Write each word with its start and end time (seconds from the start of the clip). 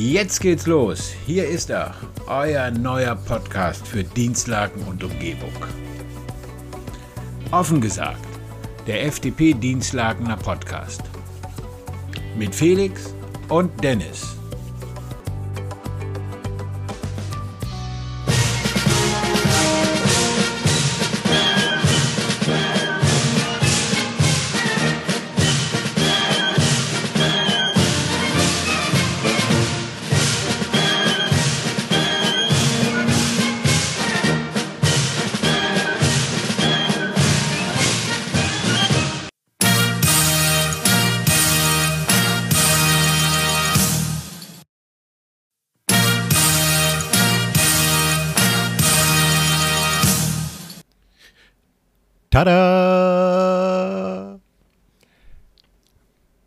Jetzt 0.00 0.40
geht's 0.40 0.66
los. 0.66 1.12
Hier 1.26 1.46
ist 1.46 1.68
er, 1.68 1.94
euer 2.26 2.70
neuer 2.70 3.14
Podcast 3.14 3.86
für 3.86 4.02
Dienstlagen 4.02 4.82
und 4.84 5.04
Umgebung. 5.04 5.52
Offen 7.50 7.82
gesagt, 7.82 8.26
der 8.86 9.04
FDP 9.04 9.52
Dienstlagener 9.52 10.38
Podcast. 10.38 11.02
Mit 12.34 12.54
Felix 12.54 13.14
und 13.50 13.84
Dennis. 13.84 14.39
Tada! 52.40 54.40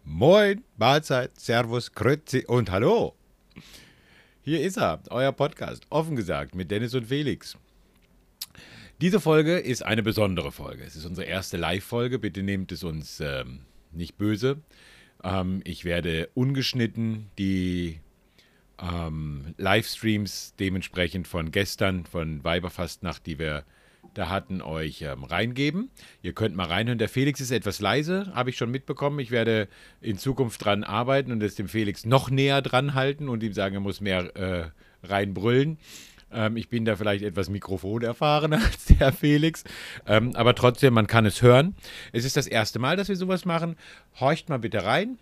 Moin, 0.04 0.64
Mahlzeit, 0.76 1.40
Servus, 1.40 1.92
Grüezi 1.92 2.46
und 2.48 2.72
Hallo. 2.72 3.14
Hier 4.42 4.62
ist 4.62 4.78
er, 4.78 5.04
euer 5.12 5.32
Podcast, 5.34 5.86
offen 5.92 6.16
gesagt, 6.16 6.56
mit 6.56 6.72
Dennis 6.72 6.96
und 6.96 7.06
Felix. 7.06 7.60
Diese 9.02 9.20
Folge 9.20 9.60
ist 9.60 9.86
eine 9.86 10.02
besondere 10.02 10.52
Folge. 10.52 10.84
Es 10.84 10.96
ist 10.96 11.06
unsere 11.06 11.28
erste 11.28 11.58
Live-Folge. 11.58 12.18
Bitte 12.18 12.42
nehmt 12.42 12.72
es 12.72 12.84
uns 12.84 13.20
ähm, 13.20 13.60
nicht 13.92 14.18
böse. 14.18 14.64
Ähm, 15.24 15.62
ich 15.64 15.86
werde 15.86 16.28
ungeschnitten 16.34 17.30
die 17.38 18.00
ähm, 18.80 19.54
Livestreams 19.58 20.56
dementsprechend 20.60 21.28
von 21.28 21.52
gestern, 21.52 22.08
von 22.08 22.44
Weiberfastnacht, 22.44 23.28
die 23.28 23.38
wir 23.38 23.64
da 24.14 24.30
hatten, 24.30 24.62
euch 24.62 25.02
ähm, 25.02 25.24
reingeben. 25.24 25.90
Ihr 26.22 26.34
könnt 26.34 26.56
mal 26.56 26.68
reinhören. 26.68 27.00
Der 27.00 27.10
Felix 27.10 27.42
ist 27.42 27.52
etwas 27.52 27.80
leise, 27.82 28.32
habe 28.36 28.50
ich 28.50 28.58
schon 28.58 28.70
mitbekommen. 28.70 29.20
Ich 29.20 29.32
werde 29.32 29.68
in 30.02 30.18
Zukunft 30.18 30.64
dran 30.64 30.84
arbeiten 30.84 31.32
und 31.32 31.42
es 31.42 31.56
dem 31.56 31.68
Felix 31.68 32.06
noch 32.06 32.30
näher 32.30 32.62
dran 32.62 32.94
halten 32.94 33.30
und 33.30 33.44
ihm 33.44 33.54
sagen, 33.54 33.76
er 33.76 33.82
muss 33.82 34.02
mehr 34.02 34.36
äh, 34.36 34.70
reinbrüllen. 35.08 35.78
Ähm, 36.32 36.58
ich 36.58 36.70
bin 36.70 36.86
da 36.86 36.96
vielleicht 36.96 37.24
etwas 37.24 37.50
mikrofonerfahrener 37.50 38.58
als 38.66 38.86
der 38.86 39.12
Felix, 39.14 39.64
ähm, 40.06 40.36
aber 40.36 40.56
trotzdem, 40.56 40.94
man 40.94 41.08
kann 41.08 41.26
es 41.26 41.42
hören. 41.42 41.76
Es 42.12 42.26
ist 42.26 42.38
das 42.38 42.48
erste 42.48 42.80
Mal, 42.80 42.96
dass 42.98 43.10
wir 43.10 43.16
sowas 43.16 43.46
machen. 43.46 43.76
Horcht 44.20 44.50
mal 44.50 44.60
bitte 44.60 44.84
rein 44.84 45.18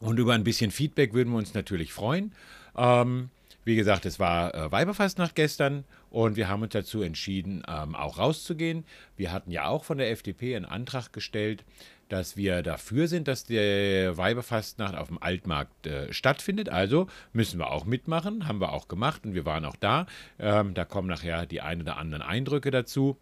und 0.00 0.18
über 0.18 0.34
ein 0.34 0.44
bisschen 0.44 0.70
Feedback 0.70 1.14
würden 1.14 1.30
wir 1.30 1.38
uns 1.38 1.54
natürlich 1.54 1.92
freuen. 1.92 2.32
Ähm, 2.76 3.30
wie 3.64 3.76
gesagt, 3.76 4.06
es 4.06 4.18
war 4.18 4.54
äh, 4.54 4.72
Weiberfastnacht 4.72 5.34
gestern 5.34 5.84
und 6.10 6.36
wir 6.36 6.48
haben 6.48 6.62
uns 6.62 6.72
dazu 6.72 7.02
entschieden, 7.02 7.62
ähm, 7.68 7.94
auch 7.94 8.18
rauszugehen. 8.18 8.84
Wir 9.16 9.32
hatten 9.32 9.50
ja 9.50 9.66
auch 9.66 9.84
von 9.84 9.98
der 9.98 10.10
FDP 10.10 10.56
einen 10.56 10.64
Antrag 10.64 11.12
gestellt, 11.12 11.64
dass 12.08 12.36
wir 12.36 12.62
dafür 12.62 13.06
sind, 13.06 13.28
dass 13.28 13.44
der 13.44 14.16
Weiberfastnacht 14.16 14.94
auf 14.94 15.08
dem 15.08 15.22
Altmarkt 15.22 15.86
äh, 15.86 16.12
stattfindet. 16.12 16.68
Also 16.70 17.06
müssen 17.32 17.58
wir 17.58 17.70
auch 17.70 17.84
mitmachen, 17.84 18.48
haben 18.48 18.60
wir 18.60 18.72
auch 18.72 18.88
gemacht 18.88 19.24
und 19.24 19.34
wir 19.34 19.44
waren 19.44 19.64
auch 19.64 19.76
da. 19.76 20.06
Ähm, 20.38 20.74
da 20.74 20.84
kommen 20.84 21.08
nachher 21.08 21.46
die 21.46 21.60
ein 21.60 21.82
oder 21.82 21.98
anderen 21.98 22.22
Eindrücke 22.22 22.70
dazu 22.70 23.16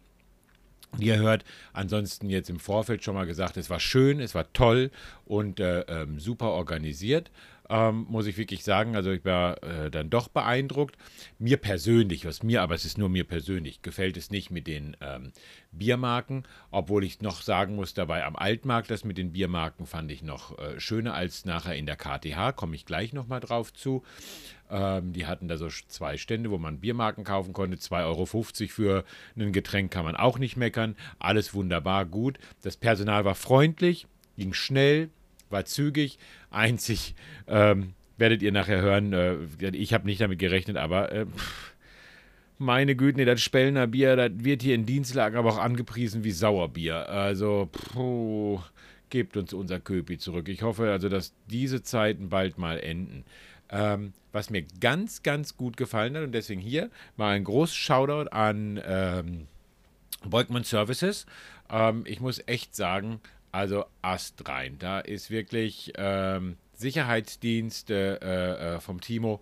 die 0.97 1.07
ihr 1.07 1.17
hört. 1.17 1.43
Ansonsten 1.73 2.29
jetzt 2.29 2.49
im 2.49 2.59
Vorfeld 2.59 3.03
schon 3.03 3.13
mal 3.15 3.25
gesagt, 3.25 3.57
es 3.57 3.69
war 3.69 3.79
schön, 3.79 4.19
es 4.19 4.33
war 4.33 4.51
toll 4.53 4.89
und 5.25 5.59
äh, 5.59 5.81
ähm, 5.81 6.19
super 6.19 6.51
organisiert 6.51 7.29
ähm, 7.69 8.05
muss 8.09 8.27
ich 8.27 8.37
wirklich 8.37 8.63
sagen. 8.63 8.95
Also 8.95 9.11
ich 9.11 9.25
war 9.25 9.61
äh, 9.63 9.91
dann 9.91 10.09
doch 10.09 10.27
beeindruckt. 10.27 10.97
Mir 11.39 11.57
persönlich, 11.57 12.25
was 12.25 12.43
mir, 12.43 12.61
aber 12.61 12.75
es 12.75 12.85
ist 12.85 12.97
nur 12.97 13.09
mir 13.09 13.25
persönlich, 13.25 13.81
gefällt 13.81 14.17
es 14.17 14.31
nicht 14.31 14.51
mit 14.51 14.67
den 14.67 14.95
ähm, 15.01 15.31
Biermarken, 15.71 16.43
obwohl 16.71 17.03
ich 17.03 17.21
noch 17.21 17.41
sagen 17.41 17.75
muss, 17.75 17.93
dabei 17.93 18.25
am 18.25 18.35
Altmarkt, 18.35 18.89
das 18.89 19.03
mit 19.03 19.17
den 19.17 19.33
Biermarken 19.33 19.85
fand 19.85 20.11
ich 20.11 20.23
noch 20.23 20.57
äh, 20.57 20.79
schöner 20.79 21.13
als 21.13 21.45
nachher 21.45 21.75
in 21.75 21.85
der 21.85 21.97
KTH, 21.97 22.55
komme 22.55 22.75
ich 22.75 22.85
gleich 22.85 23.13
nochmal 23.13 23.39
drauf 23.39 23.73
zu. 23.73 24.03
Ähm, 24.69 25.13
die 25.13 25.25
hatten 25.25 25.47
da 25.47 25.57
so 25.57 25.69
zwei 25.69 26.17
Stände, 26.17 26.51
wo 26.51 26.57
man 26.57 26.79
Biermarken 26.79 27.23
kaufen 27.23 27.53
konnte. 27.53 27.77
2,50 27.77 28.03
Euro 28.05 28.25
für 28.25 29.05
ein 29.37 29.53
Getränk 29.53 29.91
kann 29.91 30.05
man 30.05 30.15
auch 30.15 30.39
nicht 30.39 30.57
meckern. 30.57 30.95
Alles 31.19 31.53
wunderbar, 31.53 32.05
gut. 32.05 32.37
Das 32.63 32.77
Personal 32.77 33.23
war 33.25 33.35
freundlich, 33.35 34.07
ging 34.37 34.53
schnell, 34.53 35.09
war 35.49 35.65
zügig. 35.65 36.17
Einzig 36.49 37.15
ähm, 37.47 37.93
werdet 38.17 38.41
ihr 38.41 38.51
nachher 38.51 38.81
hören, 38.81 39.13
äh, 39.13 39.37
ich 39.71 39.93
habe 39.93 40.05
nicht 40.05 40.21
damit 40.21 40.39
gerechnet, 40.39 40.77
aber 40.77 41.11
äh, 41.11 41.25
meine 42.57 42.95
Güte, 42.95 43.19
nee, 43.19 43.25
das 43.25 43.41
Spellner 43.41 43.87
Bier, 43.87 44.15
das 44.15 44.31
wird 44.37 44.61
hier 44.63 44.75
in 44.75 44.85
Dienstlagen 44.85 45.37
aber 45.37 45.49
auch 45.49 45.59
angepriesen 45.59 46.23
wie 46.23 46.31
Sauerbier. 46.31 47.07
Also, 47.09 47.69
puh, 47.71 48.59
gebt 49.09 49.37
uns 49.37 49.53
unser 49.53 49.79
Köpi 49.79 50.17
zurück. 50.17 50.49
Ich 50.49 50.63
hoffe 50.63 50.89
also, 50.91 51.09
dass 51.09 51.33
diese 51.49 51.83
Zeiten 51.83 52.29
bald 52.29 52.57
mal 52.57 52.79
enden. 52.79 53.23
Ähm, 53.69 54.13
was 54.31 54.49
mir 54.49 54.63
ganz, 54.79 55.23
ganz 55.23 55.57
gut 55.57 55.77
gefallen 55.77 56.15
hat 56.15 56.23
und 56.23 56.31
deswegen 56.31 56.61
hier 56.61 56.89
mal 57.17 57.35
ein 57.35 57.43
großes 57.43 57.75
Shoutout 57.75 58.29
an 58.29 58.81
ähm, 58.85 59.47
Beugmann 60.23 60.63
Services. 60.63 61.25
Ähm, 61.69 62.03
ich 62.05 62.21
muss 62.21 62.41
echt 62.45 62.75
sagen, 62.75 63.19
also 63.57 63.85
Ast 64.03 64.47
rein. 64.47 64.75
Da 64.77 64.99
ist 64.99 65.31
wirklich 65.31 65.91
ähm, 65.97 66.57
Sicherheitsdienst 66.75 67.89
äh, 67.89 68.75
äh, 68.75 68.79
vom 68.79 69.01
Timo 69.01 69.41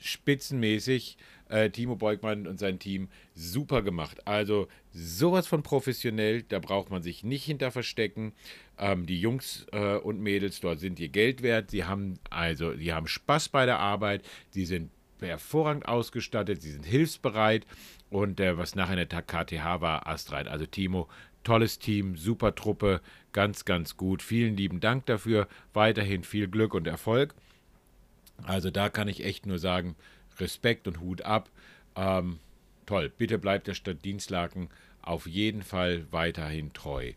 spitzenmäßig. 0.00 1.16
Äh, 1.48 1.70
Timo 1.70 1.94
Beugmann 1.94 2.48
und 2.48 2.58
sein 2.58 2.80
Team 2.80 3.08
super 3.36 3.82
gemacht. 3.82 4.26
Also 4.26 4.66
sowas 4.92 5.46
von 5.46 5.62
professionell, 5.62 6.42
da 6.42 6.58
braucht 6.58 6.90
man 6.90 7.04
sich 7.04 7.22
nicht 7.22 7.44
hinter 7.44 7.70
verstecken. 7.70 8.32
Ähm, 8.78 9.06
die 9.06 9.20
Jungs 9.20 9.64
äh, 9.70 9.94
und 9.94 10.20
Mädels 10.20 10.58
dort 10.58 10.80
sind 10.80 10.98
ihr 10.98 11.08
Geld 11.08 11.42
wert. 11.42 11.70
Sie 11.70 11.84
haben 11.84 12.18
also, 12.30 12.74
sie 12.74 12.92
haben 12.92 13.06
Spaß 13.06 13.50
bei 13.50 13.64
der 13.64 13.78
Arbeit. 13.78 14.24
Sie 14.50 14.66
sind 14.66 14.90
hervorragend 15.20 15.86
ausgestattet. 15.86 16.62
Sie 16.62 16.72
sind 16.72 16.84
hilfsbereit. 16.84 17.64
Und 18.10 18.40
äh, 18.40 18.58
was 18.58 18.74
nachher 18.74 18.98
in 18.98 19.08
der 19.08 19.22
KTH 19.22 19.80
war, 19.80 20.08
astrein. 20.08 20.48
Also 20.48 20.66
Timo, 20.66 21.08
tolles 21.46 21.78
Team, 21.78 22.16
super 22.16 22.54
Truppe, 22.54 23.00
ganz, 23.32 23.64
ganz 23.64 23.96
gut. 23.96 24.22
Vielen 24.22 24.56
lieben 24.56 24.80
Dank 24.80 25.06
dafür. 25.06 25.46
Weiterhin 25.72 26.24
viel 26.24 26.48
Glück 26.48 26.74
und 26.74 26.86
Erfolg. 26.86 27.34
Also 28.42 28.70
da 28.70 28.88
kann 28.88 29.08
ich 29.08 29.24
echt 29.24 29.46
nur 29.46 29.58
sagen, 29.58 29.94
Respekt 30.38 30.88
und 30.88 31.00
Hut 31.00 31.22
ab. 31.22 31.48
Ähm, 31.94 32.40
toll, 32.84 33.12
bitte 33.16 33.38
bleibt 33.38 33.68
der 33.68 33.74
Stadt 33.74 34.04
Dienstlaken 34.04 34.68
auf 35.02 35.26
jeden 35.26 35.62
Fall 35.62 36.06
weiterhin 36.10 36.72
treu. 36.72 37.12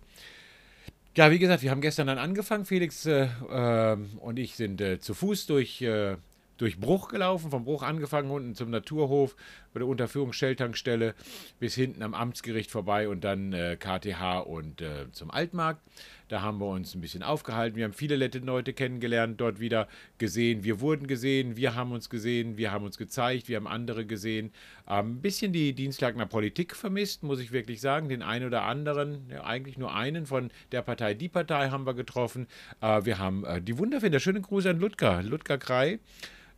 Ja, 1.17 1.31
wie 1.31 1.39
gesagt, 1.39 1.63
wir 1.63 1.71
haben 1.71 1.81
gestern 1.81 2.07
dann 2.07 2.19
angefangen. 2.19 2.65
Felix 2.65 3.05
äh, 3.07 3.27
äh, 3.49 3.97
und 4.19 4.37
ich 4.37 4.55
sind 4.55 4.79
äh, 4.79 4.99
zu 4.99 5.15
Fuß 5.15 5.47
durch 5.47 5.81
äh, 5.81 6.17
durch 6.59 6.77
Bruch 6.77 7.07
gelaufen, 7.07 7.51
vom 7.51 7.63
Bruch 7.63 7.83
angefangen 7.83 8.29
unten 8.29 8.53
zum 8.53 8.69
Naturhof, 8.69 9.35
bei 9.73 9.79
der 9.79 9.87
Unterführung 9.87 10.33
Shell-Tankstelle 10.33 11.15
bis 11.59 11.75
hinten 11.75 12.03
am 12.03 12.13
Amtsgericht 12.13 12.71
vorbei 12.71 13.07
und 13.09 13.23
dann 13.23 13.53
äh, 13.53 13.77
KTH 13.77 14.39
und 14.45 14.81
äh, 14.81 15.11
zum 15.11 15.31
Altmarkt. 15.31 15.81
Da 16.29 16.41
haben 16.41 16.59
wir 16.59 16.67
uns 16.67 16.93
ein 16.93 17.01
bisschen 17.01 17.23
aufgehalten. 17.23 17.75
Wir 17.75 17.85
haben 17.85 17.93
viele 17.93 18.17
nette 18.17 18.37
Leute 18.37 18.73
kennengelernt, 18.73 19.41
dort 19.41 19.59
wieder 19.59 19.87
gesehen. 20.19 20.63
Wir 20.63 20.79
wurden 20.79 21.07
gesehen, 21.07 21.57
wir 21.57 21.73
haben 21.73 21.91
uns 21.91 22.07
gesehen, 22.07 22.55
wir 22.55 22.71
haben 22.71 22.85
uns 22.85 22.99
gezeigt, 22.99 23.49
wir 23.49 23.57
haben 23.57 23.67
andere 23.67 24.05
gesehen. 24.05 24.51
Ähm, 24.87 25.13
ein 25.13 25.21
bisschen 25.21 25.53
die 25.53 25.73
Dienstlagener 25.73 26.27
Politik 26.27 26.75
vermisst, 26.75 27.23
muss 27.23 27.39
ich 27.39 27.51
wirklich 27.51 27.81
sagen. 27.81 28.09
Den 28.09 28.21
einen 28.21 28.45
oder 28.45 28.61
anderen, 28.61 29.27
ja, 29.29 29.43
eigentlich 29.43 29.79
nur 29.79 29.93
einen 29.93 30.27
von 30.27 30.51
der 30.71 30.83
Partei, 30.83 31.15
die 31.15 31.29
Partei 31.29 31.69
haben 31.69 31.87
wir 31.87 31.95
getroffen. 31.95 32.47
Äh, 32.79 33.05
wir 33.05 33.17
haben 33.17 33.43
äh, 33.45 33.59
die 33.59 33.79
Wunderfinder. 33.79 34.19
Schönen 34.19 34.43
Gruß 34.43 34.67
an 34.67 34.79
Ludger, 34.79 35.23
Ludger 35.23 35.57
Krei. 35.57 35.97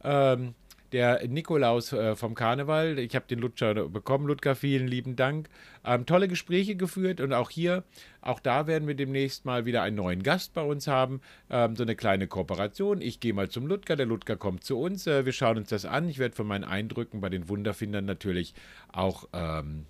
Ähm, 0.03 0.53
der 0.91 1.27
Nikolaus 1.27 1.93
äh, 1.93 2.15
vom 2.15 2.35
Karneval. 2.35 2.99
Ich 2.99 3.15
habe 3.15 3.25
den 3.27 3.39
Lutscher 3.39 3.73
bekommen. 3.89 4.27
Ludger, 4.27 4.55
vielen 4.55 4.87
lieben 4.87 5.15
Dank. 5.15 5.49
Ähm, 5.85 6.05
tolle 6.05 6.27
Gespräche 6.27 6.75
geführt 6.75 7.21
und 7.21 7.33
auch 7.33 7.49
hier, 7.49 7.83
auch 8.21 8.39
da 8.39 8.67
werden 8.67 8.87
wir 8.87 8.95
demnächst 8.95 9.45
mal 9.45 9.65
wieder 9.65 9.81
einen 9.81 9.95
neuen 9.95 10.23
Gast 10.23 10.53
bei 10.53 10.61
uns 10.61 10.87
haben. 10.87 11.21
Ähm, 11.49 11.75
so 11.75 11.83
eine 11.83 11.95
kleine 11.95 12.27
Kooperation. 12.27 13.01
Ich 13.01 13.19
gehe 13.19 13.33
mal 13.33 13.49
zum 13.49 13.67
Ludger, 13.67 13.95
der 13.95 14.05
Ludger 14.05 14.35
kommt 14.35 14.63
zu 14.63 14.79
uns. 14.79 15.07
Äh, 15.07 15.25
wir 15.25 15.33
schauen 15.33 15.57
uns 15.57 15.69
das 15.69 15.85
an. 15.85 16.09
Ich 16.09 16.19
werde 16.19 16.35
von 16.35 16.47
meinen 16.47 16.63
Eindrücken 16.63 17.21
bei 17.21 17.29
den 17.29 17.49
Wunderfindern 17.49 18.05
natürlich 18.05 18.53
auch. 18.91 19.27
Ähm, 19.33 19.85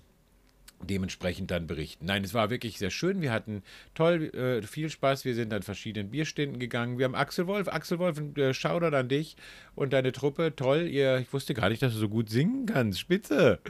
dementsprechend 0.86 1.50
dann 1.50 1.66
berichten. 1.66 2.06
Nein, 2.06 2.24
es 2.24 2.34
war 2.34 2.50
wirklich 2.50 2.78
sehr 2.78 2.90
schön. 2.90 3.20
Wir 3.22 3.32
hatten 3.32 3.62
toll, 3.94 4.24
äh, 4.34 4.62
viel 4.62 4.90
Spaß. 4.90 5.24
Wir 5.24 5.34
sind 5.34 5.52
an 5.52 5.62
verschiedenen 5.62 6.10
Bierständen 6.10 6.58
gegangen. 6.58 6.98
Wir 6.98 7.04
haben 7.04 7.14
Axel 7.14 7.46
Wolf. 7.46 7.68
Axel 7.68 7.98
Wolf, 7.98 8.20
äh, 8.36 8.54
Shoutout 8.54 8.96
an 8.96 9.08
dich 9.08 9.36
und 9.74 9.92
deine 9.92 10.12
Truppe. 10.12 10.54
Toll. 10.54 10.88
Ihr, 10.88 11.18
ich 11.18 11.32
wusste 11.32 11.54
gar 11.54 11.68
nicht, 11.68 11.82
dass 11.82 11.92
du 11.92 11.98
so 11.98 12.08
gut 12.08 12.30
singen 12.30 12.66
kannst. 12.66 12.98
Spitze. 12.98 13.60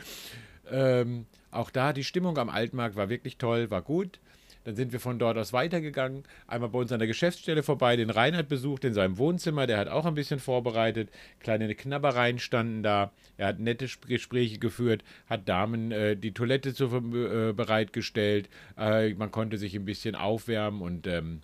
Ähm, 0.71 1.27
auch 1.51 1.71
da, 1.71 1.93
die 1.93 2.05
Stimmung 2.05 2.39
am 2.39 2.49
Altmarkt 2.49 2.97
war 2.97 3.09
wirklich 3.09 3.37
toll, 3.37 3.71
war 3.71 3.83
gut. 3.83 4.21
Dann 4.65 4.77
sind 4.77 4.93
wir 4.93 5.01
von 5.01 5.19
dort 5.19 5.39
aus 5.39 5.53
weitergegangen, 5.53 6.25
einmal 6.47 6.71
bei 6.71 6.79
uns 6.79 6.93
an 6.93 6.99
der 6.99 7.09
Geschäftsstelle 7.09 7.63
vorbei, 7.63 7.97
den 7.97 8.11
Reinhard 8.11 8.49
besucht 8.49 8.85
in 8.85 8.95
seinem 8.95 9.19
Wohnzimmer, 9.19 9.67
der 9.67 9.79
hat 9.79 9.89
auch 9.89 10.07
ein 10.07 10.15
bisschen 10.15 10.41
vorbereitet, 10.41 11.11
kleine 11.41 11.75
Knabbereien 11.75 12.39
standen 12.39 12.83
da, 12.83 13.13
er 13.37 13.49
hat 13.49 13.59
nette 13.59 13.87
Gespräche 14.07 14.59
geführt, 14.59 15.03
hat 15.29 15.49
Damen 15.49 15.91
äh, 15.93 16.17
die 16.17 16.33
Toilette 16.33 16.75
zu, 16.75 16.87
äh, 16.87 17.53
bereitgestellt, 17.53 18.49
äh, 18.79 19.15
man 19.15 19.31
konnte 19.31 19.59
sich 19.59 19.75
ein 19.75 19.85
bisschen 19.85 20.15
aufwärmen 20.15 20.83
und 20.83 21.07
ähm, 21.07 21.41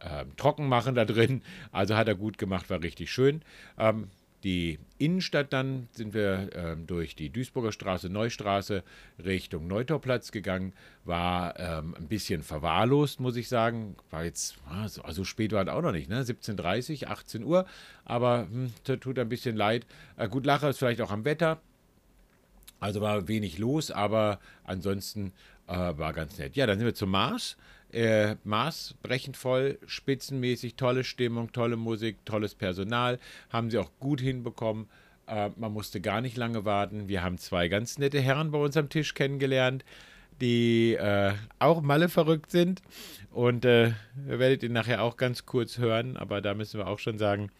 ähm, 0.00 0.36
trocken 0.36 0.68
machen 0.68 0.94
da 0.94 1.04
drin, 1.04 1.42
also 1.70 1.96
hat 1.96 2.08
er 2.08 2.14
gut 2.14 2.38
gemacht, 2.38 2.70
war 2.70 2.82
richtig 2.82 3.10
schön. 3.10 3.42
Ähm, 3.78 4.08
die 4.44 4.78
Innenstadt 4.98 5.52
dann 5.52 5.88
sind 5.92 6.14
wir 6.14 6.54
äh, 6.54 6.76
durch 6.76 7.14
die 7.14 7.30
Duisburger 7.30 7.72
Straße, 7.72 8.08
Neustraße 8.08 8.82
Richtung 9.22 9.66
Neutorplatz 9.66 10.32
gegangen. 10.32 10.72
War 11.04 11.58
ähm, 11.58 11.94
ein 11.96 12.08
bisschen 12.08 12.42
verwahrlost, 12.42 13.20
muss 13.20 13.36
ich 13.36 13.48
sagen. 13.48 13.96
War 14.10 14.24
jetzt, 14.24 14.56
also, 14.68 15.02
also 15.02 15.24
spät 15.24 15.52
war 15.52 15.62
es 15.62 15.68
auch 15.68 15.82
noch 15.82 15.92
nicht, 15.92 16.08
ne? 16.08 16.22
17.30 16.22 17.06
18 17.06 17.44
Uhr. 17.44 17.66
Aber 18.04 18.48
hm, 18.50 18.72
tut 19.00 19.18
ein 19.18 19.28
bisschen 19.28 19.56
leid. 19.56 19.86
Äh, 20.16 20.28
gut, 20.28 20.46
Lacher 20.46 20.70
ist 20.70 20.78
vielleicht 20.78 21.00
auch 21.00 21.12
am 21.12 21.24
Wetter. 21.24 21.60
Also 22.80 23.00
war 23.00 23.28
wenig 23.28 23.58
los, 23.58 23.92
aber 23.92 24.40
ansonsten 24.64 25.32
äh, 25.68 25.72
war 25.72 26.12
ganz 26.12 26.36
nett. 26.38 26.56
Ja, 26.56 26.66
dann 26.66 26.78
sind 26.78 26.86
wir 26.86 26.94
zum 26.94 27.10
Mars. 27.10 27.56
Äh, 27.92 28.36
Maß 28.44 28.94
brechend 29.02 29.36
voll, 29.36 29.78
spitzenmäßig, 29.86 30.76
tolle 30.76 31.04
Stimmung, 31.04 31.52
tolle 31.52 31.76
Musik, 31.76 32.24
tolles 32.24 32.54
Personal. 32.54 33.18
Haben 33.50 33.70
sie 33.70 33.78
auch 33.78 33.90
gut 34.00 34.20
hinbekommen. 34.20 34.88
Äh, 35.26 35.50
man 35.56 35.72
musste 35.72 36.00
gar 36.00 36.20
nicht 36.20 36.36
lange 36.36 36.64
warten. 36.64 37.08
Wir 37.08 37.22
haben 37.22 37.38
zwei 37.38 37.68
ganz 37.68 37.98
nette 37.98 38.20
Herren 38.20 38.50
bei 38.50 38.58
uns 38.58 38.76
am 38.76 38.88
Tisch 38.88 39.14
kennengelernt, 39.14 39.84
die 40.40 40.94
äh, 40.94 41.32
auch 41.58 41.82
Malle 41.82 42.08
verrückt 42.08 42.50
sind. 42.50 42.82
Und 43.30 43.64
äh, 43.64 43.92
werdet 44.14 44.62
ihr 44.62 44.70
nachher 44.70 45.02
auch 45.02 45.16
ganz 45.16 45.46
kurz 45.46 45.78
hören, 45.78 46.16
aber 46.16 46.40
da 46.40 46.54
müssen 46.54 46.78
wir 46.78 46.86
auch 46.86 46.98
schon 46.98 47.18
sagen, 47.18 47.50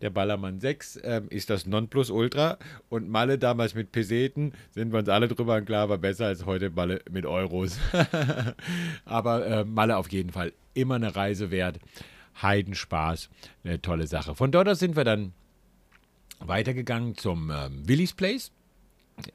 der 0.00 0.10
Ballermann 0.10 0.60
6 0.60 1.00
ähm, 1.02 1.28
ist 1.30 1.50
das 1.50 1.66
Nonplusultra 1.66 2.58
und 2.88 3.08
Malle 3.08 3.38
damals 3.38 3.74
mit 3.74 3.92
Peseten, 3.92 4.52
sind 4.70 4.92
wir 4.92 4.98
uns 4.98 5.08
alle 5.08 5.28
drüber 5.28 5.62
klar, 5.62 5.88
war 5.88 5.98
besser 5.98 6.26
als 6.26 6.46
heute 6.46 6.70
Malle 6.70 7.00
mit 7.10 7.26
Euros. 7.26 7.78
Aber 9.04 9.46
äh, 9.46 9.64
Malle 9.64 9.96
auf 9.96 10.10
jeden 10.12 10.30
Fall 10.30 10.52
immer 10.74 10.96
eine 10.96 11.16
Reise 11.16 11.50
wert. 11.50 11.78
Heidenspaß, 12.42 13.30
eine 13.64 13.80
tolle 13.80 14.06
Sache. 14.06 14.34
Von 14.34 14.52
dort 14.52 14.68
aus 14.68 14.78
sind 14.78 14.96
wir 14.96 15.04
dann 15.04 15.32
weitergegangen 16.40 17.16
zum 17.16 17.50
ähm, 17.50 17.88
Willis 17.88 18.12
Place. 18.12 18.52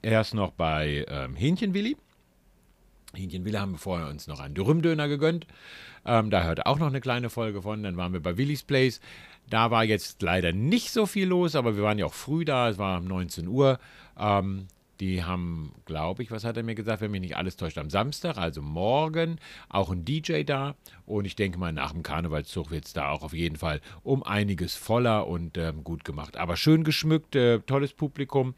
Erst 0.04 0.36
noch 0.36 0.52
bei 0.52 1.06
ähm, 1.08 1.36
Hähnchen 1.36 1.74
Willi. 1.74 1.98
Hähnchen 3.16 3.44
Willi 3.44 3.58
haben 3.58 3.74
wir 3.74 3.78
vorher 3.80 4.08
uns 4.08 4.28
noch 4.28 4.40
einen 4.40 4.54
Dürümdöner 4.54 5.08
gegönnt. 5.08 5.48
Ähm, 6.06 6.30
da 6.30 6.44
hörte 6.44 6.66
auch 6.66 6.80
noch 6.80 6.88
eine 6.88 7.02
kleine 7.02 7.30
Folge 7.30 7.62
von. 7.62 7.84
Dann 7.84 7.98
waren 7.98 8.14
wir 8.14 8.22
bei 8.22 8.38
Willis 8.38 8.64
Place. 8.64 9.02
Da 9.52 9.70
war 9.70 9.84
jetzt 9.84 10.22
leider 10.22 10.54
nicht 10.54 10.92
so 10.92 11.06
viel 11.06 11.28
los, 11.28 11.56
aber 11.56 11.76
wir 11.76 11.84
waren 11.84 12.00
ja 12.00 12.06
auch 12.06 12.14
früh 12.14 12.46
da, 12.46 12.70
es 12.70 12.78
war 12.78 13.00
um 13.00 13.06
19 13.06 13.50
Uhr. 13.50 13.80
Ähm, 14.18 14.68
die 15.02 15.24
haben, 15.26 15.74
glaube 15.86 16.24
ich, 16.24 16.32
was 16.32 16.46
hat 16.46 16.56
er 16.56 16.64
mir 16.64 16.76
gesagt, 16.76 17.02
wenn 17.02 17.12
mich 17.12 17.20
nicht 17.20 17.36
alles 17.36 17.58
täuscht, 17.58 17.78
am 17.78 17.90
Samstag, 17.90 18.38
also 18.38 18.62
morgen, 18.62 19.40
auch 19.68 19.90
ein 19.90 20.06
DJ 20.06 20.44
da. 20.44 20.76
Und 21.06 21.26
ich 21.26 21.36
denke 21.36 21.60
mal, 21.60 21.74
nach 21.74 21.92
dem 21.92 22.02
Karnevalszug 22.02 22.72
wird 22.72 22.86
es 22.86 22.94
da 22.94 23.10
auch 23.10 23.24
auf 23.24 23.34
jeden 23.34 23.58
Fall 23.58 23.82
um 24.04 24.24
einiges 24.24 24.76
voller 24.76 25.28
und 25.28 25.58
ähm, 25.58 25.84
gut 25.84 26.06
gemacht. 26.06 26.38
Aber 26.38 26.56
schön 26.56 26.86
geschmückt, 26.86 27.36
äh, 27.36 27.60
tolles 27.60 27.92
Publikum. 27.92 28.54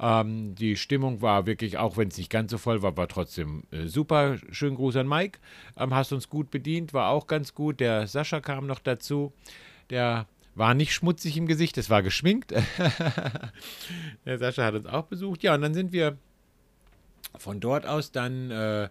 Ähm, 0.00 0.54
die 0.54 0.76
Stimmung 0.76 1.20
war 1.20 1.44
wirklich, 1.44 1.76
auch 1.76 1.98
wenn 1.98 2.08
es 2.08 2.16
nicht 2.16 2.30
ganz 2.30 2.52
so 2.52 2.56
voll 2.56 2.80
war, 2.80 2.96
war 2.96 3.08
trotzdem 3.08 3.64
äh, 3.70 3.86
super. 3.86 4.38
Schönen 4.50 4.76
Gruß 4.76 4.96
an 4.96 5.08
Mike. 5.08 5.40
Ähm, 5.76 5.92
hast 5.92 6.12
uns 6.12 6.30
gut 6.30 6.50
bedient, 6.50 6.94
war 6.94 7.10
auch 7.10 7.26
ganz 7.26 7.54
gut. 7.54 7.80
Der 7.80 8.06
Sascha 8.06 8.40
kam 8.40 8.66
noch 8.66 8.78
dazu. 8.78 9.34
Der 9.90 10.26
war 10.58 10.74
nicht 10.74 10.92
schmutzig 10.92 11.36
im 11.36 11.46
Gesicht, 11.46 11.78
es 11.78 11.88
war 11.88 12.02
geschminkt. 12.02 12.52
Der 14.24 14.38
Sascha 14.38 14.64
hat 14.64 14.74
uns 14.74 14.86
auch 14.86 15.04
besucht. 15.04 15.42
Ja, 15.42 15.54
und 15.54 15.62
dann 15.62 15.74
sind 15.74 15.92
wir 15.92 16.18
von 17.36 17.60
dort 17.60 17.86
aus 17.86 18.10
dann 18.10 18.50
äh, 18.50 18.88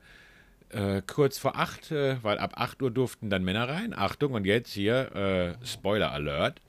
äh, 0.69 1.01
kurz 1.05 1.37
vor 1.37 1.57
acht, 1.57 1.91
äh, 1.91 2.23
weil 2.23 2.39
ab 2.39 2.53
8 2.55 2.81
Uhr 2.81 2.91
durften 2.91 3.29
dann 3.29 3.43
Männer 3.43 3.67
rein. 3.67 3.93
Achtung, 3.93 4.33
und 4.33 4.45
jetzt 4.45 4.71
hier 4.71 5.15
äh, 5.15 5.65
Spoiler 5.65 6.11
Alert: 6.11 6.61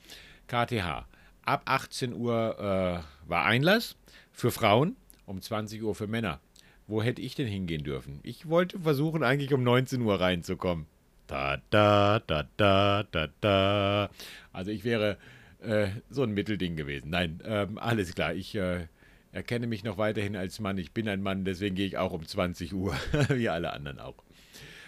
KTH. 0.49 1.07
Ab 1.43 1.63
18 1.65 2.13
Uhr 2.13 2.57
äh, 2.59 3.29
war 3.29 3.45
Einlass 3.45 3.97
für 4.33 4.51
Frauen, 4.51 4.97
um 5.27 5.41
20 5.41 5.83
Uhr 5.83 5.95
für 5.95 6.07
Männer. 6.07 6.41
Wo 6.87 7.03
hätte 7.03 7.23
ich 7.23 7.35
denn 7.35 7.47
hingehen 7.47 7.85
dürfen? 7.85 8.21
Ich 8.23 8.49
wollte 8.49 8.81
versuchen, 8.81 9.23
eigentlich 9.23 9.53
um 9.53 9.63
19 9.63 10.03
Uhr 10.03 10.21
reinzukommen. 10.21 10.87
Da, 11.29 11.59
da, 11.69 12.21
da, 12.21 12.49
da, 12.57 13.05
da, 13.05 13.29
da. 13.41 14.11
Also 14.51 14.71
ich 14.71 14.83
wäre 14.83 15.19
äh, 15.61 15.89
so 16.09 16.23
ein 16.23 16.33
Mittelding 16.33 16.75
gewesen. 16.75 17.11
Nein, 17.11 17.43
ähm, 17.45 17.77
alles 17.77 18.15
klar. 18.15 18.33
Ich 18.33 18.55
äh, 18.55 18.87
erkenne 19.31 19.67
mich 19.67 19.85
noch 19.85 19.99
weiterhin 19.99 20.37
als 20.37 20.59
Mann. 20.59 20.79
Ich 20.79 20.93
bin 20.93 21.07
ein 21.07 21.23
Mann, 21.23 21.45
deswegen 21.45 21.77
gehe 21.77 21.87
ich 21.87 21.99
auch 21.99 22.13
um 22.13 22.27
20 22.27 22.73
Uhr, 22.73 22.97
wie 23.29 23.51
alle 23.51 23.75
anderen 23.75 24.01
auch. 24.01 24.17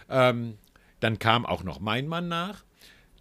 Ähm, 0.08 0.56
dann 1.00 1.18
kam 1.18 1.44
auch 1.44 1.62
noch 1.62 1.78
mein 1.78 2.08
Mann 2.08 2.28
nach. 2.28 2.64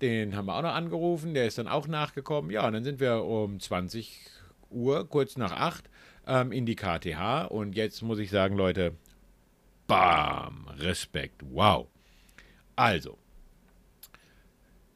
Den 0.01 0.33
haben 0.33 0.45
wir 0.45 0.55
auch 0.55 0.61
noch 0.61 0.73
angerufen. 0.73 1.33
Der 1.33 1.45
ist 1.45 1.57
dann 1.57 1.67
auch 1.67 1.87
nachgekommen. 1.87 2.51
Ja, 2.51 2.65
und 2.65 2.71
dann 2.71 2.85
sind 2.85 3.01
wir 3.01 3.25
um 3.25 3.59
20 3.59 4.27
Uhr, 4.69 5.09
kurz 5.09 5.35
nach 5.35 5.51
8, 5.51 5.89
ähm, 6.25 6.53
in 6.53 6.65
die 6.65 6.77
KTH. 6.77 7.47
Und 7.49 7.75
jetzt 7.75 8.01
muss 8.01 8.19
ich 8.19 8.29
sagen, 8.29 8.55
Leute, 8.55 8.95
bam, 9.87 10.69
Respekt, 10.77 11.41
wow. 11.43 11.89
Also, 12.79 13.17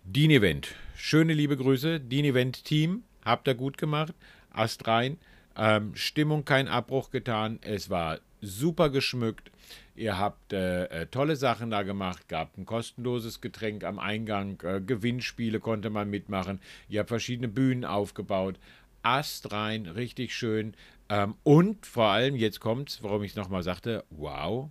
Dean 0.06 0.32
Event. 0.32 0.74
Schöne 0.96 1.34
liebe 1.34 1.58
Grüße. 1.58 2.00
Dean 2.00 2.24
Event 2.24 2.64
Team. 2.64 3.04
Habt 3.26 3.46
ihr 3.46 3.56
gut 3.56 3.78
gemacht. 3.78 4.14
Ast 4.52 4.88
rein. 4.88 5.18
Ähm, 5.58 5.94
Stimmung 5.94 6.46
kein 6.46 6.70
Abbruch 6.70 7.12
getan. 7.12 7.60
Es 7.62 7.90
war 7.90 8.22
super 8.40 8.90
geschmückt. 8.90 9.52
Ihr 9.98 10.18
habt 10.18 10.54
äh, 10.54 10.86
äh, 10.86 11.08
tolle 11.08 11.36
Sachen 11.36 11.72
da 11.72 11.84
gemacht. 11.84 12.30
Gab 12.30 12.58
ein 12.58 12.66
kostenloses 12.66 13.42
Getränk 13.42 13.84
am 13.84 14.00
Eingang. 14.00 14.62
Äh, 14.62 14.80
Gewinnspiele 14.80 15.60
konnte 15.60 15.90
man 15.90 16.10
mitmachen. 16.10 16.62
Ihr 16.88 17.02
habt 17.02 17.10
verschiedene 17.10 17.50
Bühnen 17.50 17.84
aufgebaut. 17.84 18.60
Ast 19.02 19.52
rein. 19.52 19.88
Richtig 19.88 20.34
schön. 20.34 20.74
Ähm, 21.10 21.36
und 21.44 21.86
vor 21.86 22.06
allem, 22.06 22.38
jetzt 22.38 22.62
kommt's, 22.62 23.04
warum 23.04 23.24
ich 23.24 23.32
es 23.32 23.36
nochmal 23.36 23.62
sagte, 23.62 24.06
wow, 24.10 24.70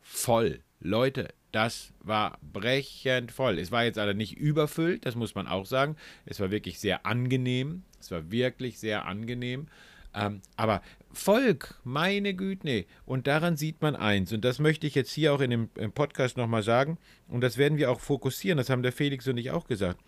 voll. 0.00 0.60
Leute, 0.80 1.28
das 1.54 1.92
war 2.00 2.38
brechend 2.42 3.30
voll. 3.30 3.58
Es 3.58 3.70
war 3.70 3.84
jetzt 3.84 3.98
aber 3.98 4.14
nicht 4.14 4.36
überfüllt, 4.36 5.06
das 5.06 5.14
muss 5.14 5.34
man 5.34 5.46
auch 5.46 5.66
sagen. 5.66 5.96
Es 6.26 6.40
war 6.40 6.50
wirklich 6.50 6.80
sehr 6.80 7.06
angenehm. 7.06 7.84
Es 8.00 8.10
war 8.10 8.30
wirklich 8.30 8.80
sehr 8.80 9.06
angenehm. 9.06 9.68
Ähm, 10.14 10.42
aber 10.56 10.82
Volk, 11.12 11.80
meine 11.84 12.34
Güte. 12.34 12.86
Und 13.06 13.28
daran 13.28 13.56
sieht 13.56 13.82
man 13.82 13.94
eins. 13.94 14.32
Und 14.32 14.44
das 14.44 14.58
möchte 14.58 14.86
ich 14.88 14.96
jetzt 14.96 15.12
hier 15.12 15.32
auch 15.32 15.40
in 15.40 15.50
dem 15.50 15.68
im 15.76 15.92
Podcast 15.92 16.36
nochmal 16.36 16.64
sagen. 16.64 16.98
Und 17.28 17.40
das 17.40 17.56
werden 17.56 17.78
wir 17.78 17.90
auch 17.90 18.00
fokussieren. 18.00 18.58
Das 18.58 18.68
haben 18.68 18.82
der 18.82 18.92
Felix 18.92 19.28
und 19.28 19.36
ich 19.36 19.52
auch 19.52 19.68
gesagt. 19.68 20.00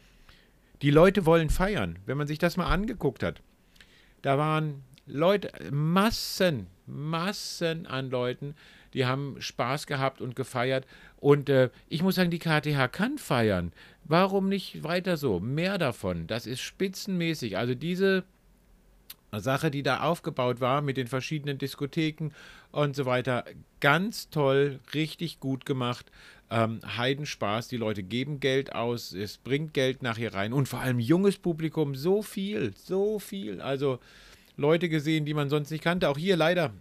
Die 0.82 0.90
Leute 0.90 1.26
wollen 1.26 1.48
feiern. 1.48 2.00
Wenn 2.06 2.18
man 2.18 2.26
sich 2.26 2.38
das 2.38 2.56
mal 2.56 2.66
angeguckt 2.66 3.22
hat. 3.22 3.40
Da 4.22 4.36
waren 4.36 4.82
Leute, 5.06 5.52
Massen, 5.70 6.66
Massen 6.86 7.86
an 7.86 8.10
Leuten, 8.10 8.56
die 8.96 9.04
haben 9.04 9.36
Spaß 9.38 9.86
gehabt 9.86 10.22
und 10.22 10.34
gefeiert. 10.34 10.86
Und 11.18 11.50
äh, 11.50 11.68
ich 11.88 12.02
muss 12.02 12.14
sagen, 12.14 12.30
die 12.30 12.38
KTH 12.38 12.88
kann 12.90 13.18
feiern. 13.18 13.72
Warum 14.04 14.48
nicht 14.48 14.82
weiter 14.82 15.18
so? 15.18 15.38
Mehr 15.38 15.76
davon. 15.76 16.26
Das 16.26 16.46
ist 16.46 16.60
spitzenmäßig. 16.60 17.58
Also 17.58 17.74
diese 17.74 18.24
Sache, 19.36 19.70
die 19.70 19.82
da 19.82 20.00
aufgebaut 20.00 20.62
war 20.62 20.80
mit 20.80 20.96
den 20.96 21.08
verschiedenen 21.08 21.58
Diskotheken 21.58 22.30
und 22.72 22.96
so 22.96 23.04
weiter, 23.04 23.44
ganz 23.80 24.30
toll, 24.30 24.80
richtig 24.94 25.40
gut 25.40 25.66
gemacht. 25.66 26.10
Ähm, 26.48 26.80
Heidenspaß, 26.96 27.68
die 27.68 27.76
Leute 27.76 28.02
geben 28.02 28.40
Geld 28.40 28.74
aus, 28.74 29.12
es 29.12 29.36
bringt 29.36 29.74
Geld 29.74 30.02
nachher 30.02 30.32
rein 30.32 30.54
und 30.54 30.68
vor 30.68 30.80
allem 30.80 31.00
junges 31.00 31.36
Publikum, 31.36 31.94
so 31.94 32.22
viel, 32.22 32.72
so 32.76 33.18
viel. 33.18 33.60
Also 33.60 33.98
Leute 34.56 34.88
gesehen, 34.88 35.26
die 35.26 35.34
man 35.34 35.50
sonst 35.50 35.70
nicht 35.70 35.84
kannte. 35.84 36.08
Auch 36.08 36.16
hier 36.16 36.36
leider 36.36 36.72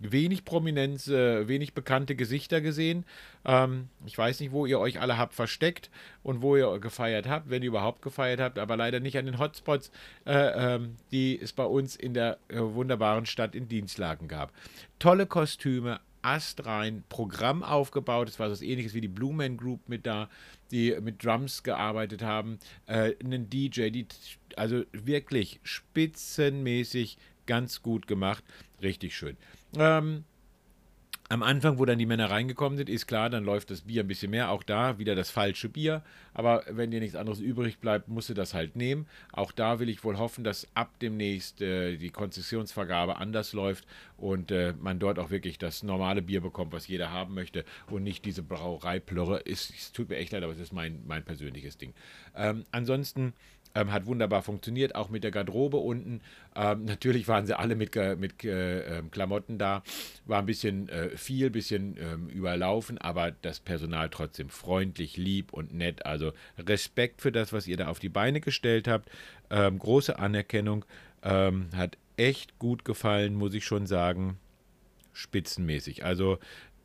wenig 0.00 0.44
Prominenz, 0.44 1.08
äh, 1.08 1.48
wenig 1.48 1.74
bekannte 1.74 2.14
Gesichter 2.14 2.60
gesehen. 2.60 3.04
Ähm, 3.44 3.88
ich 4.06 4.16
weiß 4.16 4.40
nicht, 4.40 4.52
wo 4.52 4.66
ihr 4.66 4.78
euch 4.78 5.00
alle 5.00 5.18
habt 5.18 5.34
versteckt 5.34 5.90
und 6.22 6.42
wo 6.42 6.56
ihr 6.56 6.78
gefeiert 6.78 7.28
habt, 7.28 7.50
wenn 7.50 7.62
ihr 7.62 7.68
überhaupt 7.68 8.02
gefeiert 8.02 8.40
habt, 8.40 8.58
aber 8.58 8.76
leider 8.76 9.00
nicht 9.00 9.18
an 9.18 9.26
den 9.26 9.38
Hotspots, 9.38 9.90
äh, 10.24 10.74
ähm, 10.74 10.96
die 11.10 11.40
es 11.40 11.52
bei 11.52 11.64
uns 11.64 11.96
in 11.96 12.14
der 12.14 12.38
äh, 12.48 12.58
wunderbaren 12.60 13.26
Stadt 13.26 13.54
in 13.54 13.68
Dienstlagen 13.68 14.28
gab. 14.28 14.52
Tolle 14.98 15.26
Kostüme, 15.26 16.00
astrein 16.22 17.04
Programm 17.08 17.62
aufgebaut. 17.62 18.28
Es 18.28 18.38
war 18.38 18.54
so 18.54 18.64
ähnliches 18.64 18.94
wie 18.94 19.00
die 19.00 19.08
Blue 19.08 19.34
Man 19.34 19.56
Group 19.56 19.88
mit 19.88 20.06
da, 20.06 20.28
die 20.70 20.96
mit 21.00 21.24
Drums 21.24 21.62
gearbeitet 21.62 22.22
haben. 22.22 22.58
Äh, 22.86 23.14
einen 23.22 23.48
DJ, 23.50 23.90
die 23.90 24.06
also 24.56 24.82
wirklich 24.92 25.60
spitzenmäßig 25.62 27.18
ganz 27.46 27.82
gut 27.82 28.06
gemacht. 28.06 28.44
Richtig 28.82 29.16
schön. 29.16 29.36
Ähm, 29.76 30.24
am 31.30 31.42
Anfang, 31.42 31.78
wo 31.78 31.84
dann 31.84 31.98
die 31.98 32.06
Männer 32.06 32.30
reingekommen 32.30 32.78
sind, 32.78 32.88
ist 32.88 33.06
klar, 33.06 33.28
dann 33.28 33.44
läuft 33.44 33.70
das 33.70 33.82
Bier 33.82 34.02
ein 34.02 34.08
bisschen 34.08 34.30
mehr. 34.30 34.50
Auch 34.50 34.62
da 34.62 34.98
wieder 34.98 35.14
das 35.14 35.30
falsche 35.30 35.68
Bier. 35.68 36.02
Aber 36.32 36.64
wenn 36.70 36.90
dir 36.90 37.00
nichts 37.00 37.16
anderes 37.16 37.38
übrig 37.38 37.80
bleibt, 37.80 38.08
musst 38.08 38.30
du 38.30 38.34
das 38.34 38.54
halt 38.54 38.76
nehmen. 38.76 39.06
Auch 39.32 39.52
da 39.52 39.78
will 39.78 39.90
ich 39.90 40.02
wohl 40.04 40.16
hoffen, 40.16 40.42
dass 40.42 40.66
ab 40.74 40.90
demnächst 41.02 41.60
äh, 41.60 41.98
die 41.98 42.08
Konzessionsvergabe 42.08 43.16
anders 43.16 43.52
läuft 43.52 43.86
und 44.16 44.50
äh, 44.50 44.72
man 44.80 44.98
dort 44.98 45.18
auch 45.18 45.30
wirklich 45.30 45.58
das 45.58 45.82
normale 45.82 46.22
Bier 46.22 46.40
bekommt, 46.40 46.72
was 46.72 46.88
jeder 46.88 47.12
haben 47.12 47.34
möchte 47.34 47.66
und 47.90 48.04
nicht 48.04 48.24
diese 48.24 48.42
Brauereiplörre. 48.42 49.44
Es 49.44 49.92
tut 49.92 50.08
mir 50.08 50.16
echt 50.16 50.32
leid, 50.32 50.44
aber 50.44 50.54
es 50.54 50.58
ist 50.58 50.72
mein, 50.72 51.02
mein 51.06 51.24
persönliches 51.24 51.76
Ding. 51.76 51.92
Ähm, 52.34 52.64
ansonsten 52.70 53.34
ähm, 53.78 53.92
hat 53.92 54.06
wunderbar 54.06 54.42
funktioniert, 54.42 54.94
auch 54.94 55.08
mit 55.08 55.24
der 55.24 55.30
Garderobe 55.30 55.76
unten. 55.76 56.20
Ähm, 56.56 56.84
natürlich 56.84 57.28
waren 57.28 57.46
sie 57.46 57.58
alle 57.58 57.76
mit, 57.76 57.94
mit 58.18 58.44
äh, 58.44 59.02
Klamotten 59.10 59.58
da. 59.58 59.82
War 60.26 60.40
ein 60.40 60.46
bisschen 60.46 60.88
äh, 60.88 61.10
viel, 61.16 61.50
bisschen 61.50 61.96
ähm, 61.98 62.28
überlaufen, 62.28 62.98
aber 62.98 63.30
das 63.30 63.60
Personal 63.60 64.08
trotzdem 64.08 64.48
freundlich, 64.48 65.16
lieb 65.16 65.52
und 65.52 65.72
nett. 65.72 66.06
Also 66.06 66.32
Respekt 66.58 67.20
für 67.22 67.32
das, 67.32 67.52
was 67.52 67.66
ihr 67.66 67.76
da 67.76 67.88
auf 67.88 67.98
die 67.98 68.08
Beine 68.08 68.40
gestellt 68.40 68.88
habt. 68.88 69.10
Ähm, 69.50 69.78
große 69.78 70.18
Anerkennung. 70.18 70.84
Ähm, 71.22 71.68
hat 71.74 71.96
echt 72.16 72.58
gut 72.58 72.84
gefallen, 72.84 73.34
muss 73.34 73.54
ich 73.54 73.64
schon 73.64 73.86
sagen. 73.86 74.38
Spitzenmäßig. 75.12 76.04
Also 76.04 76.38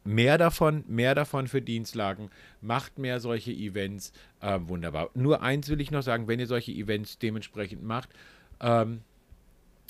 mehr 0.03 0.37
davon, 0.37 0.83
mehr 0.87 1.15
davon 1.15 1.47
für 1.47 1.61
Dienstlagen, 1.61 2.29
macht 2.61 2.99
mehr 2.99 3.19
solche 3.19 3.51
Events, 3.51 4.11
äh, 4.41 4.59
wunderbar. 4.61 5.09
Nur 5.13 5.41
eins 5.41 5.69
will 5.69 5.81
ich 5.81 5.91
noch 5.91 6.03
sagen, 6.03 6.27
wenn 6.27 6.39
ihr 6.39 6.47
solche 6.47 6.71
Events 6.71 7.17
dementsprechend 7.19 7.83
macht, 7.83 8.09
ähm, 8.59 9.01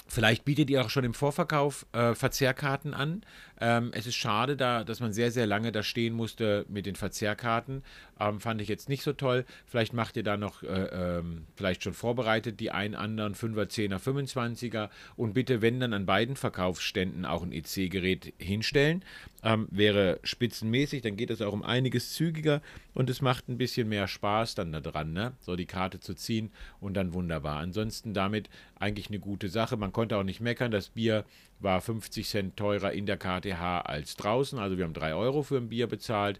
Vielleicht 0.07 0.43
bietet 0.45 0.69
ihr 0.69 0.81
auch 0.83 0.89
schon 0.89 1.05
im 1.05 1.13
Vorverkauf 1.13 1.85
äh, 1.93 2.13
Verzehrkarten 2.13 2.93
an. 2.93 3.23
Ähm, 3.59 3.91
es 3.93 4.05
ist 4.05 4.15
schade, 4.15 4.57
da, 4.57 4.83
dass 4.83 4.99
man 4.99 5.13
sehr, 5.13 5.31
sehr 5.31 5.47
lange 5.47 5.71
da 5.71 5.81
stehen 5.81 6.13
musste 6.13 6.65
mit 6.67 6.85
den 6.85 6.95
Verzehrkarten. 6.95 7.83
Ähm, 8.19 8.39
fand 8.41 8.61
ich 8.61 8.67
jetzt 8.67 8.89
nicht 8.89 9.01
so 9.01 9.13
toll. 9.13 9.45
Vielleicht 9.65 9.93
macht 9.93 10.17
ihr 10.17 10.23
da 10.23 10.35
noch, 10.35 10.61
äh, 10.61 10.67
ähm, 10.67 11.47
vielleicht 11.55 11.83
schon 11.83 11.93
vorbereitet, 11.93 12.59
die 12.59 12.69
einen 12.69 12.95
anderen 12.95 13.33
5er, 13.33 13.65
10er, 13.65 13.97
25er 13.97 14.89
und 15.15 15.33
bitte, 15.33 15.61
wenn 15.61 15.79
dann 15.79 15.93
an 15.93 16.05
beiden 16.05 16.35
Verkaufsständen 16.35 17.25
auch 17.25 17.41
ein 17.41 17.53
EC-Gerät 17.53 18.33
hinstellen. 18.37 19.03
Ähm, 19.45 19.67
wäre 19.71 20.19
spitzenmäßig, 20.23 21.01
dann 21.01 21.17
geht 21.17 21.29
es 21.29 21.41
auch 21.41 21.51
um 21.51 21.63
einiges 21.63 22.13
zügiger 22.13 22.61
und 22.93 23.09
es 23.09 23.21
macht 23.21 23.49
ein 23.49 23.57
bisschen 23.57 23.89
mehr 23.89 24.07
Spaß 24.07 24.55
dann 24.55 24.71
da 24.71 24.79
dran, 24.79 25.11
ne? 25.11 25.33
so 25.41 25.57
die 25.57 25.65
Karte 25.65 25.99
zu 25.99 26.13
ziehen 26.13 26.49
und 26.79 26.93
dann 26.93 27.13
wunderbar. 27.13 27.57
Ansonsten 27.57 28.13
damit 28.13 28.49
eigentlich 28.75 29.09
eine 29.09 29.19
gute 29.19 29.49
Sache. 29.49 29.75
Man 29.75 29.91
konnte 29.91 30.15
auch 30.15 30.23
nicht 30.23 30.39
meckern, 30.39 30.71
das 30.71 30.89
Bier 30.89 31.25
war 31.59 31.81
50 31.81 32.25
Cent 32.25 32.55
teurer 32.55 32.93
in 32.93 33.05
der 33.05 33.17
KTH 33.17 33.81
als 33.85 34.15
draußen, 34.15 34.59
also 34.59 34.77
wir 34.77 34.85
haben 34.85 34.93
3 34.93 35.13
Euro 35.13 35.43
für 35.43 35.57
ein 35.57 35.67
Bier 35.67 35.87
bezahlt. 35.87 36.39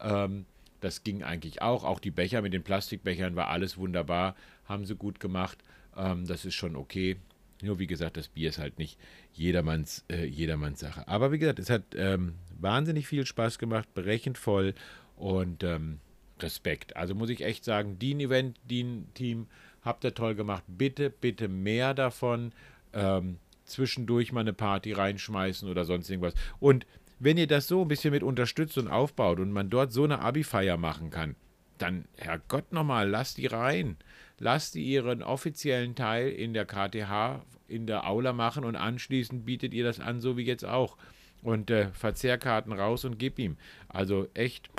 Ähm, 0.00 0.44
das 0.82 1.04
ging 1.04 1.22
eigentlich 1.22 1.62
auch. 1.62 1.84
Auch 1.84 2.00
die 2.00 2.10
Becher 2.10 2.42
mit 2.42 2.52
den 2.52 2.64
Plastikbechern 2.64 3.36
war 3.36 3.48
alles 3.48 3.78
wunderbar, 3.78 4.34
haben 4.66 4.84
sie 4.84 4.96
gut 4.96 5.20
gemacht. 5.20 5.58
Ähm, 5.96 6.26
das 6.26 6.44
ist 6.44 6.54
schon 6.54 6.76
okay. 6.76 7.16
Nur 7.62 7.78
wie 7.78 7.86
gesagt, 7.86 8.16
das 8.16 8.28
Bier 8.28 8.48
ist 8.48 8.58
halt 8.58 8.78
nicht 8.78 8.98
jedermanns, 9.32 10.04
äh, 10.08 10.24
jedermanns 10.24 10.80
Sache. 10.80 11.06
Aber 11.08 11.32
wie 11.32 11.38
gesagt, 11.38 11.58
es 11.58 11.70
hat 11.70 11.82
ähm, 11.94 12.34
wahnsinnig 12.58 13.06
viel 13.06 13.26
Spaß 13.26 13.58
gemacht, 13.58 13.92
berechend 13.94 14.38
voll 14.38 14.74
und 15.16 15.64
ähm, 15.64 16.00
Respekt. 16.40 16.96
Also 16.96 17.14
muss 17.14 17.30
ich 17.30 17.44
echt 17.44 17.64
sagen, 17.64 17.98
DIN 17.98 18.20
Event, 18.20 18.58
DIN 18.68 19.06
Team, 19.14 19.46
habt 19.82 20.04
ihr 20.04 20.14
toll 20.14 20.34
gemacht. 20.34 20.64
Bitte, 20.66 21.10
bitte 21.10 21.48
mehr 21.48 21.94
davon. 21.94 22.52
Ähm, 22.92 23.38
zwischendurch 23.64 24.32
mal 24.32 24.40
eine 24.40 24.52
Party 24.52 24.92
reinschmeißen 24.92 25.68
oder 25.68 25.84
sonst 25.84 26.10
irgendwas. 26.10 26.34
Und 26.60 26.86
wenn 27.18 27.38
ihr 27.38 27.46
das 27.46 27.68
so 27.68 27.82
ein 27.82 27.88
bisschen 27.88 28.12
mit 28.12 28.22
unterstützt 28.22 28.78
und 28.78 28.88
aufbaut 28.88 29.38
und 29.38 29.52
man 29.52 29.70
dort 29.70 29.92
so 29.92 30.04
eine 30.04 30.20
Abi-Feier 30.20 30.76
machen 30.76 31.10
kann, 31.10 31.36
dann, 31.78 32.04
Herrgott 32.16 32.72
nochmal, 32.72 33.08
lasst 33.08 33.38
die 33.38 33.46
rein. 33.46 33.96
Lasst 34.38 34.76
ihren 34.76 35.22
offiziellen 35.22 35.94
Teil 35.94 36.28
in 36.28 36.54
der 36.54 36.64
KTH, 36.64 37.44
in 37.68 37.86
der 37.86 38.06
Aula 38.06 38.32
machen 38.32 38.64
und 38.64 38.76
anschließend 38.76 39.44
bietet 39.44 39.72
ihr 39.74 39.84
das 39.84 40.00
an, 40.00 40.20
so 40.20 40.36
wie 40.36 40.44
jetzt 40.44 40.64
auch. 40.64 40.96
Und 41.42 41.70
äh, 41.70 41.90
Verzehrkarten 41.92 42.72
raus 42.72 43.04
und 43.04 43.18
gib 43.18 43.38
ihm. 43.38 43.56
Also 43.88 44.28
echt 44.34 44.70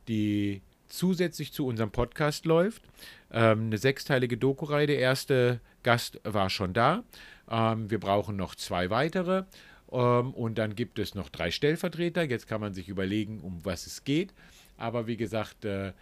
die 0.08 0.63
zusätzlich 0.88 1.53
zu 1.53 1.67
unserem 1.67 1.91
Podcast 1.91 2.46
läuft. 2.46 2.82
Ähm, 3.31 3.67
eine 3.67 3.77
sechsteilige 3.77 4.38
Doku-Reihe. 4.38 4.88
Der 4.88 5.00
erste 5.00 5.60
Gast 5.84 6.19
war 6.24 6.50
schon 6.50 6.74
da. 6.74 7.03
Ähm, 7.50 7.89
wir 7.89 8.00
brauchen 8.00 8.36
noch 8.36 8.55
zwei 8.55 8.89
weitere. 8.89 9.43
Ähm, 9.91 10.34
und 10.34 10.57
dann 10.57 10.75
gibt 10.75 11.00
es 11.00 11.15
noch 11.15 11.29
drei 11.29 11.51
Stellvertreter. 11.51 12.24
Jetzt 12.24 12.48
kann 12.48 12.62
man 12.62 12.74
sich 12.74 12.89
überlegen, 12.89 13.41
um 13.41 13.63
was 13.63 13.88
es 13.88 14.03
geht. 14.03 14.34
Aber 14.77 15.07
wie 15.07 15.17
gesagt, 15.17 15.65
äh, 15.65 15.93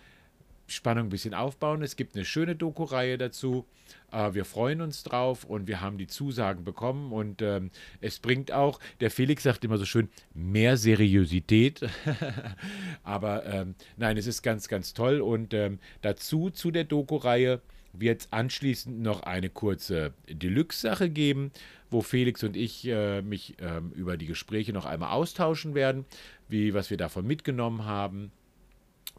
Spannung 0.68 1.08
ein 1.08 1.10
bisschen 1.10 1.34
aufbauen. 1.34 1.82
Es 1.82 1.96
gibt 1.96 2.16
eine 2.16 2.26
schöne 2.26 2.56
Doku-Reihe 2.56 3.18
dazu. 3.18 3.66
Äh, 4.12 4.34
wir 4.34 4.46
freuen 4.46 4.82
uns 4.82 5.04
drauf 5.04 5.44
und 5.44 5.68
wir 5.68 5.82
haben 5.82 5.98
die 5.98 6.08
Zusagen 6.08 6.64
bekommen 6.64 7.12
und 7.12 7.42
ähm, 7.42 7.72
es 8.02 8.20
bringt 8.20 8.52
auch, 8.52 8.80
der 9.00 9.12
Felix 9.12 9.44
sagt 9.44 9.64
immer 9.64 9.78
so 9.78 9.86
schön, 9.86 10.10
mehr 10.34 10.78
Seriosität. 10.78 11.82
Aber 13.04 13.46
ähm, 13.46 13.76
nein, 13.98 14.18
es 14.18 14.28
ist 14.28 14.42
ganz, 14.42 14.68
ganz 14.68 14.94
toll 14.94 15.22
und 15.22 15.54
ähm, 15.54 15.80
dazu 16.02 16.50
zu 16.50 16.72
der 16.72 16.86
Doku-Reihe 16.86 17.62
wird 17.94 18.22
es 18.22 18.34
anschließend 18.34 19.00
noch 19.02 19.24
eine 19.24 19.50
kurze 19.50 20.14
Deluxe-Sache 20.28 21.10
geben, 21.10 21.52
wo 21.90 22.02
Felix 22.02 22.44
und 22.44 22.58
ich 22.58 22.86
äh, 22.88 23.22
mich 23.22 23.56
ähm, 23.60 23.92
über 23.92 24.18
die 24.18 24.26
Gespräche 24.26 24.74
noch 24.74 24.86
einmal 24.86 25.12
austauschen 25.12 25.76
werden, 25.76 26.06
wie 26.50 26.74
was 26.74 26.90
wir 26.90 26.98
davon 26.98 27.26
mitgenommen 27.26 27.86
haben 27.86 28.32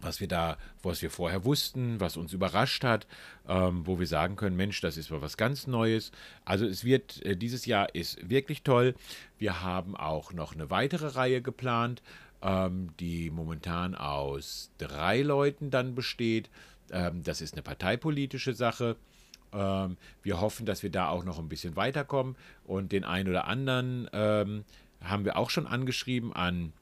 was 0.01 0.21
wir 0.21 0.29
da, 0.29 0.59
was 0.83 1.03
wir 1.03 1.11
vorher 1.11 1.45
wussten, 1.45 2.01
was 2.01 2.17
uns 2.17 2.33
überrascht 2.33 2.85
hat, 2.85 3.07
ähm, 3.49 3.87
wo 3.87 3.99
wir 3.99 4.07
sagen 4.07 4.37
können, 4.37 4.57
Mensch, 4.57 4.81
das 4.81 4.97
ist 4.97 5.11
mal 5.11 5.23
was 5.23 5.37
ganz 5.37 5.67
Neues. 5.67 6.13
Also 6.45 6.67
es 6.67 6.85
wird, 6.85 7.25
äh, 7.25 7.37
dieses 7.37 7.67
Jahr 7.67 7.95
ist 7.95 8.29
wirklich 8.29 8.63
toll. 8.63 8.95
Wir 9.39 9.63
haben 9.63 9.97
auch 9.97 10.33
noch 10.33 10.55
eine 10.55 10.71
weitere 10.71 11.09
Reihe 11.09 11.41
geplant, 11.43 12.03
ähm, 12.43 12.91
die 13.01 13.31
momentan 13.31 13.95
aus 13.95 14.71
drei 14.79 15.23
Leuten 15.23 15.71
dann 15.71 15.95
besteht. 15.95 16.51
Ähm, 16.91 17.23
das 17.23 17.41
ist 17.41 17.55
eine 17.55 17.63
parteipolitische 17.63 18.55
Sache. 18.55 18.97
Ähm, 19.53 19.97
wir 20.23 20.41
hoffen, 20.41 20.67
dass 20.67 20.83
wir 20.83 20.91
da 20.91 21.09
auch 21.09 21.25
noch 21.25 21.39
ein 21.39 21.49
bisschen 21.49 21.77
weiterkommen 21.77 22.37
und 22.65 22.93
den 22.93 23.05
einen 23.05 23.29
oder 23.29 23.47
anderen 23.47 24.09
ähm, 24.13 24.65
haben 25.03 25.25
wir 25.25 25.37
auch 25.37 25.51
schon 25.51 25.67
angeschrieben 25.67 26.33
an 26.33 26.73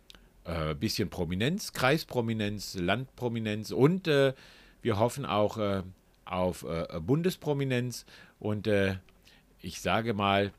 äh, 0.44 0.74
bisschen 0.74 1.10
Prominenz, 1.10 1.72
Kreisprominenz, 1.72 2.76
Landprominenz 2.78 3.70
und 3.70 4.08
äh, 4.08 4.34
wir 4.82 4.98
hoffen 4.98 5.24
auch 5.24 5.56
äh, 5.56 5.82
auf 6.24 6.64
äh, 6.64 7.00
Bundesprominenz 7.00 8.04
und 8.38 8.66
äh, 8.66 8.96
ich 9.62 9.80
sage 9.80 10.12
mal, 10.12 10.52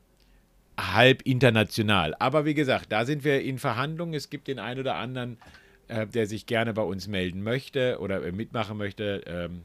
halb 0.76 1.22
international. 1.22 2.14
Aber 2.18 2.44
wie 2.44 2.54
gesagt, 2.54 2.90
da 2.90 3.04
sind 3.04 3.24
wir 3.24 3.40
in 3.42 3.58
Verhandlungen. 3.58 4.14
Es 4.14 4.28
gibt 4.28 4.48
den 4.48 4.58
einen 4.58 4.80
oder 4.80 4.96
anderen, 4.96 5.38
äh, 5.88 6.06
der 6.06 6.26
sich 6.26 6.46
gerne 6.46 6.74
bei 6.74 6.82
uns 6.82 7.06
melden 7.06 7.42
möchte 7.42 7.98
oder 8.00 8.20
mitmachen 8.32 8.76
möchte. 8.76 9.22
Ähm, 9.26 9.62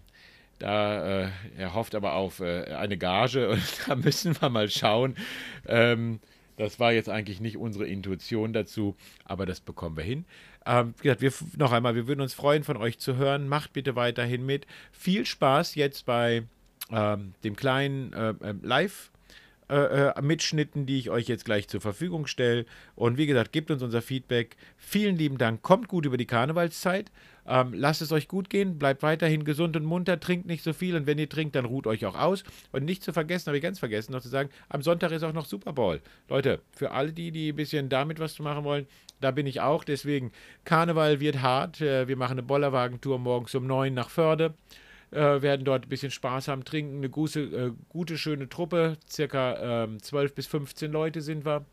da, 0.60 1.32
er 1.58 1.74
hofft 1.74 1.96
aber 1.96 2.14
auf 2.14 2.40
eine 2.40 2.96
Gage 2.96 3.50
und 3.54 3.64
da 3.88 3.96
müssen 3.96 4.40
wir 4.40 4.50
mal 4.50 4.70
schauen. 4.70 5.16
Ähm, 5.68 6.20
das 6.62 6.80
war 6.80 6.94
jetzt 6.94 7.10
eigentlich 7.10 7.42
nicht 7.42 7.58
unsere 7.58 7.88
Intuition 7.88 8.54
dazu, 8.54 8.96
aber 9.26 9.48
das 9.48 9.60
bekommen 9.60 9.98
wir 9.98 10.04
hin. 10.04 10.26
Ähm, 10.66 10.94
wie 11.00 11.04
gesagt, 11.04 11.22
wir, 11.22 11.34
noch 11.58 11.72
einmal, 11.72 11.96
wir 11.96 12.08
würden 12.08 12.22
uns 12.22 12.36
freuen, 12.36 12.64
von 12.64 12.78
euch 12.78 13.00
zu 13.00 13.16
hören. 13.16 13.48
Macht 13.48 13.74
bitte 13.74 13.96
weiterhin 13.96 14.46
mit. 14.46 14.68
Viel 14.92 15.26
Spaß 15.26 15.74
jetzt 15.74 16.06
bei 16.06 16.44
ähm, 16.92 17.34
dem 17.44 17.56
kleinen 17.56 18.14
äh, 18.14 18.30
äh 18.42 18.54
Live- 18.62 19.12
äh, 19.70 20.10
äh, 20.10 20.22
Mitschnitten, 20.22 20.86
die 20.86 21.00
ich 21.00 21.10
euch 21.10 21.28
jetzt 21.28 21.46
gleich 21.46 21.68
zur 21.68 21.82
Verfügung 21.82 22.28
stelle. 22.28 22.66
Und 22.94 23.18
wie 23.18 23.26
gesagt, 23.26 23.54
gebt 23.54 23.72
uns 23.72 23.82
unser 23.82 24.02
Feedback. 24.02 24.58
Vielen 24.78 25.16
lieben 25.16 25.38
Dank. 25.38 25.62
Kommt 25.62 25.88
gut 25.88 26.06
über 26.06 26.18
die 26.18 26.26
Karnevalszeit. 26.26 27.10
Ähm, 27.48 27.74
lasst 27.74 28.02
es 28.02 28.12
euch 28.12 28.28
gut 28.28 28.50
gehen. 28.50 28.78
Bleibt 28.78 29.04
weiterhin 29.04 29.44
gesund 29.44 29.76
und 29.76 29.86
munter. 29.86 30.20
Trinkt 30.20 30.48
nicht 30.48 30.64
so 30.64 30.74
viel. 30.74 30.96
Und 30.96 31.08
wenn 31.08 31.18
ihr 31.18 31.30
trinkt, 31.30 31.56
dann 31.56 31.66
ruht 31.66 31.88
euch 31.88 32.06
auch 32.06 32.16
aus. 32.16 32.44
Und 32.72 32.86
nicht 32.86 33.04
zu 33.04 33.14
vergessen, 33.14 33.48
habe 33.48 33.58
ich 33.58 33.64
ganz 33.64 33.80
vergessen, 33.80 34.12
noch 34.12 34.22
zu 34.22 34.30
sagen, 34.30 34.50
am 34.70 34.82
Sonntag 34.82 35.12
ist 35.12 35.24
auch 35.24 35.34
noch 35.34 35.46
Super 35.46 35.74
Bowl. 35.74 36.02
Leute, 36.30 36.62
für 36.72 36.92
alle 36.92 37.14
die, 37.14 37.32
die 37.32 37.52
ein 37.52 37.56
bisschen 37.56 37.90
damit 37.90 38.20
was 38.20 38.36
zu 38.36 38.44
machen 38.44 38.64
wollen, 38.64 38.88
da 39.20 39.32
bin 39.32 39.48
ich 39.48 39.62
auch. 39.62 39.84
Deswegen, 39.84 40.32
Karneval 40.66 41.20
wird 41.20 41.42
hart. 41.42 41.82
Äh, 41.82 42.08
wir 42.08 42.18
machen 42.18 42.34
eine 42.34 42.44
Bollerwagentour 42.44 43.20
morgens 43.20 43.56
um 43.56 43.68
neun 43.68 43.94
nach 43.94 44.10
Förde 44.10 44.54
äh, 45.12 45.42
werden 45.42 45.66
dort 45.66 45.86
ein 45.86 45.90
bisschen 45.90 46.12
Spaß 46.12 46.48
haben, 46.48 46.64
trinken. 46.66 46.98
Eine 46.98 47.10
gute, 47.10 47.42
äh, 47.42 47.72
gute 47.90 48.18
schöne 48.18 48.50
Truppe, 48.50 48.98
circa 49.10 49.84
äh, 49.84 49.98
12 49.98 50.34
bis 50.36 50.48
15 50.48 50.92
Leute 50.92 51.22
sind 51.22 51.46
wir. 51.46 51.66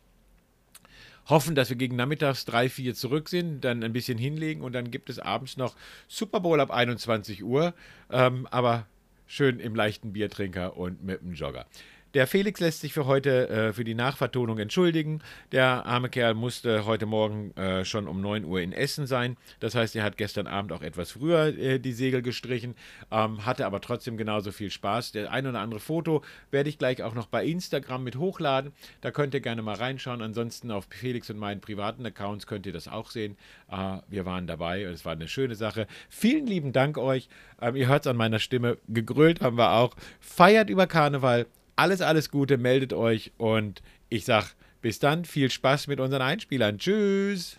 Hoffen, 1.29 1.55
dass 1.55 1.69
wir 1.69 1.77
gegen 1.77 1.97
nachmittags 1.97 2.45
3, 2.47 2.69
4 2.69 2.95
zurück 2.95 3.29
sind, 3.29 3.61
dann 3.63 3.85
ein 3.85 3.93
bisschen 3.93 4.19
hinlegen 4.19 4.63
und 4.63 4.73
dann 4.73 4.91
gibt 4.91 5.11
es 5.11 5.19
abends 5.19 5.57
noch 5.57 5.77
Super 6.07 6.41
Bowl 6.41 6.61
ab 6.61 6.71
21 6.71 7.45
Uhr, 7.45 7.75
ähm, 8.11 8.47
aber 8.51 8.87
schön 9.27 9.61
im 9.61 9.75
leichten 9.75 10.13
Biertrinker 10.13 10.77
und 10.77 11.05
mit 11.05 11.21
dem 11.21 11.35
Jogger. 11.35 11.67
Der 12.15 12.27
Felix 12.27 12.59
lässt 12.61 12.81
sich 12.81 12.95
für 12.95 13.05
heute 13.05 13.49
äh, 13.51 13.73
für 13.75 13.85
die 13.85 13.95
Nachvertonung 13.95 14.59
entschuldigen. 14.59 15.21
Der 15.53 15.85
arme 15.85 16.09
Kerl 16.09 16.33
musste 16.33 16.87
heute 16.87 17.05
Morgen 17.05 17.55
äh, 17.55 17.85
schon 17.85 18.09
um 18.09 18.23
9 18.23 18.47
Uhr 18.47 18.63
in 18.63 18.73
Essen 18.73 19.07
sein. 19.07 19.37
Das 19.61 19.75
heißt, 19.75 19.95
er 19.95 20.05
hat 20.05 20.17
gestern 20.17 20.47
Abend 20.47 20.73
auch 20.73 20.81
etwas 20.81 21.13
früher 21.13 21.49
äh, 21.59 21.79
die 21.79 21.93
Segel 21.93 22.23
gestrichen, 22.23 22.77
ähm, 23.11 23.45
hatte 23.45 23.67
aber 23.67 23.83
trotzdem 23.83 24.17
genauso 24.17 24.53
viel 24.53 24.71
Spaß. 24.71 25.13
Der 25.13 25.31
ein 25.31 25.47
oder 25.47 25.61
andere 25.61 25.81
Foto 25.81 26.25
werde 26.51 26.71
ich 26.71 26.79
gleich 26.79 27.03
auch 27.03 27.15
noch 27.15 27.27
bei 27.27 27.45
Instagram 27.45 28.05
mit 28.05 28.17
hochladen. 28.17 28.73
Da 29.03 29.11
könnt 29.11 29.35
ihr 29.35 29.41
gerne 29.41 29.61
mal 29.61 29.77
reinschauen. 29.77 30.23
Ansonsten 30.23 30.71
auf 30.71 30.87
Felix 30.89 31.29
und 31.29 31.39
meinen 31.39 31.61
privaten 31.61 32.07
Accounts 32.07 32.47
könnt 32.47 32.65
ihr 32.65 32.73
das 32.73 32.89
auch 32.89 33.11
sehen. 33.11 33.37
Äh, 33.71 33.99
wir 34.09 34.25
waren 34.25 34.47
dabei 34.47 34.87
und 34.87 34.95
es 34.95 35.05
war 35.05 35.13
eine 35.13 35.29
schöne 35.29 35.57
Sache. 35.57 35.87
Vielen 36.09 36.47
lieben 36.47 36.73
Dank 36.73 36.97
euch. 36.97 37.29
Ähm, 37.61 37.77
ihr 37.77 37.89
hört 37.89 38.07
es 38.07 38.07
an 38.07 38.17
meiner 38.17 38.39
Stimme. 38.39 38.79
Gegrölt 38.89 39.43
haben 39.43 39.59
wir 39.59 39.73
auch. 39.73 39.95
Feiert 40.21 40.71
über 40.71 40.87
Karneval 40.87 41.47
alles, 41.79 42.01
alles 42.01 42.31
Gute, 42.31 42.59
meldet 42.59 42.93
euch 42.93 43.33
und 43.39 43.83
ich 44.09 44.25
sag 44.25 44.55
bis 44.83 44.99
dann, 44.99 45.25
viel 45.25 45.51
Spaß 45.51 45.87
mit 45.87 46.01
unseren 46.01 46.23
Einspielern. 46.23 46.79
Tschüss. 46.79 47.57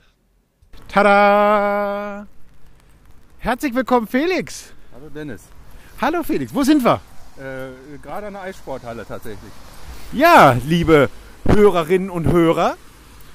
Tada! 0.89 2.27
Herzlich 3.39 3.73
willkommen, 3.73 4.07
Felix. 4.07 4.73
Hallo 4.93 5.09
Dennis. 5.09 5.43
Hallo 6.01 6.23
Felix, 6.23 6.53
wo 6.53 6.63
sind 6.63 6.83
wir? 6.83 6.99
Äh, 7.37 7.97
Gerade 8.03 8.27
an 8.27 8.33
der 8.33 8.41
Eissporthalle 8.41 9.05
tatsächlich. 9.05 9.51
Ja, 10.11 10.57
liebe 10.65 11.09
Hörerinnen 11.45 12.09
und 12.09 12.27
Hörer, 12.27 12.75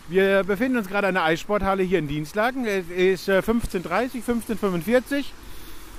wir 0.09 0.45
befinden 0.45 0.77
uns 0.77 0.89
gerade 0.89 1.07
an 1.07 1.15
der 1.15 1.25
Eissporthalle 1.25 1.83
hier 1.83 1.99
in 1.99 2.09
Dienstlagen. 2.09 2.67
Es 2.67 2.91
ist 2.91 3.31
15.30 3.31 4.17
äh, 4.17 4.55
15.45 4.55 5.25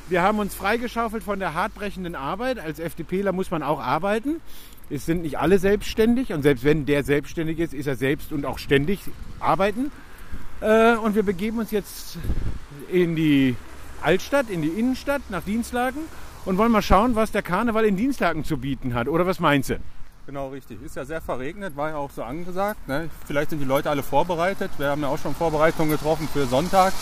Wir 0.07 0.21
haben 0.21 0.37
uns 0.37 0.53
freigeschaufelt 0.53 1.23
von 1.23 1.39
der 1.39 1.55
hartbrechenden 1.55 2.15
Arbeit. 2.15 2.59
Als 2.59 2.79
FDPler 2.79 3.31
muss 3.31 3.49
man 3.49 3.63
auch 3.63 3.79
arbeiten. 3.79 4.39
Es 4.87 5.07
sind 5.07 5.23
nicht 5.23 5.39
alle 5.39 5.57
selbstständig 5.57 6.31
und 6.31 6.43
selbst 6.43 6.63
wenn 6.63 6.85
der 6.85 7.03
selbstständig 7.03 7.57
ist, 7.57 7.73
ist 7.73 7.87
er 7.87 7.95
selbst 7.95 8.31
und 8.31 8.45
auch 8.45 8.59
ständig 8.59 8.99
arbeiten. 9.39 9.91
Äh, 10.61 10.95
und 10.97 11.15
wir 11.15 11.23
begeben 11.23 11.57
uns 11.57 11.71
jetzt 11.71 12.19
in 12.91 13.15
die 13.15 13.55
Altstadt, 14.03 14.51
in 14.51 14.61
die 14.61 14.67
Innenstadt, 14.67 15.23
nach 15.29 15.41
Dienstlagen 15.41 16.01
und 16.45 16.59
wollen 16.59 16.71
mal 16.71 16.83
schauen, 16.83 17.15
was 17.15 17.31
der 17.31 17.41
Karneval 17.41 17.83
in 17.83 17.97
Dienstlagen 17.97 18.43
zu 18.43 18.57
bieten 18.57 18.93
hat. 18.93 19.07
Oder 19.07 19.25
was 19.25 19.39
meinst 19.39 19.71
du? 19.71 19.79
Genau, 20.27 20.49
richtig. 20.49 20.77
Ist 20.83 20.95
ja 20.95 21.05
sehr 21.05 21.21
verregnet, 21.21 21.75
war 21.75 21.89
ja 21.89 21.95
auch 21.97 22.11
so 22.11 22.21
angesagt. 22.21 22.87
Ne? 22.87 23.09
Vielleicht 23.25 23.49
sind 23.49 23.59
die 23.59 23.65
Leute 23.65 23.89
alle 23.89 24.03
vorbereitet. 24.03 24.69
Wir 24.77 24.89
haben 24.89 25.01
ja 25.01 25.07
auch 25.07 25.17
schon 25.17 25.33
Vorbereitungen 25.33 25.91
getroffen 25.91 26.29
für 26.31 26.45
Sonntag, 26.45 26.93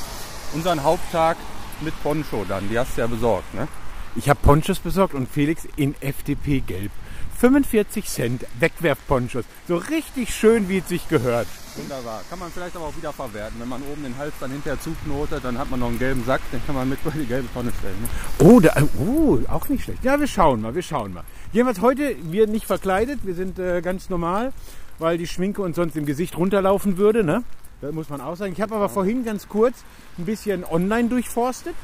unseren 0.54 0.84
Haupttag 0.84 1.36
mit 1.84 2.02
Poncho 2.04 2.46
dann. 2.48 2.70
Die 2.70 2.80
hast 2.80 2.98
du 2.98 3.02
ja 3.02 3.08
besorgt. 3.08 3.54
Ne? 3.54 3.68
Ich 4.16 4.30
habe 4.30 4.40
Ponchos 4.42 4.80
besorgt 4.80 5.14
und 5.14 5.28
Felix 5.30 5.68
in 5.76 5.96
FDP-Gelb. 6.00 6.92
45 7.40 8.06
Cent 8.06 8.46
Wegwerfponchos. 8.60 9.44
So 9.68 9.76
richtig 9.76 10.34
schön, 10.34 10.70
wie 10.70 10.78
es 10.78 10.88
sich 10.88 11.10
gehört. 11.10 11.48
Wunderbar. 11.76 12.22
Kann 12.30 12.40
man 12.40 12.52
vielleicht 12.52 12.76
aber 12.76 12.86
auch 12.86 12.96
wieder 12.96 13.12
verwerten. 13.12 13.60
Wenn 13.60 13.68
man 13.68 13.82
oben 13.92 14.04
den 14.04 14.18
Hals 14.18 14.34
dann 14.40 14.52
hinterher 14.52 14.80
zuknotet, 14.80 15.44
dann 15.44 15.58
hat 15.58 15.70
man 15.70 15.80
noch 15.80 15.88
einen 15.88 16.00
gelben 16.00 16.24
Sack, 16.24 16.42
den 16.52 16.66
kann 16.66 16.76
man 16.76 16.88
mit 16.88 17.00
in 17.14 17.20
die 17.20 17.26
gelbe 17.26 17.52
Tonne 17.54 17.72
stellen. 17.80 18.02
Ne? 18.02 18.08
Oh, 18.40 18.60
da, 18.60 18.74
oh, 19.00 19.40
auch 19.50 19.68
nicht 19.68 19.84
schlecht. 19.84 20.04
Ja, 20.04 20.20
wir 20.20 20.28
schauen 20.28 20.62
mal, 20.62 20.76
wir 20.76 20.84
schauen 20.84 21.14
mal. 21.14 21.24
Jedenfalls 21.52 21.82
heute, 21.82 22.16
wir 22.24 22.48
nicht 22.48 22.66
verkleidet, 22.66 23.22
wir 23.24 23.34
sind 23.34 23.60
äh, 23.60 23.82
ganz 23.82 24.10
normal, 24.10 24.54
weil 25.00 25.18
die 25.18 25.28
Schminke 25.28 25.64
uns 25.64 25.76
sonst 25.76 25.98
im 25.98 26.06
Gesicht 26.06 26.38
runterlaufen 26.38 26.98
würde. 26.98 27.24
Ne? 27.24 27.44
Das 27.84 27.92
muss 27.92 28.08
man 28.10 28.22
auch 28.22 28.38
sagen. 28.38 28.54
Ich 28.54 28.62
habe 28.62 28.76
aber 28.76 28.88
vorhin 28.88 29.26
ganz 29.26 29.50
kurz 29.50 29.76
ein 30.18 30.24
bisschen 30.24 30.64
online 30.64 31.10
durchforstet 31.10 31.76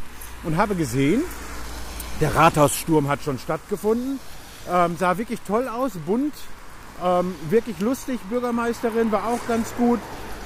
und 0.43 0.55
habe 0.55 0.75
gesehen, 0.75 1.21
der 2.21 2.33
Rathaussturm 2.33 3.09
hat 3.09 3.21
schon 3.21 3.37
stattgefunden. 3.37 4.17
Ähm, 4.71 4.95
sah 4.97 5.17
wirklich 5.17 5.41
toll 5.45 5.67
aus, 5.67 5.91
bunt, 6.05 6.33
ähm, 7.03 7.35
wirklich 7.49 7.81
lustig. 7.81 8.17
Bürgermeisterin 8.29 9.11
war 9.11 9.27
auch 9.27 9.45
ganz 9.49 9.75
gut. 9.75 9.99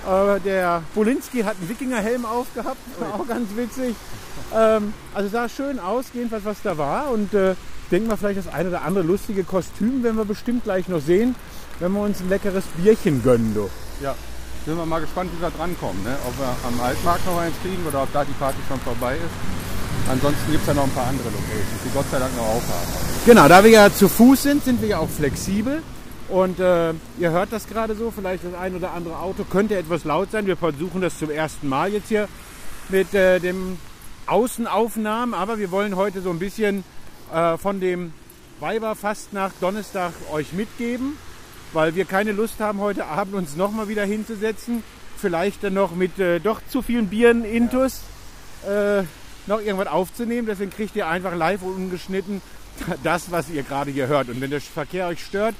Äh, 0.09 0.39
der 0.39 0.81
Bolinski 0.95 1.43
hat 1.43 1.55
einen 1.59 1.69
Wikingerhelm 1.69 2.25
aufgehabt, 2.25 2.79
war 2.99 3.13
auch 3.13 3.27
ganz 3.27 3.55
witzig. 3.55 3.95
Ähm, 4.55 4.91
also 5.13 5.29
sah 5.29 5.47
schön 5.49 5.79
aus, 5.79 6.05
jedenfalls 6.15 6.45
was 6.45 6.63
da 6.63 6.79
war. 6.79 7.11
Und 7.11 7.31
äh, 7.35 7.51
ich 7.51 7.89
denke 7.91 8.07
mal, 8.07 8.17
vielleicht 8.17 8.39
das 8.39 8.51
eine 8.51 8.69
oder 8.69 8.81
andere 8.81 9.03
lustige 9.03 9.43
Kostüm 9.43 10.01
werden 10.01 10.17
wir 10.17 10.25
bestimmt 10.25 10.63
gleich 10.63 10.87
noch 10.87 11.01
sehen, 11.01 11.35
wenn 11.77 11.91
wir 11.91 12.01
uns 12.01 12.21
ein 12.21 12.29
leckeres 12.29 12.63
Bierchen 12.75 13.21
gönnen. 13.21 13.53
Du. 13.53 13.69
Ja, 14.01 14.15
sind 14.65 14.77
wir 14.77 14.85
mal 14.85 15.01
gespannt, 15.01 15.31
wie 15.35 15.41
wir 15.41 15.51
drankommen. 15.51 16.03
Ne? 16.03 16.15
Ob 16.27 16.37
wir 16.39 16.55
am 16.67 16.79
Altmarkt 16.81 17.25
noch 17.25 17.37
eins 17.37 17.55
kriegen 17.61 17.85
oder 17.87 18.03
ob 18.03 18.13
da 18.13 18.23
die 18.23 18.33
Party 18.33 18.57
schon 18.67 18.79
vorbei 18.79 19.15
ist. 19.15 20.09
Ansonsten 20.09 20.51
gibt 20.51 20.61
es 20.61 20.67
ja 20.67 20.73
noch 20.73 20.83
ein 20.83 20.91
paar 20.91 21.07
andere 21.07 21.29
Locations, 21.29 21.81
die 21.85 21.93
Gott 21.93 22.05
sei 22.11 22.19
Dank 22.19 22.35
noch 22.35 22.43
aufhaben. 22.43 22.87
Genau, 23.25 23.47
da 23.47 23.63
wir 23.63 23.71
ja 23.71 23.93
zu 23.93 24.09
Fuß 24.09 24.43
sind, 24.43 24.63
sind 24.63 24.81
wir 24.81 24.89
ja 24.89 24.97
auch 24.99 25.09
flexibel. 25.09 25.81
Und 26.29 26.59
äh, 26.59 26.93
ihr 27.19 27.31
hört 27.31 27.51
das 27.51 27.67
gerade 27.67 27.95
so, 27.95 28.11
vielleicht 28.11 28.43
das 28.43 28.53
ein 28.53 28.75
oder 28.75 28.93
andere 28.93 29.19
Auto 29.19 29.43
könnte 29.43 29.77
etwas 29.77 30.03
laut 30.03 30.31
sein. 30.31 30.45
Wir 30.45 30.57
versuchen 30.57 31.01
das 31.01 31.19
zum 31.19 31.29
ersten 31.29 31.67
Mal 31.67 31.91
jetzt 31.93 32.07
hier 32.07 32.27
mit 32.89 33.13
äh, 33.13 33.39
dem 33.39 33.77
Außenaufnahmen, 34.25 35.35
aber 35.35 35.59
wir 35.59 35.71
wollen 35.71 35.95
heute 35.95 36.21
so 36.21 36.29
ein 36.29 36.39
bisschen 36.39 36.83
äh, 37.33 37.57
von 37.57 37.79
dem 37.79 38.13
nach 39.31 39.51
Donnerstag 39.59 40.13
euch 40.31 40.53
mitgeben, 40.53 41.17
weil 41.73 41.95
wir 41.95 42.05
keine 42.05 42.31
Lust 42.31 42.59
haben, 42.59 42.79
heute 42.79 43.05
Abend 43.05 43.35
uns 43.35 43.55
nochmal 43.55 43.87
wieder 43.87 44.05
hinzusetzen. 44.05 44.83
Vielleicht 45.17 45.63
dann 45.63 45.73
noch 45.73 45.95
mit 45.95 46.19
äh, 46.19 46.39
doch 46.39 46.61
zu 46.67 46.81
vielen 46.81 47.07
Bieren 47.07 47.43
intus. 47.43 48.01
Ja. 48.65 48.99
Äh, 48.99 49.03
noch 49.47 49.59
irgendwas 49.59 49.87
aufzunehmen. 49.87 50.47
Deswegen 50.47 50.71
kriegt 50.71 50.95
ihr 50.95 51.07
einfach 51.07 51.35
live 51.35 51.61
und 51.63 51.75
ungeschnitten 51.75 52.41
das, 53.03 53.31
was 53.31 53.49
ihr 53.49 53.63
gerade 53.63 53.91
hier 53.91 54.07
hört. 54.07 54.29
Und 54.29 54.41
wenn 54.41 54.49
der 54.49 54.61
Verkehr 54.61 55.07
euch 55.07 55.23
stört, 55.23 55.55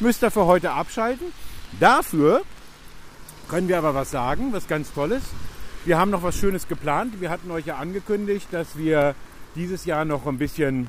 müsst 0.00 0.22
ihr 0.22 0.30
für 0.30 0.46
heute 0.46 0.72
abschalten. 0.72 1.26
Dafür 1.78 2.42
können 3.48 3.68
wir 3.68 3.78
aber 3.78 3.94
was 3.94 4.10
sagen, 4.10 4.52
was 4.52 4.66
ganz 4.66 4.92
Tolles. 4.92 5.22
Wir 5.84 5.98
haben 5.98 6.10
noch 6.10 6.22
was 6.22 6.36
Schönes 6.36 6.68
geplant. 6.68 7.20
Wir 7.20 7.30
hatten 7.30 7.50
euch 7.50 7.66
ja 7.66 7.76
angekündigt, 7.76 8.48
dass 8.50 8.76
wir 8.76 9.14
dieses 9.54 9.84
Jahr 9.84 10.04
noch 10.04 10.26
ein 10.26 10.38
bisschen 10.38 10.88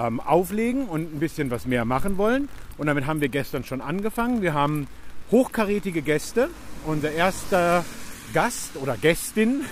ähm, 0.00 0.20
auflegen 0.20 0.86
und 0.86 1.14
ein 1.14 1.20
bisschen 1.20 1.50
was 1.50 1.66
mehr 1.66 1.84
machen 1.84 2.18
wollen. 2.18 2.48
Und 2.78 2.86
damit 2.86 3.06
haben 3.06 3.20
wir 3.20 3.28
gestern 3.28 3.64
schon 3.64 3.80
angefangen. 3.80 4.42
Wir 4.42 4.54
haben 4.54 4.86
hochkarätige 5.30 6.02
Gäste. 6.02 6.48
Unser 6.86 7.12
erster 7.12 7.84
Gast 8.32 8.76
oder 8.76 8.96
Gästin 8.96 9.62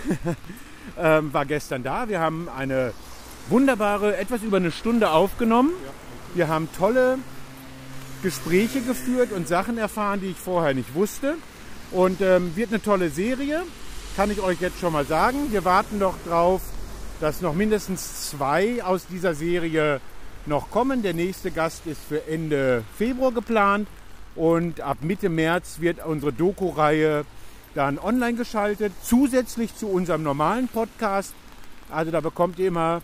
ähm, 0.98 1.32
war 1.32 1.46
gestern 1.46 1.82
da. 1.82 2.08
Wir 2.08 2.20
haben 2.20 2.48
eine 2.48 2.92
wunderbare, 3.48 4.16
etwas 4.16 4.42
über 4.42 4.58
eine 4.58 4.70
Stunde 4.70 5.10
aufgenommen. 5.10 5.70
Wir 6.34 6.48
haben 6.48 6.68
tolle 6.76 7.18
Gespräche 8.22 8.80
geführt 8.82 9.32
und 9.32 9.48
Sachen 9.48 9.78
erfahren, 9.78 10.20
die 10.20 10.28
ich 10.28 10.36
vorher 10.36 10.74
nicht 10.74 10.94
wusste. 10.94 11.36
Und 11.90 12.20
ähm, 12.20 12.54
wird 12.54 12.70
eine 12.70 12.82
tolle 12.82 13.08
Serie, 13.08 13.62
kann 14.14 14.30
ich 14.30 14.40
euch 14.40 14.60
jetzt 14.60 14.78
schon 14.78 14.92
mal 14.92 15.06
sagen. 15.06 15.50
Wir 15.52 15.64
warten 15.64 15.98
noch 15.98 16.16
drauf, 16.26 16.60
dass 17.20 17.40
noch 17.40 17.54
mindestens 17.54 18.28
zwei 18.30 18.84
aus 18.84 19.06
dieser 19.06 19.34
Serie 19.34 20.00
noch 20.48 20.70
kommen. 20.70 21.02
Der 21.02 21.14
nächste 21.14 21.50
Gast 21.50 21.86
ist 21.86 22.00
für 22.02 22.26
Ende 22.26 22.82
Februar 22.96 23.32
geplant 23.32 23.88
und 24.34 24.80
ab 24.80 24.98
Mitte 25.02 25.28
März 25.28 25.80
wird 25.80 26.04
unsere 26.04 26.32
Doku-Reihe 26.32 27.24
dann 27.74 27.98
online 27.98 28.36
geschaltet, 28.36 28.92
zusätzlich 29.02 29.76
zu 29.76 29.88
unserem 29.88 30.22
normalen 30.22 30.68
Podcast. 30.68 31.34
Also 31.90 32.10
da 32.10 32.20
bekommt 32.20 32.58
ihr 32.58 32.68
immer, 32.68 33.02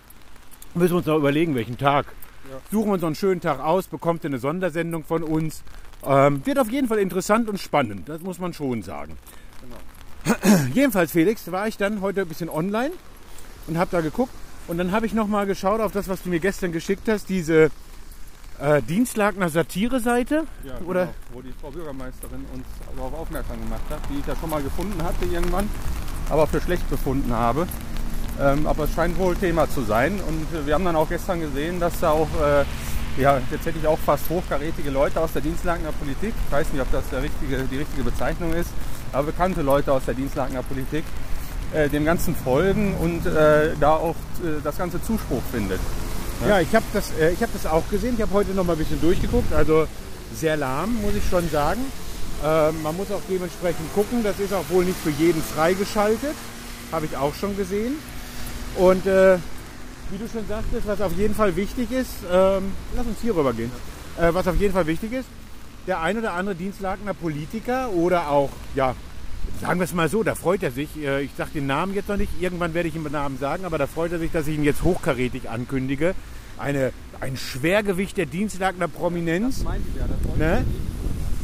müssen 0.74 0.92
wir 0.92 0.98
uns 0.98 1.07
noch 1.07 1.16
überlegen, 1.16 1.54
welchen 1.54 1.78
Tag. 1.78 2.07
Ja. 2.50 2.59
Suchen 2.70 2.88
wir 2.88 2.92
uns 2.94 3.02
noch 3.02 3.09
einen 3.09 3.16
schönen 3.16 3.40
Tag 3.40 3.61
aus, 3.61 3.87
bekommt 3.87 4.24
ihr 4.24 4.30
eine 4.30 4.38
Sondersendung 4.38 5.04
von 5.04 5.22
uns. 5.22 5.62
Ähm, 6.04 6.44
wird 6.44 6.59
auf 6.59 6.70
jeden 6.70 6.88
Fall 6.88 6.98
interessant 6.98 7.48
und 7.48 7.59
spannend, 7.61 8.09
das 8.09 8.20
muss 8.20 8.38
man 8.38 8.52
schon 8.52 8.83
sagen. 8.83 9.16
Jedenfalls, 10.74 11.12
Felix, 11.12 11.50
war 11.52 11.68
ich 11.68 11.76
dann 11.76 12.00
heute 12.00 12.22
ein 12.22 12.28
bisschen 12.28 12.48
online 12.48 12.92
und 13.66 13.78
habe 13.78 13.90
da 13.90 14.00
geguckt. 14.00 14.33
Und 14.66 14.79
dann 14.79 14.92
habe 14.92 15.07
ich 15.07 15.12
noch 15.12 15.27
mal 15.27 15.46
geschaut 15.46 15.81
auf 15.81 15.92
das, 15.92 16.09
was 16.09 16.22
du 16.22 16.31
mir 16.31 16.40
gestern 16.40 16.72
geschickt 16.72 17.09
hast, 17.09 17.29
diese 17.29 17.70
äh, 18.59 18.81
Dienstlagner 18.83 19.48
Satire-Seite. 19.48 20.44
Ja, 20.64 20.79
genau, 20.79 20.90
Oder? 20.90 21.09
wo 21.33 21.42
die 21.42 21.53
Frau 21.61 21.70
Bürgermeisterin 21.70 22.44
uns 22.55 22.64
darauf 22.96 23.12
aufmerksam 23.14 23.61
gemacht 23.61 23.83
hat, 23.90 24.00
die 24.11 24.20
ich 24.20 24.27
ja 24.27 24.35
schon 24.37 24.50
mal 24.50 24.62
gefunden 24.62 25.03
hatte 25.03 25.27
irgendwann, 25.27 25.68
aber 26.31 26.46
für 26.46 26.61
schlecht 26.61 26.88
befunden 26.88 27.33
habe. 27.33 27.66
Ähm, 28.40 28.66
aber 28.66 28.85
es 28.85 28.94
scheint 28.94 29.18
wohl 29.18 29.37
Thema 29.37 29.68
zu 29.68 29.83
sein. 29.83 30.18
Und 30.27 30.59
äh, 30.59 30.66
wir 30.66 30.74
haben 30.74 30.85
dann 30.85 30.96
auch 30.96 31.09
gestern 31.09 31.40
gesehen, 31.40 31.79
dass 31.79 32.00
da 32.00 32.11
auch, 32.11 32.29
äh, 32.40 32.64
ja, 33.20 33.40
jetzt 33.50 33.66
hätte 33.66 33.79
ich 33.79 33.87
auch 33.87 33.98
fast 33.98 34.29
hochkarätige 34.31 34.90
Leute 34.90 35.20
aus 35.20 35.33
der 35.33 35.42
Dienstlagener 35.42 35.92
Politik, 35.92 36.33
ich 36.46 36.53
weiß 36.53 36.72
nicht, 36.72 36.83
ob 36.83 36.90
das 36.90 37.09
der 37.11 37.22
richtige, 37.22 37.59
die 37.64 37.77
richtige 37.77 38.03
Bezeichnung 38.03 38.53
ist, 38.55 38.70
aber 39.12 39.24
bekannte 39.24 39.62
Leute 39.62 39.92
aus 39.92 40.05
der 40.07 40.14
Dienstlagener 40.14 40.62
Politik 40.62 41.05
äh, 41.74 41.88
dem 41.88 42.04
Ganzen 42.04 42.34
folgen 42.34 42.94
und 43.00 43.26
äh, 43.26 43.70
da 43.80 43.94
auch 43.94 44.16
äh, 44.42 44.60
das 44.62 44.78
Ganze 44.78 45.02
Zuspruch 45.02 45.42
findet. 45.50 45.80
Ja, 46.46 46.60
ich 46.60 46.74
habe 46.74 46.84
das, 46.92 47.10
äh, 47.18 47.34
hab 47.40 47.52
das 47.52 47.66
auch 47.66 47.88
gesehen. 47.90 48.14
Ich 48.16 48.22
habe 48.22 48.32
heute 48.32 48.50
noch 48.52 48.64
mal 48.64 48.72
ein 48.72 48.78
bisschen 48.78 49.00
durchgeguckt. 49.00 49.52
Also 49.52 49.87
sehr 50.34 50.56
lahm, 50.56 51.00
muss 51.00 51.14
ich 51.14 51.28
schon 51.28 51.48
sagen. 51.50 51.80
Ähm, 52.44 52.82
man 52.82 52.96
muss 52.96 53.10
auch 53.10 53.22
dementsprechend 53.28 53.92
gucken. 53.94 54.22
Das 54.22 54.38
ist 54.38 54.52
auch 54.52 54.68
wohl 54.70 54.84
nicht 54.84 54.98
für 54.98 55.10
jeden 55.10 55.42
freigeschaltet. 55.42 56.34
Habe 56.92 57.06
ich 57.06 57.16
auch 57.16 57.34
schon 57.34 57.56
gesehen. 57.56 57.94
Und 58.76 59.06
äh, 59.06 59.38
wie 60.10 60.18
du 60.18 60.28
schon 60.28 60.46
sagtest, 60.46 60.87
was 60.87 61.00
auf 61.00 61.12
jeden 61.16 61.34
Fall 61.34 61.56
wichtig 61.56 61.90
ist, 61.90 62.10
ähm, 62.30 62.72
lass 62.94 63.06
uns 63.06 63.18
hier 63.22 63.34
rüber 63.34 63.52
gehen. 63.52 63.70
Äh, 64.18 64.34
was 64.34 64.46
auf 64.46 64.56
jeden 64.56 64.74
Fall 64.74 64.87
wichtig 64.87 65.12
ist, 65.12 65.28
der 65.87 66.00
ein 66.00 66.18
oder 66.18 66.34
andere 66.34 66.54
Dienstlagener 66.54 67.14
Politiker 67.14 67.90
oder 67.90 68.28
auch, 68.28 68.50
ja, 68.74 68.94
sagen 69.60 69.80
wir 69.80 69.84
es 69.84 69.94
mal 69.94 70.08
so, 70.08 70.22
da 70.22 70.34
freut 70.34 70.62
er 70.62 70.70
sich. 70.70 70.88
äh, 71.02 71.22
Ich 71.22 71.30
sage 71.36 71.50
den 71.54 71.66
Namen 71.66 71.94
jetzt 71.94 72.08
noch 72.08 72.16
nicht, 72.16 72.32
irgendwann 72.40 72.74
werde 72.74 72.88
ich 72.88 72.94
ihm 72.96 73.04
den 73.04 73.12
Namen 73.12 73.38
sagen, 73.38 73.64
aber 73.64 73.78
da 73.78 73.86
freut 73.86 74.12
er 74.12 74.18
sich, 74.18 74.30
dass 74.30 74.46
ich 74.46 74.56
ihn 74.56 74.64
jetzt 74.64 74.82
hochkarätig 74.82 75.48
ankündige. 75.48 76.14
Eine, 76.58 76.92
ein 77.20 77.36
Schwergewicht 77.36 78.16
der 78.16 78.26
Dienstlagener 78.26 78.88
Prominenz. 78.88 79.62
meinte 79.64 79.88
ich 79.92 80.00
ja, 80.00 80.06
das 80.06 80.36
Ne? 80.36 80.64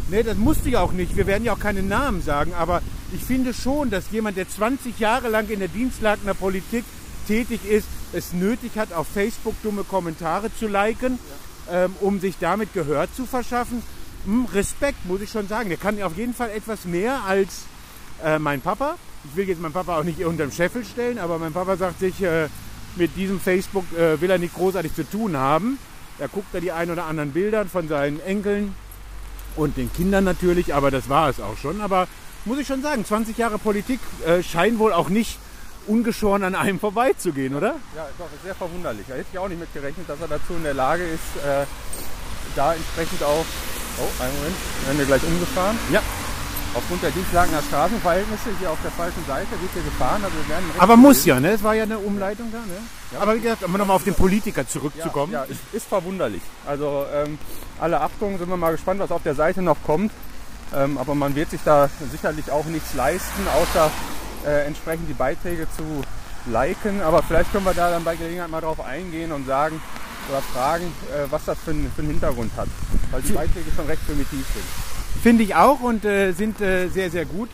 Nee, 0.09 0.23
das 0.23 0.37
musste 0.37 0.69
ich 0.69 0.77
auch 0.77 0.93
nicht. 0.93 1.17
Wir 1.17 1.27
werden 1.27 1.45
ja 1.45 1.53
auch 1.53 1.59
keine 1.61 1.83
Namen 1.83 2.23
sagen. 2.23 2.53
Aber 2.55 2.83
ich 3.15 3.23
finde 3.23 3.55
schon, 3.55 3.91
dass 3.91 4.11
jemand, 4.11 4.37
der 4.37 4.49
20 4.49 4.99
Jahre 4.99 5.29
lang 5.29 5.49
in 5.49 5.61
der 5.61 5.69
Dienstlagener 5.69 6.35
Politik 6.35 6.85
tätig 7.29 7.61
ist, 7.69 7.87
es 8.13 8.33
nötig 8.33 8.73
hat, 8.77 8.93
auf 8.93 9.07
Facebook 9.07 9.55
dumme 9.63 9.85
Kommentare 9.85 10.51
zu 10.59 10.67
liken, 10.67 11.19
ähm, 11.71 11.95
um 12.01 12.19
sich 12.19 12.37
damit 12.41 12.73
Gehör 12.75 13.07
zu 13.15 13.25
verschaffen. 13.25 13.83
Hm, 14.25 14.47
Respekt, 14.53 15.07
muss 15.07 15.21
ich 15.21 15.31
schon 15.31 15.47
sagen. 15.49 15.69
Der 15.69 15.79
kann 15.79 16.01
auf 16.03 16.17
jeden 16.17 16.35
Fall 16.35 16.51
etwas 16.51 16.85
mehr 16.85 17.23
als 17.25 17.63
äh, 18.25 18.39
mein 18.39 18.61
Papa. 18.61 18.97
Ich 19.25 19.37
will 19.37 19.49
jetzt 19.49 19.61
meinen 19.61 19.73
Papa 19.73 19.99
auch 19.99 20.05
nicht 20.05 20.25
unterm 20.25 20.51
Scheffel 20.51 20.85
stellen, 20.85 21.19
aber 21.19 21.39
mein 21.39 21.53
Papa 21.53 21.77
sagt 21.77 22.01
sich, 22.01 22.23
äh, 22.23 22.49
mit 22.97 23.17
diesem 23.17 23.41
Facebook 23.41 23.85
äh, 23.97 24.21
will 24.21 24.31
er 24.31 24.39
nicht 24.39 24.55
großartig 24.55 24.95
zu 24.95 25.09
tun 25.09 25.37
haben. 25.37 25.79
Er 26.19 26.29
guckt 26.29 26.49
da 26.53 26.61
die 26.61 26.73
ein 26.73 26.91
oder 26.91 27.05
anderen 27.07 27.33
Bilder 27.33 27.65
von 27.67 27.89
seinen 27.89 28.21
Enkeln 28.21 28.75
und 29.57 29.77
den 29.77 29.93
Kindern 29.93 30.25
natürlich, 30.25 30.75
aber 30.75 30.91
das 30.91 31.09
war 31.09 31.29
es 31.29 31.41
auch 31.41 31.57
schon. 31.57 31.81
Aber 31.81 32.09
muss 32.45 32.59
ich 32.59 32.67
schon 32.67 32.83
sagen, 32.83 33.05
20 33.05 33.37
Jahre 33.39 33.59
Politik 33.59 34.01
äh, 34.27 34.43
scheinen 34.43 34.79
wohl 34.79 34.93
auch 34.93 35.09
nicht 35.09 35.39
ungeschoren 35.87 36.45
an 36.45 36.55
einem 36.55 36.79
vorbeizugehen, 36.79 37.55
oder? 37.55 37.77
Ja, 37.97 38.07
doch, 38.19 38.27
ist 38.35 38.45
sehr 38.45 38.55
verwunderlich. 38.55 39.07
Da 39.09 39.15
hätte 39.15 39.27
ich 39.33 39.39
auch 39.39 39.49
nicht 39.49 39.61
mit 39.61 39.73
gerechnet, 39.73 40.09
dass 40.09 40.21
er 40.21 40.29
dazu 40.29 40.55
in 40.55 40.63
der 40.63 40.75
Lage 40.75 41.05
ist, 41.05 41.45
äh, 41.45 41.65
da 42.55 42.75
entsprechend 42.75 43.23
auch. 43.23 43.45
Oh, 43.99 44.23
einen 44.23 44.35
Moment, 44.37 44.57
werden 44.87 44.99
wir 44.99 45.07
gleich 45.07 45.23
umgefahren. 45.25 45.79
Ja. 45.93 46.01
Aufgrund 46.73 47.03
der 47.03 47.11
Dienstlagener 47.11 47.63
Straßenverhältnisse 47.63 48.51
hier 48.61 48.71
auf 48.71 48.79
der 48.85 48.93
falschen 48.93 49.25
Seite 49.27 49.51
wird 49.61 49.73
hier 49.75 49.83
gefahren. 49.83 50.23
Also 50.25 50.37
wir 50.47 50.81
Aber 50.83 50.97
muss 50.97 51.25
ja, 51.25 51.41
ne? 51.41 51.51
Es 51.53 51.63
war 51.65 51.75
ja 51.75 51.83
eine 51.83 51.99
Umleitung 51.99 52.51
da, 52.53 52.59
ne? 52.59 52.79
Ja. 53.13 53.21
Aber 53.21 53.35
wie 53.35 53.41
gesagt, 53.41 53.65
um 53.65 53.73
nochmal 53.73 53.97
auf 53.97 54.05
den 54.05 54.15
Politiker 54.15 54.61
Ja, 54.63 54.69
zurückzukommen. 54.69 55.33
ja 55.33 55.43
ist, 55.45 55.59
ist 55.73 55.87
verwunderlich. 55.89 56.43
Also 56.67 57.07
ähm, 57.13 57.39
alle 57.81 58.01
Achtung, 58.01 58.39
sind 58.39 58.49
wir 58.49 58.57
mal 58.57 58.71
gespannt, 58.71 59.01
was 59.01 59.11
auf 59.11 59.23
der 59.25 59.35
Seite 59.35 59.63
noch 59.63 59.79
kommt. 59.85 60.13
Ähm, 60.73 60.97
aber 60.99 61.17
man 61.17 61.35
wird 61.35 61.51
sich 61.51 61.61
da 61.65 61.91
sicherlich 62.13 62.49
auch 62.53 62.65
nichts 62.67 62.95
leisten, 62.95 63.43
außer 63.61 63.91
äh, 64.47 64.67
entsprechend 64.67 65.09
die 65.09 65.15
Beiträge 65.15 65.67
zu 65.77 65.83
liken. 66.49 67.01
Aber 67.03 67.25
vielleicht 67.25 67.51
können 67.51 67.65
wir 67.65 67.75
da 67.75 67.91
dann 67.91 68.05
bei 68.05 68.15
Gelegenheit 68.15 68.49
mal 68.49 68.61
drauf 68.61 68.79
eingehen 68.85 69.33
und 69.33 69.45
sagen 69.49 69.83
oder 70.29 70.41
fragen, 70.41 70.85
äh, 71.13 71.27
was 71.31 71.45
das 71.47 71.59
für, 71.65 71.73
ein- 71.73 71.91
für 71.97 72.03
einen 72.03 72.13
Hintergrund 72.13 72.53
hat. 72.57 72.69
Weil 73.11 73.23
die 73.23 73.33
Beiträge 73.33 73.73
schon 73.75 73.87
recht 73.87 74.07
primitiv 74.07 74.47
sind. 74.55 75.00
Finde 75.23 75.43
ich 75.43 75.55
auch 75.55 75.81
und 75.81 76.05
äh, 76.05 76.33
sind 76.33 76.61
äh, 76.61 76.89
sehr, 76.89 77.11
sehr 77.11 77.27
gut, 77.27 77.51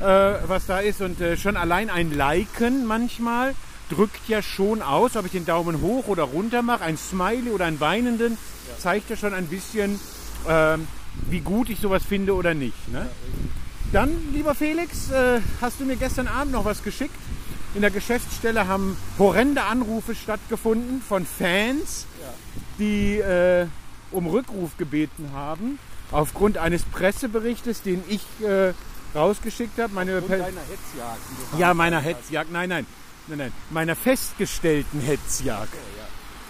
äh, 0.00 0.04
was 0.04 0.66
da 0.66 0.80
ist. 0.80 1.00
Und 1.00 1.20
äh, 1.20 1.36
schon 1.36 1.56
allein 1.56 1.90
ein 1.90 2.12
Liken 2.12 2.86
manchmal 2.86 3.54
drückt 3.90 4.28
ja 4.28 4.40
schon 4.40 4.82
aus, 4.82 5.16
ob 5.16 5.26
ich 5.26 5.32
den 5.32 5.44
Daumen 5.44 5.82
hoch 5.82 6.06
oder 6.06 6.22
runter 6.22 6.62
mache, 6.62 6.84
ein 6.84 6.96
Smiley 6.96 7.50
oder 7.50 7.66
einen 7.66 7.80
weinenden, 7.80 8.38
zeigt 8.78 9.10
ja 9.10 9.16
schon 9.16 9.34
ein 9.34 9.46
bisschen, 9.46 9.98
ähm, 10.48 10.86
wie 11.28 11.40
gut 11.40 11.68
ich 11.68 11.80
sowas 11.80 12.02
finde 12.08 12.34
oder 12.34 12.54
nicht. 12.54 12.88
Ne? 12.92 13.06
Dann, 13.92 14.10
lieber 14.32 14.54
Felix, 14.54 15.10
äh, 15.10 15.40
hast 15.60 15.80
du 15.80 15.84
mir 15.84 15.96
gestern 15.96 16.28
Abend 16.28 16.52
noch 16.52 16.64
was 16.64 16.82
geschickt. 16.82 17.14
In 17.74 17.82
der 17.82 17.90
Geschäftsstelle 17.90 18.66
haben 18.66 18.96
horrende 19.18 19.64
Anrufe 19.64 20.14
stattgefunden 20.14 21.02
von 21.02 21.26
Fans, 21.26 22.06
die 22.78 23.18
äh, 23.18 23.66
um 24.10 24.26
Rückruf 24.26 24.76
gebeten 24.76 25.30
haben, 25.34 25.78
aufgrund 26.12 26.58
eines 26.58 26.82
Presseberichtes, 26.84 27.82
den 27.82 28.02
ich 28.08 28.22
äh, 28.46 28.72
rausgeschickt 29.14 29.78
habe. 29.78 29.92
Meine 29.94 30.20
Per- 30.22 30.36
Hetzjagd. 30.38 30.58
die 31.52 31.56
du 31.56 31.60
ja, 31.60 31.74
meiner. 31.74 32.00
Hetzjagd, 32.00 32.50
nein, 32.52 32.68
nein, 32.68 32.86
nein, 33.28 33.38
nein, 33.38 33.52
meiner 33.70 33.96
festgestellten 33.96 35.00
Hetzjagd. 35.00 35.72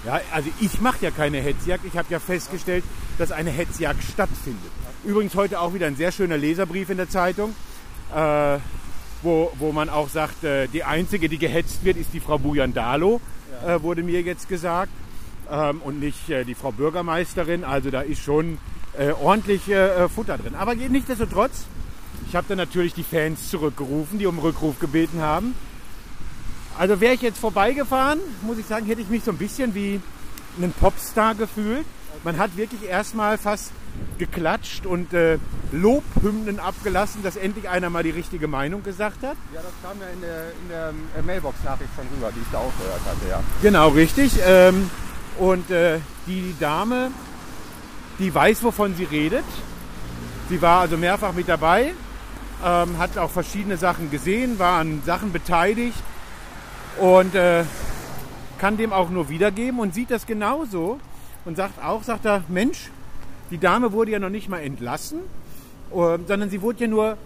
Ja, 0.04 0.20
also 0.32 0.48
ich 0.60 0.80
mache 0.80 1.04
ja 1.04 1.10
keine 1.10 1.38
Hetzjagd, 1.40 1.84
ich 1.84 1.96
habe 1.98 2.06
ja 2.10 2.18
festgestellt, 2.18 2.84
dass 3.18 3.32
eine 3.32 3.50
Hetzjagd 3.50 4.02
stattfindet. 4.02 4.70
Übrigens 5.04 5.34
heute 5.34 5.60
auch 5.60 5.74
wieder 5.74 5.86
ein 5.86 5.96
sehr 5.96 6.10
schöner 6.10 6.38
Leserbrief 6.38 6.88
in 6.88 6.96
der 6.96 7.08
Zeitung, 7.10 7.54
äh, 8.14 8.58
wo, 9.22 9.52
wo 9.58 9.72
man 9.72 9.90
auch 9.90 10.08
sagt, 10.08 10.42
äh, 10.44 10.68
die 10.68 10.84
einzige, 10.84 11.28
die 11.28 11.36
gehetzt 11.36 11.84
wird, 11.84 11.98
ist 11.98 12.14
die 12.14 12.20
Frau 12.20 12.38
Bujandalo, 12.38 13.20
äh, 13.66 13.82
wurde 13.82 14.02
mir 14.02 14.22
jetzt 14.22 14.48
gesagt, 14.48 14.90
ähm, 15.50 15.82
und 15.82 16.00
nicht 16.00 16.30
äh, 16.30 16.44
die 16.44 16.54
Frau 16.54 16.72
Bürgermeisterin. 16.72 17.62
Also 17.64 17.90
da 17.90 18.00
ist 18.00 18.22
schon 18.22 18.56
äh, 19.00 19.12
ordentlich 19.12 19.68
äh, 19.68 20.08
Futter 20.08 20.36
drin. 20.36 20.54
Aber 20.54 20.74
nichtsdestotrotz, 20.74 21.64
ich 22.28 22.36
habe 22.36 22.46
dann 22.48 22.58
natürlich 22.58 22.92
die 22.92 23.02
Fans 23.02 23.48
zurückgerufen, 23.48 24.18
die 24.18 24.26
um 24.26 24.38
Rückruf 24.38 24.78
gebeten 24.78 25.20
haben. 25.22 25.54
Also 26.78 27.00
wäre 27.00 27.14
ich 27.14 27.22
jetzt 27.22 27.38
vorbeigefahren, 27.38 28.20
muss 28.42 28.58
ich 28.58 28.66
sagen, 28.66 28.86
hätte 28.86 29.00
ich 29.00 29.08
mich 29.08 29.24
so 29.24 29.30
ein 29.30 29.38
bisschen 29.38 29.74
wie 29.74 30.00
einen 30.56 30.72
Popstar 30.72 31.34
gefühlt. 31.34 31.84
Man 32.24 32.38
hat 32.38 32.56
wirklich 32.56 32.88
erstmal 32.88 33.38
fast 33.38 33.72
geklatscht 34.18 34.84
und 34.84 35.12
äh, 35.14 35.38
Lobhymnen 35.72 36.60
abgelassen, 36.60 37.22
dass 37.22 37.36
endlich 37.36 37.68
einer 37.68 37.90
mal 37.90 38.02
die 38.02 38.10
richtige 38.10 38.48
Meinung 38.48 38.82
gesagt 38.82 39.22
hat. 39.22 39.36
Ja, 39.54 39.62
das 39.62 39.72
kam 39.82 39.98
ja 40.00 40.06
in 40.12 40.20
der, 40.20 40.42
in 40.62 40.68
der 40.68 40.92
äh, 41.18 41.22
Mailbox-Nachricht 41.22 41.90
schon 41.96 42.06
rüber, 42.14 42.30
die 42.34 42.40
ich 42.40 42.46
da 42.52 42.58
auch 42.58 42.72
gehört 42.78 43.00
hatte, 43.06 43.28
ja. 43.28 43.42
Genau, 43.62 43.88
richtig. 43.88 44.32
Ähm, 44.46 44.90
und 45.38 45.70
äh, 45.70 45.98
die 46.26 46.54
Dame, 46.60 47.10
die 48.20 48.32
weiß, 48.32 48.62
wovon 48.62 48.94
sie 48.94 49.04
redet. 49.04 49.44
Sie 50.48 50.60
war 50.60 50.80
also 50.80 50.96
mehrfach 50.96 51.32
mit 51.32 51.48
dabei, 51.48 51.92
ähm, 52.64 52.98
hat 52.98 53.16
auch 53.16 53.30
verschiedene 53.30 53.76
Sachen 53.76 54.10
gesehen, 54.10 54.58
war 54.58 54.78
an 54.78 55.02
Sachen 55.06 55.32
beteiligt 55.32 56.02
und 57.00 57.34
äh, 57.34 57.64
kann 58.58 58.76
dem 58.76 58.92
auch 58.92 59.08
nur 59.10 59.28
wiedergeben 59.30 59.80
und 59.80 59.94
sieht 59.94 60.10
das 60.10 60.26
genauso 60.26 61.00
und 61.46 61.56
sagt 61.56 61.82
auch, 61.82 62.02
sagt 62.02 62.26
er, 62.26 62.44
Mensch, 62.48 62.90
die 63.50 63.58
Dame 63.58 63.92
wurde 63.92 64.10
ja 64.10 64.18
noch 64.18 64.28
nicht 64.28 64.48
mal 64.48 64.58
entlassen, 64.58 65.20
äh, 65.90 66.18
sondern 66.28 66.50
sie 66.50 66.60
wurde 66.60 66.80
ja 66.80 66.88
nur 66.88 67.16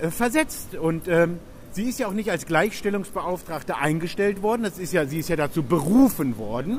äh, 0.00 0.10
versetzt 0.10 0.76
und 0.76 1.08
ähm, 1.08 1.40
sie 1.72 1.90
ist 1.90 1.98
ja 1.98 2.06
auch 2.06 2.12
nicht 2.12 2.30
als 2.30 2.46
Gleichstellungsbeauftragte 2.46 3.76
eingestellt 3.76 4.40
worden, 4.40 4.62
das 4.62 4.78
ist 4.78 4.94
ja, 4.94 5.04
sie 5.04 5.18
ist 5.18 5.28
ja 5.28 5.36
dazu 5.36 5.62
berufen 5.62 6.38
worden. 6.38 6.78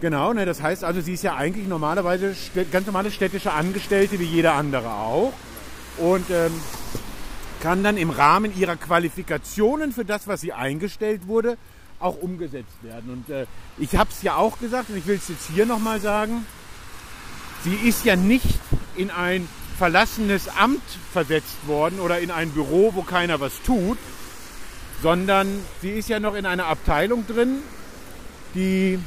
Genau, 0.00 0.32
ne, 0.32 0.44
das 0.44 0.60
heißt 0.60 0.84
also, 0.84 1.00
sie 1.00 1.14
ist 1.14 1.22
ja 1.22 1.36
eigentlich 1.36 1.66
normalerweise 1.66 2.34
ganz 2.70 2.86
normale 2.86 3.10
städtische 3.10 3.52
Angestellte 3.52 4.18
wie 4.18 4.24
jeder 4.24 4.54
andere 4.54 4.90
auch 4.90 5.32
und 5.98 6.28
ähm, 6.30 6.52
kann 7.62 7.82
dann 7.82 7.96
im 7.96 8.10
Rahmen 8.10 8.54
ihrer 8.58 8.76
Qualifikationen 8.76 9.92
für 9.92 10.04
das, 10.04 10.26
was 10.26 10.42
sie 10.42 10.52
eingestellt 10.52 11.26
wurde, 11.26 11.56
auch 11.98 12.16
umgesetzt 12.16 12.82
werden. 12.82 13.10
Und 13.10 13.34
äh, 13.34 13.46
ich 13.78 13.96
habe 13.96 14.10
es 14.10 14.22
ja 14.22 14.36
auch 14.36 14.58
gesagt 14.58 14.90
und 14.90 14.98
ich 14.98 15.06
will 15.06 15.16
es 15.16 15.28
jetzt 15.28 15.48
hier 15.54 15.64
nochmal 15.64 16.00
sagen. 16.00 16.44
Sie 17.62 17.74
ist 17.74 18.04
ja 18.04 18.16
nicht 18.16 18.60
in 18.96 19.10
ein 19.10 19.48
verlassenes 19.78 20.48
Amt 20.48 20.82
versetzt 21.12 21.66
worden 21.66 22.00
oder 22.00 22.18
in 22.18 22.30
ein 22.30 22.50
Büro, 22.50 22.92
wo 22.94 23.02
keiner 23.02 23.40
was 23.40 23.62
tut, 23.62 23.96
sondern 25.02 25.48
sie 25.80 25.90
ist 25.90 26.08
ja 26.08 26.20
noch 26.20 26.34
in 26.34 26.44
einer 26.44 26.66
Abteilung 26.66 27.26
drin, 27.26 27.58
die 28.54 28.98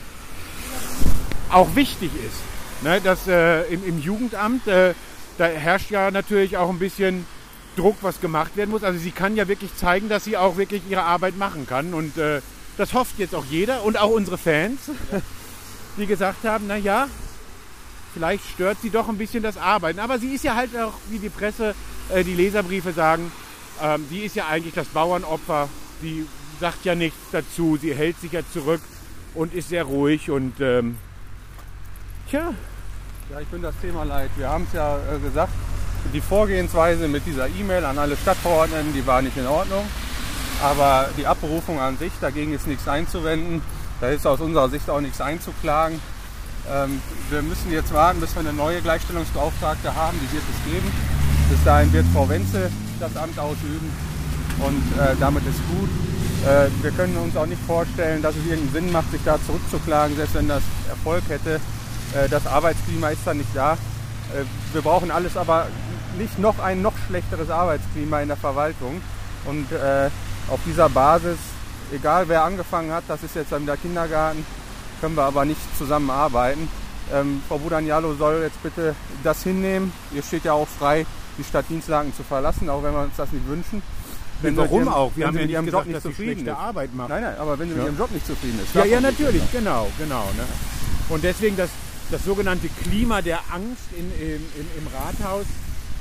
auch 1.50 1.76
wichtig 1.76 2.12
ist. 2.26 2.84
Ne, 2.84 3.02
das, 3.04 3.28
äh, 3.28 3.64
im, 3.74 3.84
im, 3.86 4.00
Jugendamt, 4.00 4.68
äh, 4.68 4.94
da 5.38 5.46
herrscht 5.46 5.90
ja 5.90 6.12
natürlich 6.12 6.58
auch 6.58 6.70
ein 6.70 6.78
bisschen 6.78 7.26
Druck, 7.76 7.98
was 8.02 8.22
gemacht 8.22 8.56
werden 8.56 8.70
muss. 8.70 8.84
Also 8.84 9.00
sie 9.00 9.12
kann 9.12 9.36
ja 9.36 9.48
wirklich 9.48 9.76
zeigen, 9.76 10.10
dass 10.10 10.26
sie 10.26 10.38
auch 10.38 10.58
wirklich 10.58 10.84
ihre 10.88 11.04
Arbeit 11.04 11.38
machen 11.38 11.66
kann. 11.68 11.94
Und 11.94 12.18
äh, 12.18 12.42
das 12.78 12.94
hofft 12.94 13.18
jetzt 13.18 13.34
auch 13.34 13.46
jeder 13.50 13.84
und 13.84 13.98
auch 13.98 14.12
unsere 14.12 14.38
Fans, 14.38 14.80
die 15.98 16.06
gesagt 16.06 16.44
haben, 16.44 16.66
na 16.68 16.76
ja, 16.76 17.08
vielleicht 18.14 18.44
stört 18.46 18.78
sie 18.82 18.92
doch 18.92 19.10
ein 19.10 19.18
bisschen 19.18 19.42
das 19.42 19.58
Arbeiten. 19.58 20.00
Aber 20.00 20.20
sie 20.20 20.36
ist 20.36 20.44
ja 20.44 20.56
halt 20.56 20.78
auch, 20.78 20.94
wie 21.10 21.20
die 21.20 21.30
Presse, 21.30 21.74
äh, 22.14 22.24
die 22.24 22.36
Leserbriefe 22.36 22.94
sagen, 22.94 23.32
ähm, 23.82 24.06
sie 24.10 24.20
ist 24.20 24.36
ja 24.36 24.48
eigentlich 24.48 24.76
das 24.76 24.88
Bauernopfer. 24.88 25.70
Sie 26.02 26.28
sagt 26.60 26.86
ja 26.86 26.94
nichts 26.94 27.18
dazu, 27.32 27.78
sie 27.80 27.94
hält 27.96 28.20
sich 28.22 28.34
ja 28.34 28.42
zurück 28.54 28.82
und 29.34 29.54
ist 29.54 29.70
sehr 29.70 29.84
ruhig 29.84 30.30
und 30.30 30.54
ähm, 30.60 30.98
tja. 32.30 32.54
Ja, 33.32 33.40
ich 33.40 33.48
bin 33.48 33.62
das 33.62 33.76
Thema 33.82 34.04
leid. 34.04 34.30
Wir 34.38 34.50
haben 34.50 34.66
es 34.68 34.74
ja 34.74 34.98
äh, 34.98 35.20
gesagt, 35.20 35.52
die 36.14 36.22
Vorgehensweise 36.22 37.08
mit 37.08 37.26
dieser 37.26 37.48
E-Mail 37.48 37.84
an 37.86 37.98
alle 37.98 38.16
Stadtverordneten, 38.16 38.94
die 38.94 39.06
war 39.06 39.22
nicht 39.22 39.38
in 39.38 39.48
Ordnung. 39.48 39.84
Aber 40.62 41.10
die 41.18 41.28
Abberufung 41.28 41.80
an 41.80 41.98
sich, 41.98 42.12
dagegen 42.20 42.54
ist 42.54 42.68
nichts 42.68 42.88
einzuwenden. 42.88 43.62
Da 44.00 44.10
ist 44.10 44.26
aus 44.26 44.40
unserer 44.40 44.70
Sicht 44.70 44.90
auch 44.90 45.02
nichts 45.02 45.22
einzuklagen. 45.22 46.00
Ähm, 46.70 47.02
wir 47.30 47.42
müssen 47.42 47.72
jetzt 47.72 47.94
warten, 47.94 48.20
bis 48.20 48.36
wir 48.36 48.42
eine 48.42 48.54
neue 48.54 48.82
Gleichstellungsbeauftragte 48.82 49.94
haben. 49.96 50.18
Die 50.22 50.34
wird 50.34 50.44
es 50.44 50.72
geben. 50.72 50.92
Bis 51.50 51.64
dahin 51.64 51.92
wird 51.94 52.06
Frau 52.14 52.28
Wenzel 52.30 52.72
das 53.00 53.16
Amt 53.16 53.38
ausüben. 53.40 53.92
Und 54.60 55.00
äh, 55.00 55.16
damit 55.20 55.46
ist 55.46 55.60
gut. 55.70 55.90
Äh, 56.46 56.70
wir 56.82 56.92
können 56.92 57.18
uns 57.18 57.36
auch 57.38 57.46
nicht 57.46 57.62
vorstellen, 57.68 58.22
dass 58.22 58.36
es 58.36 58.46
irgendeinen 58.46 58.74
Sinn 58.74 58.92
macht, 58.92 59.12
sich 59.12 59.22
da 59.24 59.38
zurückzuklagen, 59.46 60.16
selbst 60.16 60.36
wenn 60.36 60.48
das 60.48 60.64
Erfolg 60.90 61.24
hätte. 61.30 61.60
Äh, 62.14 62.30
das 62.30 62.46
Arbeitsklima 62.48 63.10
ist 63.10 63.22
da 63.26 63.34
nicht 63.34 63.50
da. 63.54 63.74
Äh, 63.74 64.44
wir 64.74 64.82
brauchen 64.82 65.12
alles 65.12 65.38
aber 65.38 65.68
nicht 66.18 66.40
noch 66.40 66.60
ein 66.60 66.82
noch 66.82 66.94
schlechteres 67.08 67.50
Arbeitsklima 67.50 68.22
in 68.22 68.28
der 68.28 68.38
Verwaltung. 68.38 69.02
Und 69.46 69.72
äh, 69.72 70.10
auf 70.50 70.60
dieser 70.66 70.90
Basis, 70.90 71.38
egal 71.94 72.28
wer 72.28 72.44
angefangen 72.44 72.92
hat, 72.92 73.04
das 73.08 73.24
ist 73.24 73.36
jetzt 73.36 73.52
dann 73.52 73.64
wieder 73.64 73.78
Kindergarten, 73.78 74.46
können 75.02 75.16
wir 75.16 75.24
aber 75.24 75.46
nicht 75.46 75.60
zusammenarbeiten. 75.78 76.68
Ähm, 77.14 77.42
Frau 77.48 77.58
Budanialo 77.58 78.16
soll 78.16 78.42
jetzt 78.44 78.62
bitte 78.62 78.96
das 79.24 79.44
hinnehmen. 79.44 79.94
Ihr 80.14 80.24
steht 80.24 80.44
ja 80.44 80.54
auch 80.54 80.68
frei, 80.68 81.06
die 81.38 81.44
Stadt 81.44 81.66
Dienstlagen 81.70 82.14
zu 82.14 82.24
verlassen, 82.24 82.70
auch 82.70 82.84
wenn 82.84 82.94
wir 82.94 83.02
uns 83.02 83.16
das 83.16 83.32
nicht 83.32 83.48
wünschen. 83.48 83.82
Wenn 84.42 84.56
Warum 84.58 84.82
ihrem, 84.82 84.90
auch? 84.90 85.12
Wir 85.16 85.28
haben 85.28 85.36
ja 85.36 85.42
mit 85.42 85.52
ihrem 85.52 85.66
gesagt, 85.66 85.86
Job 85.86 85.94
nicht 85.94 86.04
zufrieden 86.04 86.46
ist. 86.46 86.54
Arbeit 86.54 86.94
macht. 86.94 87.10
Nein, 87.10 87.24
nein, 87.24 87.38
aber 87.38 87.58
wenn 87.58 87.70
sie 87.70 87.76
ja. 87.76 87.80
mit 87.80 87.88
ihrem 87.88 87.98
Job 87.98 88.12
nicht 88.12 88.28
zufrieden 88.28 88.60
ist. 88.64 88.76
Ja, 88.76 88.86
ja, 88.86 89.02
natürlich, 89.02 89.42
genau, 89.52 89.88
genau. 89.98 90.26
Ne? 90.36 90.44
Und 91.10 91.24
deswegen 91.24 91.56
das, 91.58 91.70
das 92.12 92.24
sogenannte 92.24 92.70
Klima 92.84 93.22
der 93.22 93.40
Angst 93.52 93.84
in, 93.98 94.12
in, 94.20 94.36
in, 94.36 94.68
im 94.78 94.88
Rathaus. 94.94 95.46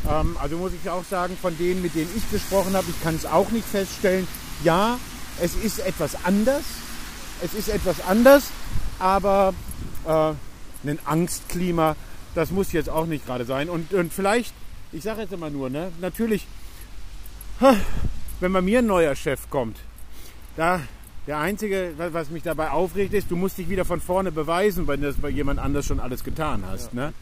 Ähm, 0.09 0.37
also 0.41 0.57
muss 0.57 0.73
ich 0.73 0.89
auch 0.89 1.05
sagen, 1.05 1.37
von 1.41 1.57
denen, 1.59 1.83
mit 1.83 1.95
denen 1.95 2.11
ich 2.17 2.31
gesprochen 2.31 2.75
habe, 2.75 2.87
ich 2.89 3.03
kann 3.03 3.15
es 3.15 3.27
auch 3.27 3.51
nicht 3.51 3.67
feststellen. 3.67 4.27
Ja, 4.65 4.99
es 5.41 5.55
ist 5.55 5.81
etwas 5.81 6.25
anders. 6.25 6.65
Es 7.43 7.53
ist 7.53 7.69
etwas 7.69 7.97
anders, 8.07 8.45
aber 8.99 9.53
äh, 10.07 10.33
ein 10.89 10.99
Angstklima, 11.05 11.97
das 12.35 12.51
muss 12.51 12.73
jetzt 12.73 12.89
auch 12.89 13.07
nicht 13.07 13.27
gerade 13.27 13.45
sein. 13.45 13.69
Und, 13.69 13.93
und 13.93 14.13
vielleicht, 14.13 14.55
ich 14.93 15.03
sage 15.03 15.23
jetzt 15.23 15.33
immer 15.33 15.51
nur, 15.51 15.69
ne, 15.69 15.93
natürlich, 16.01 16.47
wenn 18.41 18.53
bei 18.53 18.63
mir 18.63 18.79
ein 18.79 18.87
neuer 18.87 19.15
Chef 19.15 19.51
kommt, 19.51 19.79
da 20.57 20.81
der 21.27 21.39
Einzige, 21.39 21.93
was 22.13 22.31
mich 22.31 22.43
dabei 22.43 22.71
aufregt, 22.71 23.13
ist, 23.13 23.31
du 23.31 23.37
musst 23.37 23.59
dich 23.59 23.69
wieder 23.69 23.85
von 23.85 24.01
vorne 24.01 24.31
beweisen, 24.31 24.87
wenn 24.87 25.01
du 25.01 25.09
das 25.09 25.17
bei 25.17 25.29
jemand 25.29 25.59
anders 25.59 25.87
schon 25.87 26.01
alles 26.01 26.23
getan 26.23 26.63
hast. 26.69 26.93
Ja. 26.93 27.07
Ne? 27.07 27.13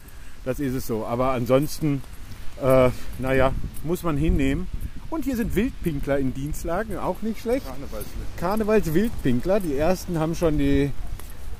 Das 0.43 0.59
ist 0.59 0.75
es 0.75 0.85
so. 0.85 1.05
Aber 1.05 1.31
ansonsten, 1.31 2.03
äh, 2.61 2.89
naja, 3.19 3.51
muss 3.83 4.03
man 4.03 4.17
hinnehmen. 4.17 4.67
Und 5.09 5.23
hier 5.23 5.35
sind 5.35 5.55
Wildpinkler 5.55 6.19
in 6.19 6.33
Dienstlagen, 6.33 6.97
auch 6.97 7.21
nicht 7.21 7.39
schlecht. 7.41 7.65
Karnevals, 7.65 8.05
Karnevals 8.37 8.93
Wildpinkler. 8.93 9.59
Die 9.59 9.75
ersten 9.75 10.19
haben 10.19 10.35
schon 10.35 10.57
die 10.57 10.91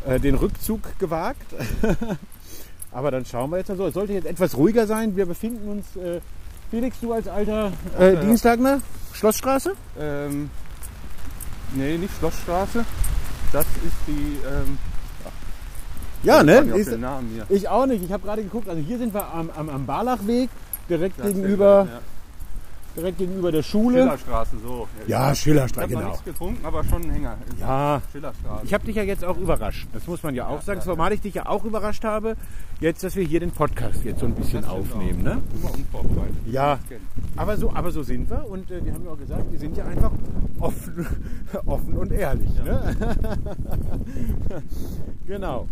äh, 0.06 0.20
den 0.20 0.36
Rückzug 0.36 0.98
gewagt. 1.00 1.54
Aber 2.92 3.12
dann 3.12 3.26
schauen 3.26 3.50
wir 3.50 3.58
jetzt 3.58 3.70
mal 3.70 3.78
so. 3.78 3.88
Es 3.88 3.94
sollte 3.94 4.14
jetzt 4.14 4.26
etwas 4.26 4.56
ruhiger 4.56 4.88
sein. 4.88 5.16
Wir 5.16 5.26
befinden 5.26 5.68
uns, 5.70 5.96
äh, 5.96 6.22
Felix, 6.70 7.00
du 7.00 7.14
als 7.14 7.28
alter 7.28 7.72
äh, 8.00 8.18
Dienstagner, 8.18 8.82
Schlossstraße? 9.14 9.74
Ähm, 10.00 10.50
nee, 11.76 11.98
nicht 11.98 12.18
Schlossstraße. 12.18 12.86
Das 13.52 13.66
ist 13.66 13.96
die. 14.08 14.40
Ähm, 14.46 14.78
ja, 16.24 16.44
ne? 16.44 16.60
Ist, 16.76 16.98
ich 17.50 17.70
auch 17.70 17.86
nicht. 17.86 18.04
Ich 18.04 18.12
habe 18.12 18.24
gerade 18.24 18.44
geguckt. 18.44 18.68
Also 18.68 18.82
hier 18.82 18.98
sind 18.98 19.14
wir 19.14 19.32
am, 19.32 19.50
am, 19.56 19.70
am 19.70 19.86
Barlachweg, 19.86 20.50
direkt 20.90 21.20
das 21.20 21.28
gegenüber. 21.28 21.88
Ja 21.92 22.00
direkt 22.96 23.18
gegenüber 23.18 23.52
der 23.52 23.64
Schule. 23.64 24.04
Schillerstraße, 24.04 24.58
so. 24.64 24.88
Ja, 25.08 25.34
Schillerstraße, 25.34 25.88
genau. 25.88 26.00
Ich 26.00 26.06
habe 26.06 26.12
nichts 26.14 26.26
getrunken, 26.26 26.66
aber 26.66 26.84
schon 26.84 27.04
ein 27.04 27.12
Hänger. 27.12 27.38
Ja, 27.60 28.02
Schillerstraße. 28.12 28.66
Ich 28.66 28.74
habe 28.74 28.86
dich 28.86 28.96
ja 28.96 29.04
jetzt 29.04 29.24
auch 29.24 29.38
überrascht. 29.38 29.88
Das 29.94 30.08
muss 30.08 30.24
man 30.24 30.36
ja 30.36 30.48
auch 30.48 30.58
ja, 30.58 30.62
sagen. 30.62 30.82
Zumal 30.82 31.14
ich 31.14 31.22
dich 31.22 31.36
ja 31.36 31.46
auch 31.48 31.64
überrascht 31.64 32.04
habe, 32.04 32.36
jetzt, 32.80 33.04
dass 33.04 33.16
wir 33.16 33.24
hier 33.24 33.40
den 33.40 33.52
Podcast 33.52 34.04
jetzt 34.04 34.20
so 34.20 34.26
ein 34.26 34.36
bisschen 34.36 34.66
aufnehmen. 34.66 35.24
Ne? 35.24 35.42
Immer 35.60 35.74
unvorbereitet. 35.74 36.36
Ja, 36.46 36.80
aber 37.36 37.58
so, 37.58 37.72
aber 37.74 37.92
so 37.92 38.04
sind 38.04 38.30
wir. 38.30 38.48
Und 38.50 38.72
äh, 38.72 38.84
wir 38.84 38.94
haben 38.94 39.06
ja 39.06 39.12
auch 39.12 39.18
gesagt, 39.18 39.52
wir 39.52 39.60
sind 39.60 39.78
ja 39.78 39.86
einfach 39.86 40.12
offen, 40.60 41.08
offen 41.66 41.98
und 41.98 42.12
ehrlich. 42.12 42.50
Ja. 42.58 42.64
Ne? 42.64 42.96
genau. 45.28 45.68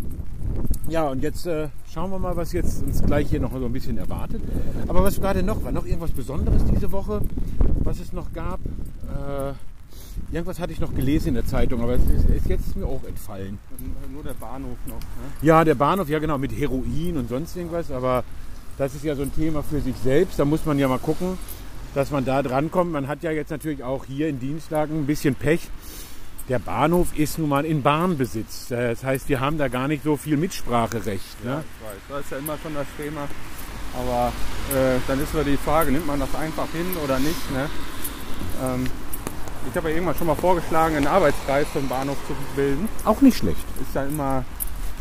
Ja, 0.89 1.07
und 1.09 1.23
jetzt 1.23 1.45
äh, 1.47 1.69
schauen 1.91 2.11
wir 2.11 2.19
mal, 2.19 2.35
was 2.35 2.51
jetzt 2.51 2.83
uns 2.83 3.01
gleich 3.01 3.29
hier 3.29 3.39
noch 3.39 3.51
so 3.53 3.65
ein 3.65 3.73
bisschen 3.73 3.97
erwartet. 3.97 4.41
Aber 4.87 5.03
was 5.03 5.19
gerade 5.19 5.41
noch 5.41 5.63
war, 5.63 5.71
noch 5.71 5.85
irgendwas 5.85 6.11
Besonderes 6.11 6.61
diese 6.65 6.91
Woche, 6.91 7.21
was 7.79 7.99
es 7.99 8.13
noch 8.13 8.33
gab. 8.33 8.59
Äh, 8.59 9.53
irgendwas 10.31 10.59
hatte 10.59 10.73
ich 10.73 10.79
noch 10.79 10.93
gelesen 10.93 11.29
in 11.29 11.33
der 11.35 11.45
Zeitung, 11.45 11.81
aber 11.81 11.93
es 11.95 12.01
ist, 12.03 12.29
ist 12.29 12.47
jetzt 12.47 12.75
mir 12.75 12.85
auch 12.85 13.03
entfallen. 13.07 13.57
Nur 14.11 14.23
der 14.23 14.33
Bahnhof 14.33 14.77
noch. 14.87 14.99
Ne? 14.99 15.31
Ja, 15.41 15.63
der 15.63 15.75
Bahnhof, 15.75 16.09
ja 16.09 16.19
genau, 16.19 16.37
mit 16.37 16.51
Heroin 16.51 17.17
und 17.17 17.29
sonst 17.29 17.55
irgendwas. 17.55 17.89
Aber 17.89 18.23
das 18.77 18.93
ist 18.93 19.03
ja 19.03 19.15
so 19.15 19.21
ein 19.21 19.33
Thema 19.33 19.63
für 19.63 19.79
sich 19.79 19.95
selbst. 20.03 20.37
Da 20.37 20.45
muss 20.45 20.65
man 20.65 20.77
ja 20.79 20.87
mal 20.87 20.99
gucken, 20.99 21.37
dass 21.95 22.11
man 22.11 22.25
da 22.25 22.41
drankommt. 22.41 22.91
Man 22.91 23.07
hat 23.07 23.23
ja 23.23 23.31
jetzt 23.31 23.51
natürlich 23.51 23.83
auch 23.83 24.05
hier 24.05 24.27
in 24.27 24.39
Dienstlagen 24.39 24.99
ein 24.99 25.05
bisschen 25.05 25.35
Pech 25.35 25.69
der 26.49 26.59
Bahnhof 26.59 27.17
ist 27.17 27.37
nun 27.37 27.49
mal 27.49 27.65
in 27.65 27.81
Bahnbesitz. 27.81 28.67
Das 28.69 29.03
heißt, 29.03 29.29
wir 29.29 29.39
haben 29.39 29.57
da 29.57 29.67
gar 29.67 29.87
nicht 29.87 30.03
so 30.03 30.17
viel 30.17 30.37
Mitspracherecht. 30.37 31.43
Ne? 31.43 31.51
Ja, 31.51 31.59
ich 31.59 31.85
weiß. 31.85 31.97
Das 32.09 32.19
ist 32.21 32.31
ja 32.31 32.37
immer 32.37 32.57
schon 32.61 32.73
das 32.73 32.87
Thema. 32.97 33.27
Aber 33.95 34.33
äh, 34.75 34.99
dann 35.07 35.21
ist 35.21 35.33
wieder 35.33 35.43
die 35.43 35.57
Frage, 35.57 35.91
nimmt 35.91 36.07
man 36.07 36.19
das 36.19 36.33
einfach 36.35 36.67
hin 36.71 36.87
oder 37.03 37.19
nicht? 37.19 37.51
Ne? 37.51 37.69
Ähm, 38.61 38.85
ich 39.69 39.77
habe 39.77 39.89
ja 39.89 39.95
irgendwann 39.95 40.15
schon 40.15 40.27
mal 40.27 40.35
vorgeschlagen, 40.35 40.95
einen 40.95 41.07
Arbeitskreis 41.07 41.67
für 41.71 41.79
den 41.79 41.87
Bahnhof 41.87 42.17
zu 42.27 42.35
bilden. 42.55 42.89
Auch 43.05 43.21
nicht 43.21 43.37
schlecht. 43.37 43.63
Ist 43.81 43.95
ja 43.95 44.03
immer 44.03 44.43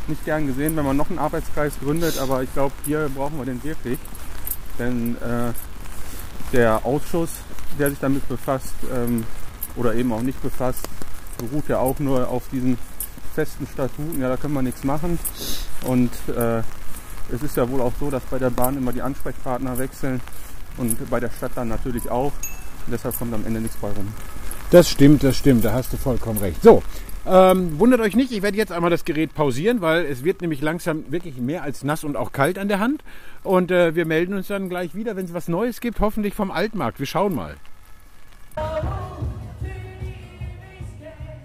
nicht 0.06 0.24
gern 0.24 0.46
gesehen, 0.46 0.76
wenn 0.76 0.84
man 0.84 0.96
noch 0.96 1.10
einen 1.10 1.18
Arbeitskreis 1.18 1.72
gründet, 1.80 2.18
aber 2.18 2.42
ich 2.42 2.52
glaube, 2.52 2.74
hier 2.84 3.10
brauchen 3.14 3.38
wir 3.38 3.44
den 3.44 3.62
wirklich. 3.64 3.98
Denn 4.78 5.16
äh, 5.16 5.52
der 6.52 6.84
Ausschuss, 6.84 7.30
der 7.78 7.90
sich 7.90 7.98
damit 7.98 8.28
befasst 8.28 8.74
ähm, 8.92 9.24
oder 9.76 9.94
eben 9.94 10.12
auch 10.12 10.22
nicht 10.22 10.40
befasst, 10.42 10.88
beruht 11.42 11.68
ja 11.68 11.78
auch 11.78 11.98
nur 11.98 12.28
auf 12.28 12.44
diesen 12.50 12.78
festen 13.34 13.66
Statuten, 13.66 14.20
ja, 14.20 14.28
da 14.28 14.36
können 14.36 14.54
wir 14.54 14.62
nichts 14.62 14.84
machen. 14.84 15.18
Und 15.84 16.10
äh, 16.28 16.62
es 17.32 17.42
ist 17.42 17.56
ja 17.56 17.68
wohl 17.68 17.80
auch 17.80 17.92
so, 17.98 18.10
dass 18.10 18.22
bei 18.24 18.38
der 18.38 18.50
Bahn 18.50 18.76
immer 18.76 18.92
die 18.92 19.02
Ansprechpartner 19.02 19.78
wechseln 19.78 20.20
und 20.76 21.10
bei 21.10 21.20
der 21.20 21.30
Stadt 21.30 21.52
dann 21.54 21.68
natürlich 21.68 22.10
auch. 22.10 22.32
Und 22.86 22.92
deshalb 22.92 23.18
kommt 23.18 23.34
am 23.34 23.44
Ende 23.46 23.60
nichts 23.60 23.76
bei 23.76 23.88
rum. 23.88 24.08
Das 24.70 24.88
stimmt, 24.88 25.22
das 25.22 25.36
stimmt, 25.36 25.64
da 25.64 25.72
hast 25.72 25.92
du 25.92 25.96
vollkommen 25.96 26.38
recht. 26.38 26.62
So, 26.62 26.82
ähm, 27.26 27.78
wundert 27.78 28.00
euch 28.00 28.16
nicht, 28.16 28.32
ich 28.32 28.42
werde 28.42 28.56
jetzt 28.56 28.72
einmal 28.72 28.90
das 28.90 29.04
Gerät 29.04 29.34
pausieren, 29.34 29.80
weil 29.80 30.04
es 30.06 30.24
wird 30.24 30.40
nämlich 30.40 30.60
langsam 30.60 31.04
wirklich 31.10 31.36
mehr 31.36 31.62
als 31.62 31.84
nass 31.84 32.04
und 32.04 32.16
auch 32.16 32.32
kalt 32.32 32.58
an 32.58 32.68
der 32.68 32.80
Hand. 32.80 33.02
Und 33.44 33.70
äh, 33.70 33.94
wir 33.94 34.06
melden 34.06 34.34
uns 34.34 34.48
dann 34.48 34.68
gleich 34.68 34.94
wieder, 34.94 35.14
wenn 35.16 35.26
es 35.26 35.34
was 35.34 35.48
Neues 35.48 35.80
gibt, 35.80 36.00
hoffentlich 36.00 36.34
vom 36.34 36.50
Altmarkt. 36.50 36.98
Wir 36.98 37.06
schauen 37.06 37.34
mal. 37.34 37.56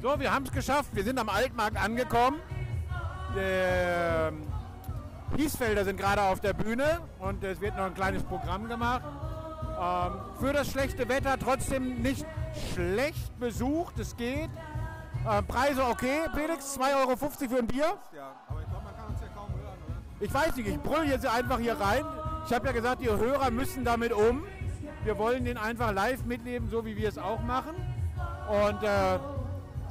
So, 0.08 0.18
wir 0.18 0.34
haben 0.34 0.46
es 0.46 0.54
geschafft. 0.54 0.92
Wir 0.94 1.04
sind 1.04 1.20
am 1.20 1.28
Altmarkt 1.28 1.76
angekommen. 1.76 2.40
Der 3.36 4.32
Hiesfelder 5.36 5.84
sind 5.84 5.98
gerade 5.98 6.22
auf 6.22 6.40
der 6.40 6.54
Bühne 6.54 7.02
und 7.20 7.44
es 7.44 7.60
wird 7.60 7.76
noch 7.76 7.84
ein 7.84 7.94
kleines 7.94 8.24
Programm 8.24 8.70
gemacht. 8.70 9.02
Ähm, 9.78 10.14
für 10.40 10.54
das 10.54 10.72
schlechte 10.72 11.10
Wetter 11.10 11.38
trotzdem 11.38 12.02
nicht 12.02 12.26
schlecht 12.74 13.38
besucht. 13.38 14.00
Es 14.00 14.16
geht. 14.16 14.50
Äh, 15.30 15.44
Preise 15.44 15.84
okay, 15.86 16.22
Felix, 16.34 16.80
2,50 16.80 17.02
Euro 17.02 17.18
für 17.18 17.58
ein 17.58 17.68
Bier. 17.68 17.98
Ja, 18.16 18.32
aber 18.48 18.62
ich 18.62 18.70
glaube, 18.70 18.86
man 18.86 18.96
kann 18.96 19.08
uns 19.10 19.20
ja 19.20 19.28
kaum 19.36 19.50
hören, 19.50 19.78
oder? 19.88 19.98
Ich 20.22 20.34
weiß 20.34 20.56
nicht, 20.56 20.70
ich 20.70 20.80
brülle 20.80 21.08
jetzt 21.08 21.26
einfach 21.26 21.60
hier 21.60 21.78
rein. 21.78 22.06
Ich 22.46 22.54
habe 22.54 22.66
ja 22.66 22.72
gesagt, 22.72 23.02
die 23.02 23.10
Hörer 23.10 23.52
müssen 23.52 23.84
damit 23.84 24.14
um. 24.14 24.46
Wir 25.04 25.18
wollen 25.18 25.44
den 25.44 25.58
einfach 25.58 25.92
live 25.92 26.24
mitnehmen, 26.24 26.70
so 26.70 26.86
wie 26.86 26.96
wir 26.96 27.10
es 27.10 27.18
auch 27.18 27.42
machen. 27.42 27.76
Und 28.48 28.84
äh, 28.84 29.20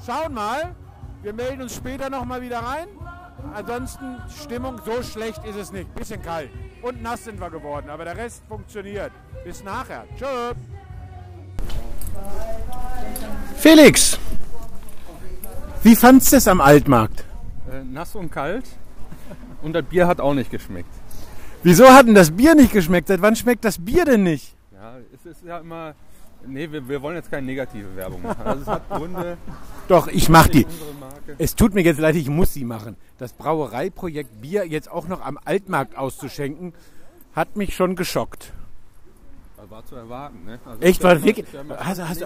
schauen 0.07 0.33
mal. 0.33 0.75
Wir 1.23 1.33
melden 1.33 1.63
uns 1.63 1.75
später 1.75 2.09
nochmal 2.09 2.41
wieder 2.41 2.61
rein. 2.61 2.87
Ansonsten 3.55 4.17
Stimmung, 4.43 4.81
so 4.85 5.03
schlecht 5.03 5.45
ist 5.45 5.57
es 5.57 5.73
nicht. 5.73 5.93
Bisschen 5.95 6.23
kalt. 6.23 6.51
Und 6.83 7.03
nass 7.03 7.25
sind 7.25 7.41
wir 7.41 7.51
geworden, 7.51 7.91
aber 7.91 8.05
der 8.05 8.17
Rest 8.17 8.43
funktioniert. 8.49 9.13
Bis 9.45 9.65
nachher. 9.65 10.05
Tschö. 10.19 10.53
Felix, 13.57 14.19
wie 15.83 15.97
fandst 15.97 16.33
du 16.33 16.37
es 16.37 16.49
am 16.49 16.61
Altmarkt? 16.61 17.25
Äh, 17.71 17.85
nass 17.85 18.15
und 18.15 18.31
kalt. 18.31 18.65
Und 19.63 19.73
das 19.73 19.85
Bier 19.85 20.07
hat 20.07 20.21
auch 20.21 20.35
nicht 20.35 20.51
geschmeckt. 20.51 20.89
Wieso 21.63 21.89
hat 21.89 22.07
denn 22.07 22.15
das 22.15 22.31
Bier 22.31 22.55
nicht 22.55 22.73
geschmeckt? 22.73 23.09
Seit 23.09 23.23
wann 23.23 23.35
schmeckt 23.35 23.65
das 23.65 23.85
Bier 23.85 24.05
denn 24.05 24.23
nicht? 24.23 24.55
Ja, 24.73 24.99
es 25.13 25.27
ist 25.27 25.45
ja 25.45 25.59
immer. 25.59 25.95
Nee, 26.47 26.71
wir, 26.71 26.89
wir 26.89 27.03
wollen 27.03 27.17
jetzt 27.17 27.31
keine 27.31 27.47
negative 27.47 27.95
Werbung 27.97 28.23
machen. 28.23 28.43
Also 28.45 28.63
es 28.63 28.67
hat 28.69 28.89
Gründe. 28.91 29.37
Doch, 29.89 30.09
ich 30.09 30.29
mach 30.29 30.49
die. 30.49 30.67
Es 31.39 31.55
tut 31.55 31.75
mir 31.75 31.83
jetzt 31.83 31.99
leid, 32.01 32.15
ich 32.17 32.29
muss 32.29 32.53
sie 32.55 32.65
machen. 32.65 32.97
Das 33.19 33.33
Brauereiprojekt 33.33 34.41
Bier 34.41 34.67
jetzt 34.67 34.91
auch 34.91 35.09
noch 35.09 35.21
am 35.21 35.39
Altmarkt 35.45 35.97
auszuschenken, 35.97 36.73
hat 37.35 37.57
mich 37.57 37.75
schon 37.75 37.97
geschockt. 37.97 38.53
War 39.69 39.85
zu 39.85 39.97
erwarten, 39.97 40.45
ne? 40.45 40.61
Also 40.65 40.81
Echt, 40.81 41.03
war 41.03 41.25
wirklich- 41.25 41.45
ja 41.53 41.65
hast 41.81 41.99
du- 41.99 42.09
hast. 42.09 42.25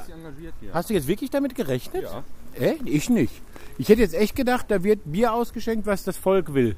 Hast 0.74 0.90
du 0.90 0.94
jetzt 0.94 1.06
wirklich 1.06 1.30
damit 1.30 1.54
gerechnet? 1.54 2.02
Ja. 2.02 2.22
Äh, 2.54 2.74
ich 2.84 3.08
nicht. 3.08 3.32
Ich 3.78 3.88
hätte 3.88 4.02
jetzt 4.02 4.14
echt 4.14 4.36
gedacht, 4.36 4.66
da 4.68 4.82
wird 4.84 5.00
Bier 5.06 5.32
ausgeschenkt, 5.32 5.86
was 5.86 6.04
das 6.04 6.18
Volk 6.18 6.52
will. 6.52 6.76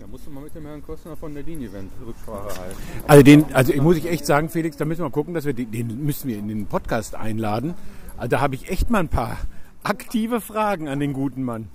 Da 0.00 0.06
musst 0.06 0.26
du 0.26 0.30
mal 0.30 0.42
mit 0.42 0.54
dem 0.54 0.64
Herrn 0.64 0.82
Kostner 0.82 1.14
von 1.14 1.34
der 1.34 1.42
Linie-Event 1.42 1.92
Rücksprache 2.06 2.58
halten. 2.58 2.76
Also 3.06 3.22
den, 3.22 3.52
also 3.52 3.74
ich 3.74 3.82
muss 3.82 3.98
ich 3.98 4.08
echt 4.08 4.24
sagen, 4.24 4.48
Felix, 4.48 4.78
da 4.78 4.86
müssen 4.86 5.04
wir 5.04 5.10
gucken, 5.10 5.34
dass 5.34 5.44
wir 5.44 5.52
den, 5.52 5.70
den 5.70 6.02
müssen 6.06 6.26
wir 6.26 6.38
in 6.38 6.48
den 6.48 6.64
Podcast 6.64 7.14
einladen. 7.14 7.74
Also 8.16 8.30
da 8.30 8.40
habe 8.40 8.54
ich 8.54 8.70
echt 8.70 8.88
mal 8.88 9.00
ein 9.00 9.08
paar 9.08 9.36
aktive 9.82 10.40
Fragen 10.40 10.88
an 10.88 11.00
den 11.00 11.12
guten 11.12 11.42
Mann. 11.42 11.68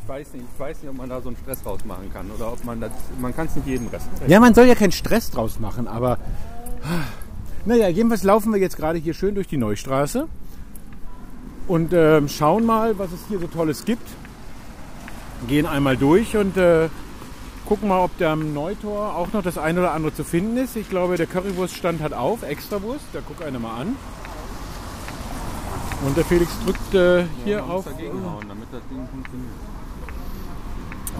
Ich 0.00 0.08
weiß 0.08 0.34
nicht, 0.34 0.44
ich 0.54 0.60
weiß 0.60 0.82
nicht, 0.82 0.88
ob 0.88 0.98
man 0.98 1.08
da 1.08 1.20
so 1.20 1.30
einen 1.30 1.36
Stress 1.36 1.66
rausmachen 1.66 2.12
kann 2.12 2.30
oder 2.30 2.52
ob 2.52 2.64
man 2.64 2.80
das. 2.80 2.92
Man 3.20 3.34
kann 3.34 3.48
es 3.48 3.56
nicht 3.56 3.66
jedem 3.66 3.88
Rest. 3.88 4.06
Ja, 4.28 4.38
man 4.38 4.54
soll 4.54 4.66
ja 4.66 4.76
keinen 4.76 4.92
Stress 4.92 5.32
draus 5.32 5.58
machen, 5.58 5.88
aber 5.88 6.16
naja, 7.64 7.88
jedenfalls 7.88 8.22
laufen 8.22 8.52
wir 8.52 8.60
jetzt 8.60 8.76
gerade 8.76 8.98
hier 8.98 9.14
schön 9.14 9.34
durch 9.34 9.48
die 9.48 9.56
Neustraße 9.56 10.28
und 11.66 11.92
ähm, 11.92 12.28
schauen 12.28 12.64
mal, 12.64 13.00
was 13.00 13.10
es 13.10 13.18
hier 13.28 13.40
so 13.40 13.48
Tolles 13.48 13.84
gibt. 13.84 14.06
Gehen 15.48 15.66
einmal 15.66 15.96
durch 15.96 16.36
und 16.36 16.56
äh, 16.56 16.88
gucken 17.66 17.88
mal, 17.88 18.02
ob 18.02 18.16
da 18.18 18.32
am 18.32 18.52
Neutor 18.52 19.16
auch 19.16 19.32
noch 19.32 19.42
das 19.42 19.56
eine 19.56 19.80
oder 19.80 19.92
andere 19.92 20.14
zu 20.14 20.24
finden 20.24 20.56
ist. 20.56 20.76
Ich 20.76 20.90
glaube, 20.90 21.16
der 21.16 21.26
Currywurststand 21.26 22.02
hat 22.02 22.12
auf, 22.12 22.42
Extrawurst, 22.42 23.04
da 23.12 23.20
guck 23.26 23.46
einer 23.46 23.58
mal 23.58 23.80
an. 23.80 23.96
Und 26.04 26.16
der 26.16 26.24
Felix 26.24 26.50
drückt 26.64 26.94
äh, 26.94 27.24
hier 27.44 27.62
muss 27.62 27.70
auf. 27.70 27.84
dagegen 27.84 28.24
hauen, 28.24 28.44
damit 28.48 28.68
das 28.72 28.80
Ding 28.90 29.06
funktioniert. 29.10 29.52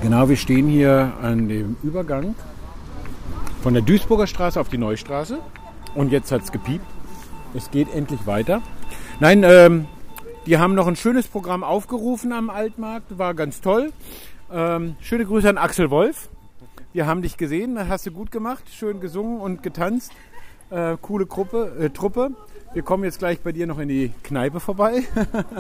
Genau, 0.03 0.29
wir 0.29 0.37
stehen 0.37 0.69
hier 0.69 1.13
an 1.23 1.49
dem 1.49 1.77
Übergang 1.83 2.35
von 3.63 3.75
der 3.75 3.83
Duisburger 3.83 4.27
Straße 4.27 4.59
auf 4.59 4.69
die 4.71 4.79
Neustraße. 4.79 5.39
Und 5.95 6.13
jetzt 6.13 6.33
hat 6.33 6.43
es 6.43 6.53
gepiept. 6.53 6.87
Es 7.55 7.71
geht 7.71 7.93
endlich 7.93 8.27
weiter. 8.27 8.63
Nein, 9.19 9.43
ähm, 9.45 9.87
die 10.51 10.59
haben 10.59 10.75
noch 10.75 10.89
ein 10.89 10.97
schönes 10.97 11.29
Programm 11.29 11.63
aufgerufen 11.63 12.33
am 12.33 12.51
Altmarkt. 12.51 13.17
War 13.17 13.35
ganz 13.35 13.61
toll. 13.61 13.93
Ähm, 14.53 14.97
schöne 15.01 15.25
Grüße 15.25 15.49
an 15.49 15.59
Axel 15.59 15.91
Wolf. 15.91 16.29
Wir 16.93 17.07
haben 17.07 17.23
dich 17.23 17.37
gesehen, 17.37 17.77
das 17.77 17.87
hast 17.89 18.07
du 18.07 18.11
gut 18.11 18.33
gemacht. 18.33 18.65
Schön 18.69 18.99
gesungen 18.99 19.41
und 19.41 19.63
getanzt. 19.63 20.11
Äh, 20.71 20.97
coole 21.01 21.27
Gruppe, 21.27 21.77
äh, 21.79 21.91
Truppe. 21.91 22.33
Wir 22.75 22.83
kommen 22.83 23.05
jetzt 23.05 23.21
gleich 23.21 23.39
bei 23.39 23.53
dir 23.53 23.69
noch 23.69 23.79
in 23.79 23.87
die 23.87 24.11
Kneipe 24.25 24.59
vorbei 24.59 25.05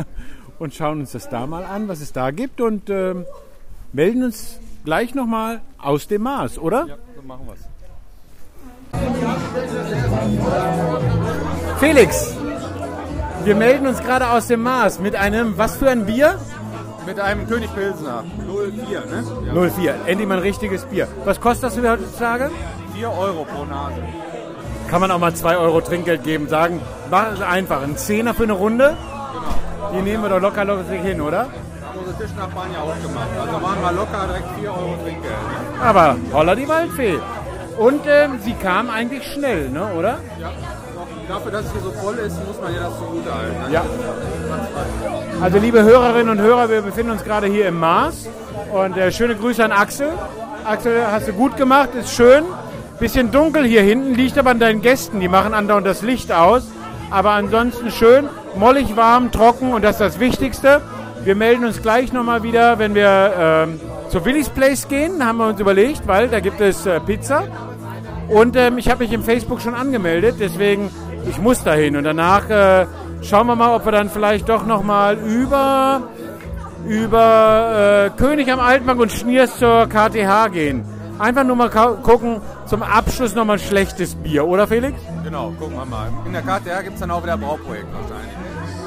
und 0.58 0.74
schauen 0.74 0.98
uns 0.98 1.12
das 1.12 1.28
da 1.28 1.46
mal 1.46 1.64
an, 1.64 1.86
was 1.86 2.00
es 2.00 2.12
da 2.12 2.32
gibt. 2.32 2.60
Und 2.60 2.90
ähm, 2.90 3.26
melden 3.92 4.24
uns 4.24 4.58
gleich 4.84 5.14
nochmal 5.14 5.60
aus 5.78 6.08
dem 6.08 6.22
Mars, 6.22 6.58
oder? 6.58 6.86
Ja, 6.88 6.96
so 7.14 7.22
machen 7.22 7.46
wir 7.46 7.54
es. 7.54 7.60
Felix, 11.78 12.34
wir 13.44 13.54
melden 13.54 13.86
uns 13.86 14.00
gerade 14.00 14.28
aus 14.30 14.46
dem 14.46 14.62
Mars 14.62 14.98
mit 15.00 15.16
einem, 15.16 15.56
was 15.56 15.76
für 15.76 15.88
ein 15.90 16.06
Bier? 16.06 16.38
Mit 17.06 17.18
einem 17.18 17.48
König 17.48 17.74
Pilsner. 17.74 18.24
04, 18.46 19.00
ne? 19.06 19.70
04, 19.70 19.94
endlich 20.06 20.28
mal 20.28 20.36
ein 20.36 20.42
richtiges 20.42 20.84
Bier. 20.84 21.08
Was 21.24 21.40
kostet 21.40 21.76
das 21.76 21.90
heutzutage? 21.90 22.50
4 22.94 23.10
Euro 23.10 23.44
pro 23.44 23.64
Nase. 23.64 24.02
Kann 24.88 25.00
man 25.00 25.10
auch 25.10 25.18
mal 25.18 25.34
2 25.34 25.56
Euro 25.56 25.80
Trinkgeld 25.80 26.24
geben, 26.24 26.48
sagen, 26.48 26.82
mach 27.10 27.32
es 27.32 27.40
einfach, 27.40 27.82
ein 27.82 27.96
Zehner 27.96 28.34
für 28.34 28.42
eine 28.42 28.52
Runde, 28.52 28.96
die 29.94 30.02
nehmen 30.02 30.22
wir 30.22 30.28
doch 30.28 30.40
locker 30.40 30.64
locker 30.64 30.84
hin, 30.90 31.20
oder? 31.20 31.40
Haben 31.40 31.98
unsere 31.98 32.16
Tischnachbarn 32.18 32.72
ja 32.72 32.80
auch 32.82 33.02
gemacht. 33.02 33.28
Also 33.40 33.62
waren 33.62 33.82
wir 33.82 33.92
locker 33.92 34.26
direkt 34.26 34.48
4 34.60 34.70
Euro 34.70 34.96
Trinkgeld. 35.02 35.34
Aber 35.82 36.16
holla 36.32 36.54
die 36.54 36.68
Waldfee. 36.68 37.18
Und 37.78 38.02
ähm, 38.06 38.38
sie 38.44 38.52
kam 38.54 38.90
eigentlich 38.90 39.24
schnell, 39.24 39.70
ne, 39.70 39.86
oder? 39.96 40.18
Ja, 40.38 40.52
dafür, 41.30 41.52
dass 41.52 41.66
es 41.66 41.72
hier 41.72 41.80
so 41.80 41.92
voll 41.92 42.16
ist, 42.16 42.36
muss 42.46 42.60
man 42.60 42.74
ja 42.74 42.80
das 42.82 42.98
zugute 42.98 43.34
halten. 43.34 43.56
Ne? 43.66 43.72
Ja. 43.72 43.84
Also 45.40 45.58
liebe 45.58 45.82
Hörerinnen 45.82 46.28
und 46.28 46.40
Hörer, 46.40 46.68
wir 46.68 46.82
befinden 46.82 47.12
uns 47.12 47.24
gerade 47.24 47.46
hier 47.46 47.68
im 47.68 47.78
Mars 47.78 48.28
und 48.72 48.96
äh, 48.96 49.12
schöne 49.12 49.36
Grüße 49.36 49.64
an 49.64 49.72
Axel. 49.72 50.08
Axel, 50.64 51.06
hast 51.10 51.28
du 51.28 51.32
gut 51.32 51.56
gemacht, 51.56 51.90
ist 51.94 52.12
schön. 52.12 52.44
Bisschen 52.98 53.30
dunkel 53.30 53.64
hier 53.64 53.82
hinten, 53.82 54.14
liegt 54.14 54.36
aber 54.36 54.50
an 54.50 54.58
deinen 54.58 54.82
Gästen, 54.82 55.20
die 55.20 55.28
machen 55.28 55.54
andauernd 55.54 55.86
das 55.86 56.02
Licht 56.02 56.32
aus. 56.32 56.64
Aber 57.10 57.30
ansonsten 57.30 57.90
schön, 57.90 58.28
mollig, 58.56 58.96
warm, 58.96 59.30
trocken 59.30 59.72
und 59.72 59.82
das 59.82 59.92
ist 59.92 60.00
das 60.00 60.20
Wichtigste. 60.20 60.82
Wir 61.22 61.34
melden 61.34 61.64
uns 61.64 61.80
gleich 61.80 62.12
nochmal 62.12 62.42
wieder, 62.42 62.78
wenn 62.78 62.94
wir 62.94 63.32
ähm, 63.38 63.80
zu 64.08 64.24
Willis 64.24 64.48
Place 64.48 64.88
gehen, 64.88 65.24
haben 65.24 65.38
wir 65.38 65.46
uns 65.48 65.60
überlegt, 65.60 66.06
weil 66.06 66.28
da 66.28 66.40
gibt 66.40 66.60
es 66.60 66.86
äh, 66.86 66.98
Pizza. 67.00 67.44
Und 68.28 68.56
ähm, 68.56 68.78
ich 68.78 68.88
habe 68.88 69.02
mich 69.02 69.12
im 69.12 69.24
Facebook 69.24 69.60
schon 69.60 69.74
angemeldet, 69.74 70.36
deswegen 70.38 70.90
ich 71.28 71.38
muss 71.38 71.62
dahin. 71.64 71.96
Und 71.96 72.04
danach 72.04 72.48
äh, 72.48 72.86
schauen 73.22 73.46
wir 73.46 73.56
mal, 73.56 73.74
ob 73.74 73.84
wir 73.84 73.92
dann 73.92 74.10
vielleicht 74.10 74.48
doch 74.48 74.66
noch 74.66 74.82
mal 74.82 75.16
über 75.16 76.02
über 76.86 78.06
äh, 78.06 78.18
König 78.18 78.50
am 78.50 78.60
Altmarkt 78.60 79.00
und 79.00 79.12
Schniers 79.12 79.58
zur 79.58 79.86
KTH 79.86 80.50
gehen. 80.52 80.84
Einfach 81.18 81.44
nur 81.44 81.56
mal 81.56 81.68
gucken, 81.68 82.40
zum 82.66 82.82
Abschluss 82.82 83.34
noch 83.34 83.44
mal 83.44 83.58
schlechtes 83.58 84.14
Bier, 84.14 84.46
oder 84.46 84.66
Felix? 84.66 84.98
Genau, 85.22 85.52
gucken 85.58 85.76
wir 85.76 85.84
mal. 85.84 86.10
In 86.24 86.32
der 86.32 86.40
KTR 86.40 86.82
gibt 86.82 86.94
es 86.94 87.00
dann 87.00 87.10
auch 87.10 87.22
wieder 87.22 87.34
ein 87.34 87.40
Brauprojekt 87.40 87.86
wahrscheinlich. 87.92 88.32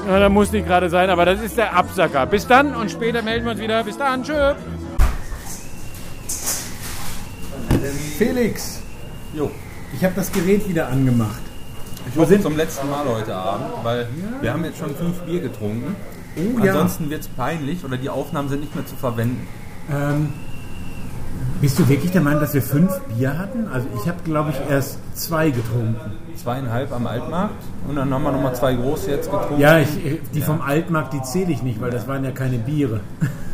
Ja, 0.08 0.20
das 0.20 0.32
muss 0.32 0.52
nicht 0.52 0.66
gerade 0.66 0.90
sein, 0.90 1.10
aber 1.12 1.26
das 1.26 1.42
ist 1.42 1.58
der 1.58 1.76
Absacker. 1.76 2.26
Bis 2.26 2.48
dann 2.48 2.76
und 2.76 2.90
später 2.90 3.22
melden 3.22 3.46
wir 3.46 3.52
uns 3.52 3.62
wieder. 3.62 3.84
Bis 3.84 3.98
dann, 3.98 4.24
tschö. 4.24 4.54
Felix, 8.18 8.82
Jo. 9.34 9.52
ich 9.94 10.04
habe 10.04 10.14
das 10.16 10.32
Gerät 10.32 10.68
wieder 10.68 10.88
angemacht. 10.88 11.42
Ich 12.10 12.18
hoffe 12.18 12.42
zum 12.42 12.58
letzten 12.58 12.90
Mal 12.90 13.06
heute 13.06 13.36
Abend, 13.36 13.68
weil 13.84 14.08
wir 14.42 14.54
haben 14.54 14.64
jetzt 14.66 14.78
schon 14.78 14.96
fünf 14.96 15.20
Bier 15.22 15.42
getrunken. 15.42 15.96
Oh, 16.36 16.60
ja. 16.64 16.74
Ansonsten 16.74 17.10
wird 17.10 17.22
es 17.22 17.28
peinlich 17.28 17.84
oder 17.86 17.98
die 17.98 18.10
Aufnahmen 18.10 18.50
sind 18.50 18.62
nicht 18.62 18.76
mehr 18.76 18.86
zu 18.86 18.96
verwenden. 18.96 19.48
Ähm, 19.92 20.34
bist 21.62 21.80
du 21.80 21.88
wirklich 21.88 22.12
der 22.12 22.22
Meinung, 22.22 22.42
dass 22.42 22.54
wir 22.54 22.62
fünf 22.62 23.00
Bier 23.16 23.38
hatten? 23.38 23.68
Also 23.68 23.88
ich 23.96 24.08
habe, 24.08 24.18
glaube 24.24 24.52
ich, 24.52 24.72
erst 24.72 25.00
zwei 25.16 25.50
getrunken. 25.50 25.96
Zweieinhalb 26.36 26.92
am 26.92 27.08
Altmarkt 27.08 27.64
und 27.88 27.96
dann 27.96 28.12
haben 28.14 28.24
wir 28.24 28.32
nochmal 28.32 28.56
zwei 28.56 28.74
große 28.74 29.12
jetzt 29.12 29.30
getrunken. 29.32 29.60
Ja, 29.60 29.80
ich, 29.80 29.90
die 30.34 30.42
vom 30.42 30.62
Altmarkt, 30.62 31.14
die 31.14 31.22
zähle 31.22 31.52
ich 31.52 31.62
nicht, 31.62 31.80
weil 31.80 31.92
das 31.92 32.08
waren 32.08 32.24
ja 32.24 32.32
keine 32.32 32.58
Biere. 32.58 33.02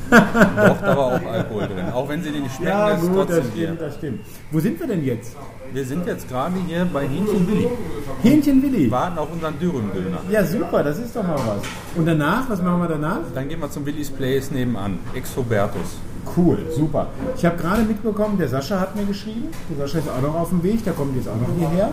Doch, 0.10 0.82
da 0.82 0.98
war 0.98 0.98
auch 0.98 1.22
Alkohol 1.32 1.68
drin. 1.68 1.86
Auch 1.94 2.10
wenn 2.10 2.24
sie 2.24 2.32
dir 2.32 2.42
nicht 2.42 2.56
schmecken, 2.56 2.96
ist 2.96 3.04
es 3.04 3.10
trotzdem 3.14 3.52
Bier. 3.52 3.78
das 3.80 3.96
stimmt. 3.96 4.20
Wo 4.52 4.60
sind 4.60 4.80
wir 4.80 4.88
denn 4.88 5.06
jetzt? 5.06 5.36
Wir 5.72 5.86
sind 5.86 6.08
jetzt 6.08 6.28
gerade 6.28 6.56
hier 6.68 6.88
bei 6.92 7.08
Hähnchen 7.08 7.48
Willi. 7.48 7.68
Hähnchen 8.24 8.62
Willi. 8.64 8.90
Warten 8.90 9.20
auf 9.20 9.32
unseren 9.32 9.60
Dürrendöner. 9.60 10.18
Ja, 10.30 10.44
super, 10.44 10.84
das 10.84 10.98
ist 10.98 11.16
doch 11.16 11.24
mal 11.24 11.36
was. 11.36 11.62
Und 11.96 12.08
danach, 12.08 12.50
was 12.50 12.62
machen 12.62 12.82
wir 12.82 12.88
danach? 12.88 13.20
Dann 13.36 13.48
gehen 13.48 13.60
wir 13.60 13.70
zum 13.70 13.86
Willis 13.86 14.10
Place 14.10 14.52
nebenan. 14.52 14.98
Ex 15.14 15.36
Hubertus. 15.38 15.98
Cool, 16.36 16.58
super. 16.76 17.08
Ich 17.36 17.46
habe 17.46 17.58
gerade 17.58 17.84
mitbekommen, 17.84 18.38
der 18.38 18.48
Sascha 18.48 18.80
hat 18.80 18.96
mir 18.96 19.06
geschrieben. 19.06 19.48
Der 19.70 19.88
Sascha 19.88 20.00
ist 20.00 20.10
auch 20.10 20.22
noch 20.22 20.36
auf 20.36 20.50
dem 20.50 20.64
Weg, 20.64 20.84
der 20.84 20.94
kommt 20.94 21.16
jetzt 21.16 21.28
auch 21.28 21.36
noch 21.36 21.50
hierher. 21.58 21.92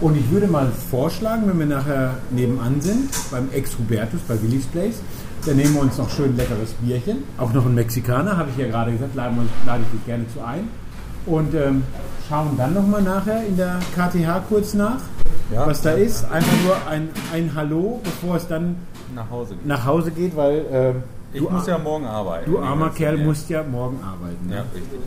Und 0.00 0.16
ich 0.16 0.30
würde 0.30 0.46
mal 0.46 0.70
vorschlagen, 0.90 1.44
wenn 1.46 1.58
wir 1.58 1.66
nachher 1.66 2.16
nebenan 2.30 2.80
sind, 2.80 3.10
beim 3.30 3.48
Ex-Hubertus, 3.52 4.20
bei 4.28 4.40
Willis 4.42 4.66
Place, 4.66 5.00
dann 5.46 5.56
nehmen 5.56 5.74
wir 5.74 5.82
uns 5.82 5.98
noch 5.98 6.10
schön 6.10 6.36
leckeres 6.36 6.72
Bierchen. 6.80 7.18
Auch 7.38 7.52
noch 7.52 7.64
ein 7.66 7.74
Mexikaner, 7.74 8.36
habe 8.36 8.48
ich 8.50 8.56
ja 8.58 8.66
gerade 8.68 8.92
gesagt, 8.92 9.14
laden 9.14 9.36
wir 9.36 9.42
uns, 9.42 9.50
lade 9.66 9.82
ich 9.84 9.98
dich 9.98 10.06
gerne 10.06 10.24
zu 10.32 10.44
ein. 10.44 10.68
Und 11.26 11.54
ähm, 11.54 11.82
schauen 12.28 12.50
dann 12.58 12.74
nochmal 12.74 13.02
nachher 13.02 13.46
in 13.46 13.56
der 13.56 13.78
KTH 13.94 14.42
kurz 14.48 14.74
nach, 14.74 14.98
Ja. 15.52 15.66
was 15.66 15.80
da 15.82 15.92
ist. 15.92 16.24
Einfach 16.30 16.52
nur 16.64 16.76
ein, 16.90 17.08
ein 17.32 17.50
Hallo, 17.54 18.00
bevor 18.04 18.36
es 18.36 18.46
dann 18.46 18.76
nach 19.14 19.30
Hause 19.30 19.54
geht. 19.54 19.66
nach 19.66 19.84
Hause 19.86 20.10
geht, 20.10 20.36
weil 20.36 20.64
ähm, 20.70 20.96
Ich 21.32 21.40
du, 21.40 21.48
muss 21.50 21.66
ja 21.66 21.78
morgen 21.78 22.04
arbeiten. 22.06 22.50
du 22.50 22.58
armer 22.58 22.90
Kerl 22.90 23.18
ja. 23.18 23.24
musst 23.24 23.48
ja 23.48 23.62
morgen 23.62 23.98
arbeiten. 24.02 24.46
ne? 24.48 24.56
Ja, 24.56 24.64
richtig. 24.74 24.98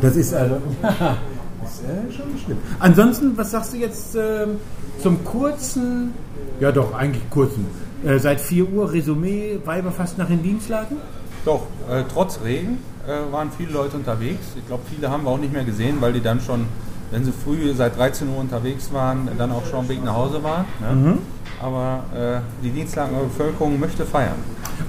Das 0.00 0.16
ist 0.16 0.32
also 0.34 0.56
das 0.82 1.72
ist 1.72 1.82
äh, 1.84 2.12
schon 2.12 2.38
schlimm. 2.42 2.58
Ansonsten, 2.80 3.36
was 3.36 3.50
sagst 3.50 3.72
du 3.74 3.76
jetzt 3.76 4.14
ähm, 4.16 4.56
zum 5.02 5.22
kurzen, 5.24 6.12
ja 6.60 6.72
doch, 6.72 6.94
eigentlich 6.94 7.28
kurzen, 7.30 7.66
äh, 8.04 8.18
seit 8.18 8.40
4 8.40 8.68
Uhr 8.70 8.92
Resümee 8.92 9.58
Weiberfast 9.64 10.18
nach 10.18 10.30
in 10.30 10.42
Dienstlagen? 10.42 10.96
Doch, 11.44 11.62
äh, 11.90 12.04
trotz 12.12 12.40
Regen 12.44 12.78
äh, 13.06 13.32
waren 13.32 13.50
viele 13.56 13.72
Leute 13.72 13.96
unterwegs. 13.96 14.46
Ich 14.56 14.66
glaube, 14.66 14.82
viele 14.90 15.10
haben 15.10 15.24
wir 15.24 15.30
auch 15.30 15.38
nicht 15.38 15.52
mehr 15.52 15.64
gesehen, 15.64 15.96
weil 16.00 16.12
die 16.12 16.22
dann 16.22 16.40
schon, 16.40 16.66
wenn 17.10 17.24
sie 17.24 17.32
früh 17.32 17.72
seit 17.74 17.96
13 17.98 18.28
Uhr 18.28 18.38
unterwegs 18.38 18.92
waren, 18.92 19.28
dann 19.36 19.52
auch 19.52 19.64
schon 19.66 19.80
am 19.80 19.88
Weg 19.88 20.02
nach 20.04 20.14
Hause 20.14 20.42
waren. 20.42 20.64
Ne? 20.80 21.18
Aber 21.62 22.04
äh, 22.14 22.64
die 22.64 22.70
Dienstlagener 22.70 23.20
Bevölkerung 23.20 23.78
möchte 23.78 24.04
feiern. 24.04 24.36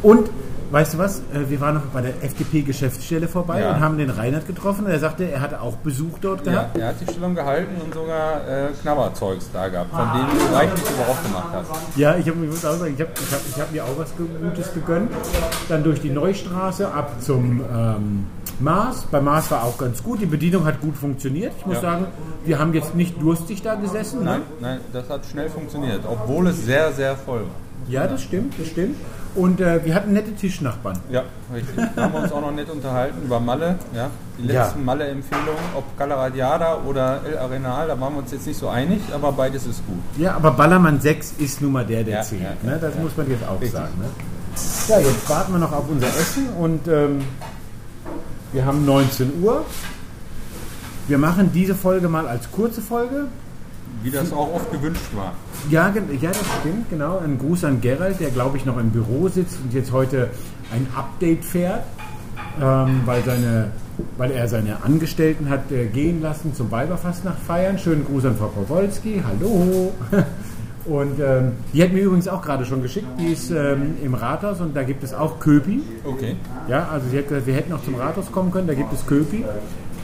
Und, 0.01 0.29
weißt 0.75 0.95
du 0.95 0.97
was, 0.97 1.19
äh, 1.19 1.47
wir 1.49 1.61
waren 1.61 1.75
noch 1.75 1.85
bei 1.93 2.01
der 2.01 2.21
FDP-Geschäftsstelle 2.21 3.29
vorbei 3.29 3.61
Ja. 3.61 3.69
und 3.75 3.79
haben 3.79 3.97
den 3.97 4.09
Reinhard 4.09 4.45
getroffen. 4.45 4.85
Er 4.87 4.99
sagte, 4.99 5.23
er 5.31 5.39
hatte 5.39 5.61
auch 5.61 5.75
Besuch 5.77 6.19
dort 6.19 6.45
Ja, 6.45 6.51
gehabt. 6.51 6.77
er 6.77 6.87
hat 6.89 6.95
die 6.99 7.09
Stellung 7.09 7.33
gehalten 7.33 7.79
und 7.81 7.93
sogar 7.93 8.41
äh, 8.45 8.67
Knabberzeugs 8.81 9.49
da 9.53 9.69
gehabt, 9.69 9.91
von 9.91 10.05
dem 10.13 10.37
du 10.37 10.53
reichlich 10.53 10.83
Gebrauch 10.83 11.23
gemacht 11.23 11.47
hast. 11.53 11.97
Ja, 11.97 12.15
ich 12.17 12.27
habe 12.27 12.43
ich 12.43 12.49
muss 12.51 12.65
auch 12.65 12.73
sagen, 12.77 12.93
ich 12.93 13.01
hab, 13.01 13.07
ich 13.17 13.31
hab, 13.31 13.39
ich 13.49 13.61
hab 13.61 13.71
mir 13.71 13.85
auch 13.85 13.97
was 13.97 14.09
Gutes 14.17 14.73
gegönnt. 14.73 15.11
Dann 15.69 15.81
durch 15.85 16.01
die 16.01 16.09
Neustraße 16.09 16.91
ab 16.93 17.21
zum 17.21 17.61
ähm, 17.73 18.25
Mars. 18.59 19.05
Bei 19.09 19.21
Mars 19.21 19.49
war 19.51 19.63
auch 19.63 19.77
ganz 19.77 20.03
gut. 20.03 20.19
Die 20.19 20.25
Bedienung 20.25 20.65
hat 20.65 20.81
gut 20.81 20.97
funktioniert. 20.97 21.53
Ich 21.57 21.65
muss 21.65 21.75
Ja. 21.75 21.81
sagen, 21.83 22.07
wir 22.43 22.59
haben 22.59 22.73
jetzt 22.73 22.95
nicht 22.95 23.21
durstig 23.21 23.61
da 23.61 23.75
gesessen. 23.75 24.19
ne? 24.25 24.25
Nein, 24.25 24.41
nein, 24.59 24.79
das 24.91 25.09
hat 25.09 25.25
schnell 25.25 25.49
funktioniert, 25.49 26.01
obwohl 26.05 26.47
es 26.47 26.65
sehr, 26.65 26.91
sehr 26.91 27.15
voll 27.15 27.41
war. 27.43 27.55
Ja, 27.87 28.07
das 28.07 28.21
stimmt, 28.23 28.55
das 28.59 28.67
stimmt. 28.67 28.97
Und 29.35 29.59
äh, 29.59 29.83
wir 29.83 29.93
hatten 29.93 30.13
nette 30.13 30.33
Tischnachbarn. 30.33 30.97
Ja, 31.11 31.23
richtig. 31.53 31.75
Da 31.95 32.03
haben 32.03 32.13
wir 32.13 32.21
uns 32.21 32.31
auch 32.31 32.39
noch 32.41 32.51
nett 32.53 32.69
unterhalten 32.69 33.21
über 33.23 33.39
Malle. 33.39 33.75
Ja. 33.93 34.09
Die 34.39 34.47
Ja. 34.47 34.63
letzten 34.63 34.85
Malle-Empfehlungen, 34.85 35.61
ob 35.75 35.97
Calaradiada 35.97 36.77
oder 36.85 37.19
El 37.25 37.37
Arenal, 37.37 37.87
da 37.87 37.99
waren 37.99 38.13
wir 38.13 38.19
uns 38.19 38.31
jetzt 38.31 38.47
nicht 38.47 38.57
so 38.59 38.69
einig, 38.69 39.01
aber 39.13 39.31
beides 39.33 39.65
ist 39.65 39.85
gut. 39.87 39.97
Ja, 40.17 40.35
aber 40.35 40.51
Ballermann 40.51 40.99
6 41.01 41.33
ist 41.37 41.61
nun 41.61 41.73
mal 41.73 41.85
der, 41.85 42.03
der 42.03 42.15
Ja, 42.17 42.21
zählt. 42.23 42.41
ja, 42.63 42.69
ne? 42.71 42.77
Das 42.79 42.95
ja. 42.95 43.01
muss 43.01 43.15
man 43.17 43.29
jetzt 43.29 43.43
auch 43.45 43.53
Richtig. 43.59 43.71
sagen. 43.71 43.93
Ne? 43.99 44.05
Ja, 44.87 44.99
jetzt 44.99 45.29
warten 45.29 45.51
wir 45.53 45.59
noch 45.59 45.71
auf 45.73 45.85
unser 45.89 46.07
Essen 46.07 46.47
und 46.57 46.87
ähm, 46.87 47.19
wir 48.53 48.65
haben 48.65 48.85
19 48.85 49.41
Uhr. 49.43 49.65
Wir 51.07 51.17
machen 51.17 51.51
diese 51.53 51.75
Folge 51.75 52.07
mal 52.07 52.27
als 52.27 52.49
kurze 52.51 52.81
Folge. 52.81 53.25
Wie 54.03 54.11
das 54.11 54.31
auch 54.31 54.53
oft 54.53 54.71
gewünscht 54.71 55.15
war. 55.15 55.33
Ja, 55.69 55.93
ja, 56.21 56.29
das 56.29 56.43
stimmt, 56.59 56.89
genau. 56.89 57.19
Ein 57.19 57.37
Gruß 57.39 57.63
an 57.63 57.81
Gerald, 57.81 58.19
der 58.19 58.29
glaube 58.29 58.57
ich 58.57 58.65
noch 58.65 58.77
im 58.77 58.91
Büro 58.91 59.27
sitzt 59.27 59.57
und 59.63 59.73
jetzt 59.73 59.91
heute 59.91 60.29
ein 60.71 60.87
Update 60.95 61.43
fährt, 61.43 61.83
ähm, 62.61 63.01
weil, 63.05 63.23
seine, 63.23 63.71
weil 64.17 64.31
er 64.31 64.47
seine 64.47 64.83
Angestellten 64.83 65.49
hat 65.49 65.71
äh, 65.71 65.85
gehen 65.87 66.21
lassen 66.21 66.53
zum 66.53 66.71
Weiberfastnacht 66.71 67.39
feiern. 67.39 67.77
Schönen 67.79 68.05
Gruß 68.05 68.25
an 68.25 68.37
Frau 68.37 68.47
Kowalski, 68.47 69.23
hallo. 69.25 69.93
Und 70.85 71.19
ähm, 71.19 71.53
die 71.73 71.81
hat 71.81 71.91
mir 71.93 72.03
übrigens 72.03 72.27
auch 72.27 72.43
gerade 72.43 72.63
schon 72.63 72.83
geschickt, 72.83 73.07
die 73.19 73.33
ist 73.33 73.49
ähm, 73.49 73.95
im 74.03 74.13
Rathaus 74.13 74.61
und 74.61 74.75
da 74.75 74.83
gibt 74.83 75.03
es 75.03 75.15
auch 75.15 75.39
Köpi. 75.39 75.81
Okay. 76.03 76.35
Ja, 76.67 76.89
also 76.89 77.09
sie 77.09 77.17
hat 77.17 77.27
gesagt, 77.27 77.47
wir 77.47 77.55
hätten 77.55 77.73
auch 77.73 77.83
zum 77.83 77.95
Rathaus 77.95 78.31
kommen 78.31 78.51
können, 78.51 78.67
da 78.67 78.75
gibt 78.75 78.93
es 78.93 79.05
Köpi. 79.07 79.43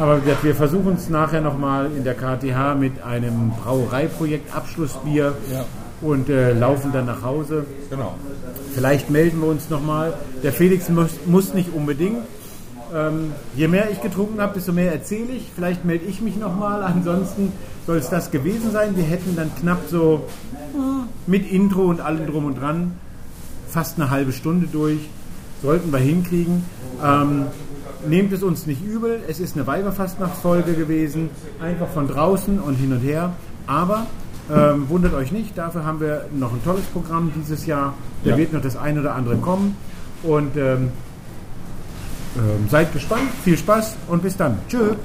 Aber 0.02 0.18
wie 0.18 0.22
gesagt, 0.26 0.44
wir 0.44 0.56
versuchen 0.56 0.96
es 0.96 1.10
nachher 1.10 1.42
nochmal 1.42 1.92
in 1.96 2.04
der 2.04 2.16
KTH 2.16 2.74
mit 2.80 3.04
einem 3.04 3.52
Brauereiprojekt 3.64 4.52
Abschlussbier 4.56 5.36
Ja. 5.52 5.64
und 6.02 6.28
äh, 6.28 6.54
laufen 6.54 6.92
dann 6.92 7.06
nach 7.06 7.22
Hause. 7.22 7.68
Genau. 7.92 8.16
Vielleicht 8.74 9.12
melden 9.12 9.40
wir 9.42 9.48
uns 9.50 9.70
nochmal. 9.70 10.14
Der 10.42 10.54
Felix 10.54 10.90
muss, 10.90 11.12
muss 11.28 11.54
nicht 11.54 11.72
unbedingt. 11.72 12.18
Ähm, 12.96 13.32
je 13.56 13.68
mehr 13.68 13.92
ich 13.92 14.02
getrunken 14.02 14.42
habe, 14.42 14.56
desto 14.56 14.74
mehr 14.74 14.92
erzähle 14.92 15.34
ich. 15.34 15.52
Vielleicht 15.56 15.86
melde 15.86 16.06
ich 16.06 16.20
mich 16.20 16.36
nochmal. 16.36 16.82
Ansonsten 16.96 17.54
soll 17.86 17.98
es 17.98 18.10
das 18.10 18.32
gewesen 18.32 18.72
sein. 18.72 18.98
Wir 18.98 19.04
hätten 19.04 19.36
dann 19.36 19.52
knapp 19.56 19.82
so 19.88 20.26
mit 21.28 21.50
Intro 21.52 21.84
und 21.84 22.02
allem 22.02 22.26
drum 22.26 22.46
und 22.46 22.60
dran 22.60 22.94
fast 23.70 24.00
eine 24.00 24.10
halbe 24.10 24.32
Stunde 24.32 24.66
durch. 24.66 24.98
Sollten 25.62 25.92
wir 25.92 26.00
hinkriegen. 26.00 26.64
Ähm, 27.06 27.46
nehmt 28.08 28.32
es 28.34 28.44
uns 28.44 28.66
nicht 28.68 28.84
übel. 28.86 29.20
Es 29.28 29.40
ist 29.40 29.56
eine 29.56 29.68
Weiberfastnachtsfolge 29.68 30.74
gewesen. 30.74 31.30
Einfach 31.62 31.88
von 31.88 32.08
draußen 32.08 32.60
und 32.60 32.76
hin 32.76 32.92
und 32.94 33.00
her. 33.00 33.34
Aber 33.68 34.08
ähm, 34.54 34.90
wundert 34.90 35.14
euch 35.14 35.32
nicht, 35.32 35.58
dafür 35.58 35.86
haben 35.86 36.00
wir 36.02 36.26
noch 36.38 36.52
ein 36.52 36.64
tolles 36.64 36.86
Programm 36.86 37.32
dieses 37.36 37.66
Jahr. 37.66 37.94
Da 38.24 38.32
Ja. 38.32 38.38
wird 38.38 38.54
noch 38.54 38.62
das 38.62 38.76
ein 38.76 39.00
oder 39.00 39.16
andere 39.16 39.38
kommen. 39.38 39.76
Und 40.24 40.56
ähm, 40.58 40.90
ähm, 42.38 42.68
seid 42.70 42.92
gespannt, 42.94 43.30
viel 43.44 43.58
Spaß 43.58 43.96
und 44.08 44.22
bis 44.24 44.38
dann. 44.38 44.58
Tschö. 44.70 44.96